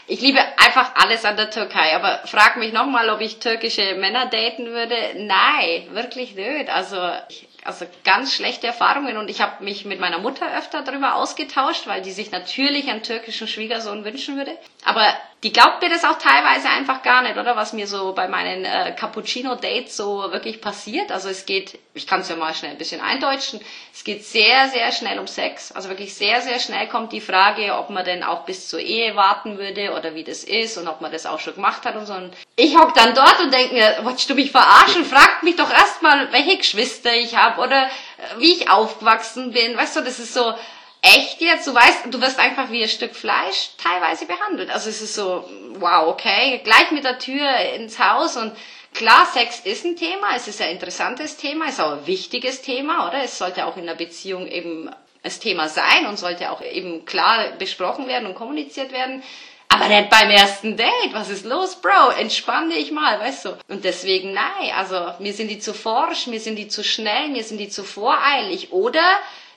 ich 0.07 0.21
liebe 0.21 0.41
einfach 0.59 0.95
alles 0.97 1.25
an 1.25 1.37
der 1.37 1.51
Türkei. 1.51 1.95
Aber 1.95 2.21
frag 2.27 2.57
mich 2.57 2.73
nochmal, 2.73 3.11
ob 3.11 3.21
ich 3.21 3.39
türkische 3.39 3.95
Männer 3.95 4.27
daten 4.27 4.67
würde. 4.67 4.97
Nein, 5.17 5.89
wirklich 5.91 6.35
nicht. 6.35 6.71
Also, 6.71 6.97
ich, 7.29 7.49
also 7.65 7.87
ganz 8.05 8.35
schlechte 8.35 8.67
Erfahrungen 8.67 9.17
und 9.17 9.31
ich 9.31 9.41
habe 9.41 9.63
mich 9.63 9.85
mit 9.85 10.01
meiner 10.01 10.19
Mutter 10.19 10.47
öfter 10.59 10.83
darüber 10.83 11.15
ausgetauscht, 11.15 11.87
weil 11.87 12.03
die 12.03 12.11
sich 12.11 12.33
natürlich 12.33 12.91
einen 12.91 13.03
türkischen 13.03 13.47
Schwiegersohn 13.47 14.05
wünschen 14.05 14.37
würde. 14.37 14.57
Aber 14.85 15.15
die 15.43 15.53
glaubt 15.53 15.83
mir 15.83 15.91
das 15.91 16.05
auch 16.05 16.19
teilweise 16.19 16.69
einfach 16.69 17.03
gar 17.03 17.23
nicht, 17.23 17.37
oder? 17.37 17.57
Was 17.57 17.73
mir 17.73 17.89
so 17.89 18.13
bei 18.13 18.29
meinen 18.29 18.65
äh, 18.65 18.95
Cappuccino-Dates 18.97 19.97
so 19.97 20.31
wirklich 20.31 20.61
passiert. 20.61 21.11
Also 21.11 21.29
es 21.29 21.47
geht, 21.47 21.81
ich 21.95 22.07
kann 22.07 22.21
es 22.21 22.29
ja 22.29 22.37
mal 22.37 22.55
schnell 22.55 22.71
ein 22.71 22.79
bisschen 22.79 23.01
eindeutschen, 23.01 23.61
es 23.93 24.05
geht 24.05 24.25
sehr, 24.25 24.69
sehr 24.69 24.93
schnell 24.93 25.19
um 25.19 25.27
Sex. 25.27 25.73
Also 25.73 25.89
wirklich 25.89 26.15
sehr, 26.15 26.41
sehr 26.43 26.61
schnell 26.61 26.87
kommt 26.87 27.13
die 27.13 27.21
Frage, 27.21 27.77
ob 27.77 27.91
man 27.91 28.05
denn 28.05 28.23
auch 28.23 28.45
bis 28.45 28.69
zur 28.69 28.79
Ehe 28.79 29.17
warten 29.17 29.59
würde 29.59 29.95
oder 29.99 30.15
wie 30.15 30.23
das 30.23 30.45
ist 30.45 30.79
und 30.79 30.87
ob 30.87 31.01
man 31.01 31.11
das 31.11 31.27
auch 31.27 31.41
schon 31.41 31.57
gemacht 31.57 31.85
hat 31.85 31.97
und 31.97 32.07
so. 32.07 32.15
Und 32.15 32.33
ich 32.55 32.79
hock 32.79 32.95
dann 32.95 33.13
dort 33.13 33.41
und 33.41 33.53
denke 33.53 33.75
mir, 33.75 33.97
wolltest 34.03 34.31
du 34.31 34.37
mich 34.37 34.53
verarschen? 34.53 35.05
Fragt 35.05 35.43
mich 35.43 35.57
doch 35.57 35.71
erstmal, 35.71 36.33
welche 36.33 36.57
Geschwister 36.57 37.17
ich 37.17 37.37
habe 37.37 37.61
oder 37.61 37.87
äh, 37.87 38.39
wie 38.39 38.53
ich 38.53 38.71
aufgewachsen 38.71 39.51
bin. 39.51 39.77
Weißt 39.77 39.97
du, 39.97 40.03
das 40.03 40.21
ist 40.21 40.35
so, 40.35 40.55
echt 41.03 41.41
jetzt? 41.41 41.67
Du 41.67 41.75
weißt, 41.75 42.07
du 42.11 42.21
wirst 42.21 42.39
einfach 42.39 42.71
wie 42.71 42.83
ein 42.83 42.89
Stück 42.89 43.15
Fleisch 43.15 43.71
teilweise 43.77 44.25
behandelt. 44.27 44.71
Also 44.71 44.89
es 44.89 45.03
ist 45.03 45.15
so, 45.15 45.49
wow, 45.75 46.09
okay, 46.09 46.61
gleich 46.65 46.91
mit 46.93 47.05
der 47.05 47.19
Tür 47.19 47.49
ins 47.75 47.99
Haus 47.99 48.37
und 48.37 48.53
klar, 48.95 49.27
Sex 49.27 49.61
ist 49.65 49.85
ein 49.85 49.97
Thema, 49.97 50.29
es 50.37 50.49
ist 50.49 50.63
ein 50.63 50.71
interessantes 50.71 51.37
Thema, 51.37 51.67
es 51.67 51.75
ist 51.75 51.81
auch 51.81 51.93
ein 51.93 52.07
wichtiges 52.07 52.63
Thema, 52.63 53.09
oder? 53.09 53.23
Es 53.23 53.37
sollte 53.37 53.67
auch 53.67 53.77
in 53.77 53.87
der 53.87 53.95
Beziehung 53.95 54.47
eben 54.47 54.91
das 55.23 55.39
Thema 55.39 55.69
sein 55.69 56.07
und 56.07 56.19
sollte 56.19 56.51
auch 56.51 56.63
eben 56.63 57.05
klar 57.05 57.53
besprochen 57.59 58.07
werden 58.07 58.27
und 58.27 58.35
kommuniziert 58.35 58.93
werden. 58.93 59.23
Aber 59.69 59.89
nicht 59.89 60.11
beim 60.11 60.29
ersten 60.29 60.77
Date. 60.77 61.13
Was 61.13 61.31
ist 61.31 61.47
los, 61.47 61.77
Bro? 61.77 62.11
Entspann 62.19 62.69
dich 62.69 62.91
mal, 62.91 63.19
weißt 63.19 63.47
du? 63.47 63.51
Und 63.69 63.85
deswegen, 63.85 64.33
nein, 64.33 64.73
also 64.77 65.15
mir 65.19 65.33
sind 65.33 65.49
die 65.49 65.61
zu 65.61 65.73
forsch, 65.73 66.27
mir 66.27 66.41
sind 66.41 66.57
die 66.57 66.69
zu 66.69 66.85
schnell, 66.85 67.29
mir 67.29 67.43
sind 67.43 67.57
die 67.57 67.71
zu 67.71 67.83
voreilig 67.83 68.73
oder 68.73 69.03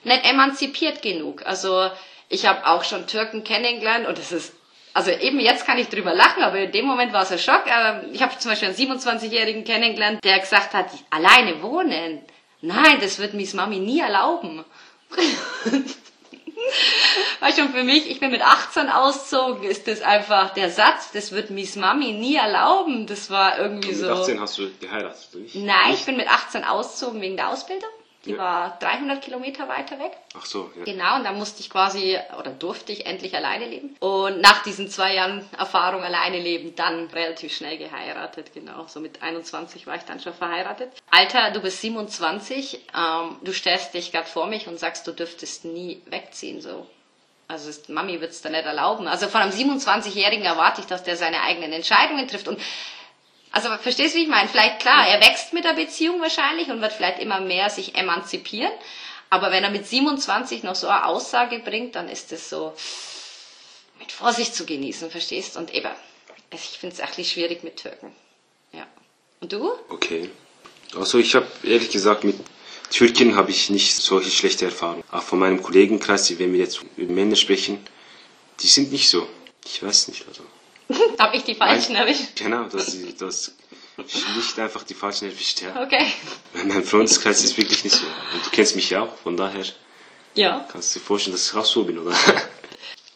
nicht 0.04 0.24
emanzipiert 0.24 1.02
genug. 1.02 1.44
Also 1.46 1.90
ich 2.28 2.46
habe 2.46 2.66
auch 2.66 2.84
schon 2.84 3.06
Türken 3.06 3.44
kennengelernt 3.44 4.06
und 4.06 4.18
das 4.18 4.32
ist, 4.32 4.52
also 4.94 5.10
eben 5.10 5.40
jetzt 5.40 5.66
kann 5.66 5.78
ich 5.78 5.88
drüber 5.88 6.14
lachen, 6.14 6.42
aber 6.42 6.58
in 6.58 6.72
dem 6.72 6.86
Moment 6.86 7.12
war 7.12 7.22
es 7.22 7.32
ein 7.32 7.38
Schock. 7.38 7.64
Ähm, 7.66 8.10
Ich 8.12 8.22
habe 8.22 8.36
zum 8.38 8.50
Beispiel 8.50 8.68
einen 8.68 8.76
27-Jährigen 8.76 9.64
kennengelernt, 9.64 10.24
der 10.24 10.38
gesagt 10.40 10.74
hat, 10.74 10.86
alleine 11.10 11.62
wohnen. 11.62 12.22
Nein, 12.62 12.98
das 13.00 13.18
wird 13.18 13.34
Miss 13.34 13.52
Mami 13.54 13.78
nie 13.78 14.00
erlauben. 14.00 14.64
Weißt 17.40 17.58
du, 17.58 17.68
für 17.68 17.84
mich, 17.84 18.10
ich 18.10 18.18
bin 18.18 18.30
mit 18.30 18.42
18 18.42 18.88
ausgezogen, 18.88 19.62
ist 19.64 19.86
das 19.86 20.00
einfach 20.02 20.54
der 20.54 20.70
Satz, 20.70 21.12
das 21.12 21.30
wird 21.32 21.50
Miss 21.50 21.76
Mami 21.76 22.12
nie 22.12 22.36
erlauben. 22.36 23.06
Das 23.06 23.30
war 23.30 23.58
irgendwie 23.58 23.88
Mit 23.88 23.98
so. 23.98 24.10
18 24.10 24.40
hast 24.40 24.58
du 24.58 24.70
geheiratet, 24.80 25.28
oder 25.32 25.42
nicht? 25.42 25.54
Nein, 25.54 25.92
ich 25.94 26.04
bin 26.04 26.16
mit 26.16 26.28
18 26.28 26.64
ausgezogen 26.64 27.20
wegen 27.20 27.36
der 27.36 27.50
Ausbildung. 27.50 27.90
Die 28.26 28.32
Ja. 28.32 28.38
war 28.38 28.78
300 28.80 29.22
Kilometer 29.22 29.68
weiter 29.68 29.98
weg. 29.98 30.12
Ach 30.36 30.44
so, 30.44 30.70
ja. 30.76 30.84
Genau, 30.84 31.16
und 31.16 31.24
dann 31.24 31.38
musste 31.38 31.60
ich 31.60 31.70
quasi 31.70 32.18
oder 32.38 32.50
durfte 32.50 32.92
ich 32.92 33.06
endlich 33.06 33.34
alleine 33.36 33.66
leben. 33.66 33.96
Und 34.00 34.40
nach 34.40 34.62
diesen 34.64 34.90
zwei 34.90 35.14
Jahren 35.14 35.48
Erfahrung 35.56 36.02
alleine 36.02 36.38
leben, 36.40 36.74
dann 36.74 37.06
relativ 37.06 37.56
schnell 37.56 37.78
geheiratet, 37.78 38.52
genau. 38.52 38.86
So 38.88 39.00
mit 39.00 39.22
21 39.22 39.86
war 39.86 39.94
ich 39.96 40.02
dann 40.02 40.20
schon 40.20 40.34
verheiratet. 40.34 40.92
Alter, 41.10 41.52
du 41.52 41.60
bist 41.60 41.80
27, 41.80 42.80
ähm, 42.96 43.36
du 43.42 43.52
stellst 43.52 43.94
dich 43.94 44.12
gerade 44.12 44.26
vor 44.28 44.46
mich 44.46 44.66
und 44.68 44.78
sagst, 44.78 45.06
du 45.06 45.12
dürftest 45.12 45.64
nie 45.64 46.02
wegziehen, 46.06 46.60
so. 46.60 46.86
Also 47.48 47.70
ist, 47.70 47.88
Mami 47.88 48.20
wird's 48.20 48.42
da 48.42 48.50
nicht 48.50 48.64
erlauben. 48.66 49.06
Also 49.06 49.28
von 49.28 49.40
einem 49.40 49.52
27-Jährigen 49.52 50.44
erwarte 50.44 50.80
ich, 50.80 50.88
dass 50.88 51.04
der 51.04 51.16
seine 51.16 51.42
eigenen 51.42 51.72
Entscheidungen 51.72 52.26
trifft. 52.26 52.48
Und 52.48 52.60
also 53.52 53.68
verstehst 53.78 54.14
du, 54.14 54.18
wie 54.18 54.24
ich 54.24 54.28
meine? 54.28 54.48
Vielleicht 54.48 54.80
klar, 54.80 55.06
er 55.08 55.20
wächst 55.20 55.52
mit 55.52 55.64
der 55.64 55.72
Beziehung 55.74 56.20
wahrscheinlich 56.20 56.68
und 56.68 56.80
wird 56.80 56.92
vielleicht 56.92 57.20
immer 57.20 57.40
mehr 57.40 57.70
sich 57.70 57.94
emanzipieren. 57.94 58.72
Aber 59.30 59.50
wenn 59.50 59.64
er 59.64 59.70
mit 59.70 59.86
27 59.86 60.62
noch 60.62 60.74
so 60.74 60.88
eine 60.88 61.04
Aussage 61.06 61.58
bringt, 61.58 61.94
dann 61.96 62.08
ist 62.08 62.32
es 62.32 62.48
so 62.50 62.74
mit 63.98 64.12
Vorsicht 64.12 64.54
zu 64.54 64.66
genießen, 64.66 65.10
verstehst? 65.10 65.56
Und 65.56 65.74
eben, 65.74 65.90
ich 66.52 66.60
finde 66.78 66.94
es 66.94 67.00
bisschen 67.02 67.24
schwierig 67.24 67.64
mit 67.64 67.76
Türken. 67.76 68.14
Ja. 68.72 68.86
Und 69.40 69.52
du? 69.52 69.72
Okay. 69.88 70.30
Also 70.94 71.18
ich 71.18 71.34
habe 71.34 71.46
ehrlich 71.64 71.90
gesagt 71.90 72.24
mit 72.24 72.36
Türken 72.90 73.34
habe 73.34 73.50
ich 73.50 73.68
nicht 73.70 73.96
solche 73.96 74.30
schlechte 74.30 74.66
Erfahrungen. 74.66 75.02
Auch 75.10 75.22
von 75.22 75.38
meinem 75.38 75.62
Kollegenkreis, 75.62 76.38
wenn 76.38 76.52
wir 76.52 76.60
jetzt 76.60 76.80
über 76.96 77.12
Männer 77.12 77.36
sprechen, 77.36 77.84
die 78.60 78.68
sind 78.68 78.92
nicht 78.92 79.08
so. 79.08 79.26
Ich 79.64 79.82
weiß 79.82 80.08
nicht. 80.08 80.26
Also. 80.28 80.42
Habe 81.18 81.36
ich 81.36 81.44
die 81.44 81.54
Falschen 81.54 81.94
erwischt? 81.96 82.36
Genau, 82.36 82.64
das 82.64 82.94
ist 82.94 83.20
das 83.20 83.52
nicht 83.96 84.58
einfach 84.58 84.82
die 84.82 84.94
falschen 84.94 85.26
erwischt, 85.30 85.62
ja. 85.62 85.82
Okay. 85.82 86.06
Mein 86.64 86.84
Freundeskreis 86.84 87.42
ist 87.42 87.56
wirklich 87.56 87.82
nicht 87.84 87.96
so. 87.96 88.06
Und 88.06 88.44
du 88.44 88.50
kennst 88.50 88.76
mich 88.76 88.90
ja 88.90 89.02
auch, 89.02 89.16
von 89.16 89.36
daher 89.36 89.64
Ja. 90.34 90.66
kannst 90.70 90.94
du 90.94 90.98
dir 90.98 91.04
vorstellen, 91.04 91.34
dass 91.34 91.50
ich 91.50 91.56
auch 91.56 91.64
so 91.64 91.84
bin, 91.84 91.98
oder? 91.98 92.14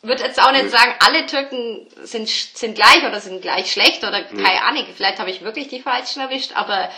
würde 0.02 0.22
jetzt 0.24 0.40
auch 0.42 0.52
nicht 0.52 0.70
sagen, 0.70 0.94
alle 1.00 1.26
Türken 1.26 1.86
sind, 2.02 2.28
sind 2.28 2.74
gleich 2.74 3.04
oder 3.06 3.20
sind 3.20 3.42
gleich 3.42 3.70
schlecht 3.70 4.02
oder 4.02 4.22
keine 4.24 4.62
Ahnung. 4.64 4.86
Vielleicht 4.96 5.18
habe 5.18 5.30
ich 5.30 5.42
wirklich 5.42 5.68
die 5.68 5.82
Falschen 5.82 6.20
erwischt, 6.20 6.52
aber 6.54 6.90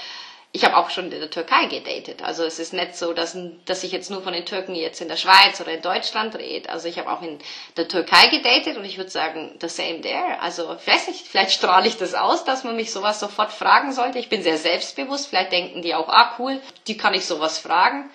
ich 0.54 0.64
habe 0.66 0.76
auch 0.76 0.90
schon 0.90 1.10
in 1.10 1.18
der 1.18 1.30
Türkei 1.30 1.64
gedatet. 1.64 2.22
Also 2.22 2.44
es 2.44 2.58
ist 2.58 2.74
nicht 2.74 2.94
so, 2.94 3.14
dass, 3.14 3.36
dass 3.64 3.84
ich 3.84 3.92
jetzt 3.92 4.10
nur 4.10 4.22
von 4.22 4.34
den 4.34 4.44
Türken 4.44 4.74
jetzt 4.74 5.00
in 5.00 5.08
der 5.08 5.16
Schweiz 5.16 5.58
oder 5.62 5.72
in 5.72 5.80
Deutschland 5.80 6.36
rede. 6.36 6.68
Also 6.68 6.88
ich 6.88 6.98
habe 6.98 7.10
auch 7.10 7.22
in 7.22 7.38
der 7.78 7.88
Türkei 7.88 8.26
gedatet 8.26 8.76
und 8.76 8.84
ich 8.84 8.98
würde 8.98 9.08
sagen, 9.08 9.56
the 9.62 9.68
same 9.70 10.02
there. 10.02 10.38
Also 10.40 10.76
ich 10.78 10.86
weiß 10.86 11.08
nicht, 11.08 11.26
vielleicht 11.26 11.52
strahle 11.52 11.88
ich 11.88 11.96
das 11.96 12.12
aus, 12.12 12.44
dass 12.44 12.64
man 12.64 12.76
mich 12.76 12.92
sowas 12.92 13.18
sofort 13.18 13.50
fragen 13.50 13.92
sollte. 13.92 14.18
Ich 14.18 14.28
bin 14.28 14.42
sehr 14.42 14.58
selbstbewusst. 14.58 15.28
Vielleicht 15.28 15.52
denken 15.52 15.80
die 15.80 15.94
auch, 15.94 16.10
ah 16.10 16.34
cool, 16.38 16.60
die 16.86 16.98
kann 16.98 17.14
ich 17.14 17.24
sowas 17.24 17.58
fragen. 17.58 18.10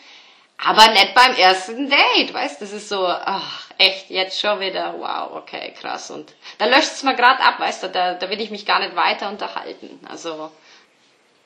Aber 0.63 0.87
nicht 0.89 1.15
beim 1.15 1.35
ersten 1.35 1.89
Date, 1.89 2.33
weißt? 2.33 2.61
Das 2.61 2.71
ist 2.71 2.89
so, 2.89 3.07
ach, 3.07 3.71
echt, 3.79 4.11
jetzt 4.11 4.39
schon 4.39 4.59
wieder, 4.59 4.95
wow, 4.99 5.37
okay, 5.37 5.73
krass. 5.79 6.11
Und 6.11 6.33
da 6.59 6.65
löscht 6.65 6.91
es 6.93 7.03
mal 7.03 7.15
gerade 7.15 7.43
ab, 7.43 7.59
weißt 7.59 7.83
du, 7.83 7.89
da, 7.89 8.13
da 8.13 8.29
will 8.29 8.41
ich 8.41 8.51
mich 8.51 8.65
gar 8.65 8.79
nicht 8.79 8.95
weiter 8.95 9.29
unterhalten. 9.29 9.99
Also 10.07 10.51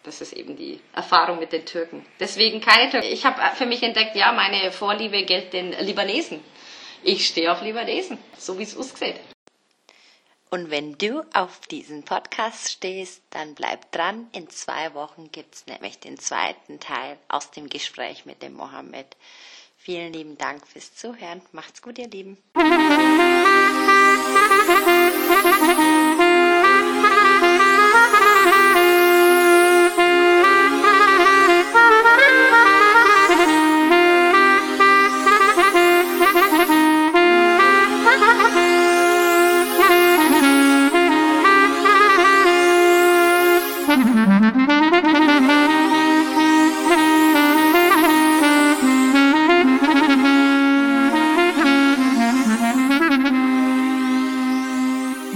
das 0.03 0.21
ist 0.21 0.33
eben 0.33 0.55
die 0.55 0.79
Erfahrung 0.93 1.39
mit 1.39 1.51
den 1.51 1.65
Türken. 1.65 2.05
Deswegen 2.19 2.61
keine 2.61 2.89
Türken. 2.89 3.07
Ich 3.07 3.25
habe 3.25 3.39
für 3.55 3.65
mich 3.65 3.83
entdeckt, 3.83 4.15
ja, 4.15 4.31
meine 4.31 4.71
Vorliebe 4.71 5.23
gilt 5.23 5.53
den 5.53 5.71
Libanesen. 5.71 6.43
Ich 7.03 7.27
stehe 7.27 7.51
auf 7.51 7.61
Libanesen, 7.61 8.17
so 8.37 8.57
wie 8.59 8.63
es 8.63 8.77
aussieht. 8.77 9.15
Und 10.53 10.69
wenn 10.69 10.97
du 10.97 11.23
auf 11.33 11.61
diesen 11.67 12.03
Podcast 12.03 12.69
stehst, 12.69 13.23
dann 13.29 13.55
bleib 13.55 13.89
dran. 13.93 14.27
In 14.33 14.49
zwei 14.49 14.93
Wochen 14.93 15.31
gibt 15.31 15.55
es 15.55 15.65
nämlich 15.65 15.99
den 15.99 16.19
zweiten 16.19 16.79
Teil 16.81 17.17
aus 17.29 17.51
dem 17.51 17.69
Gespräch 17.69 18.25
mit 18.25 18.43
dem 18.43 18.53
Mohammed. 18.55 19.15
Vielen 19.77 20.11
lieben 20.11 20.37
Dank 20.37 20.67
fürs 20.67 20.93
Zuhören. 20.93 21.41
Macht's 21.53 21.81
gut, 21.81 21.97
ihr 21.97 22.09
Lieben. 22.09 22.37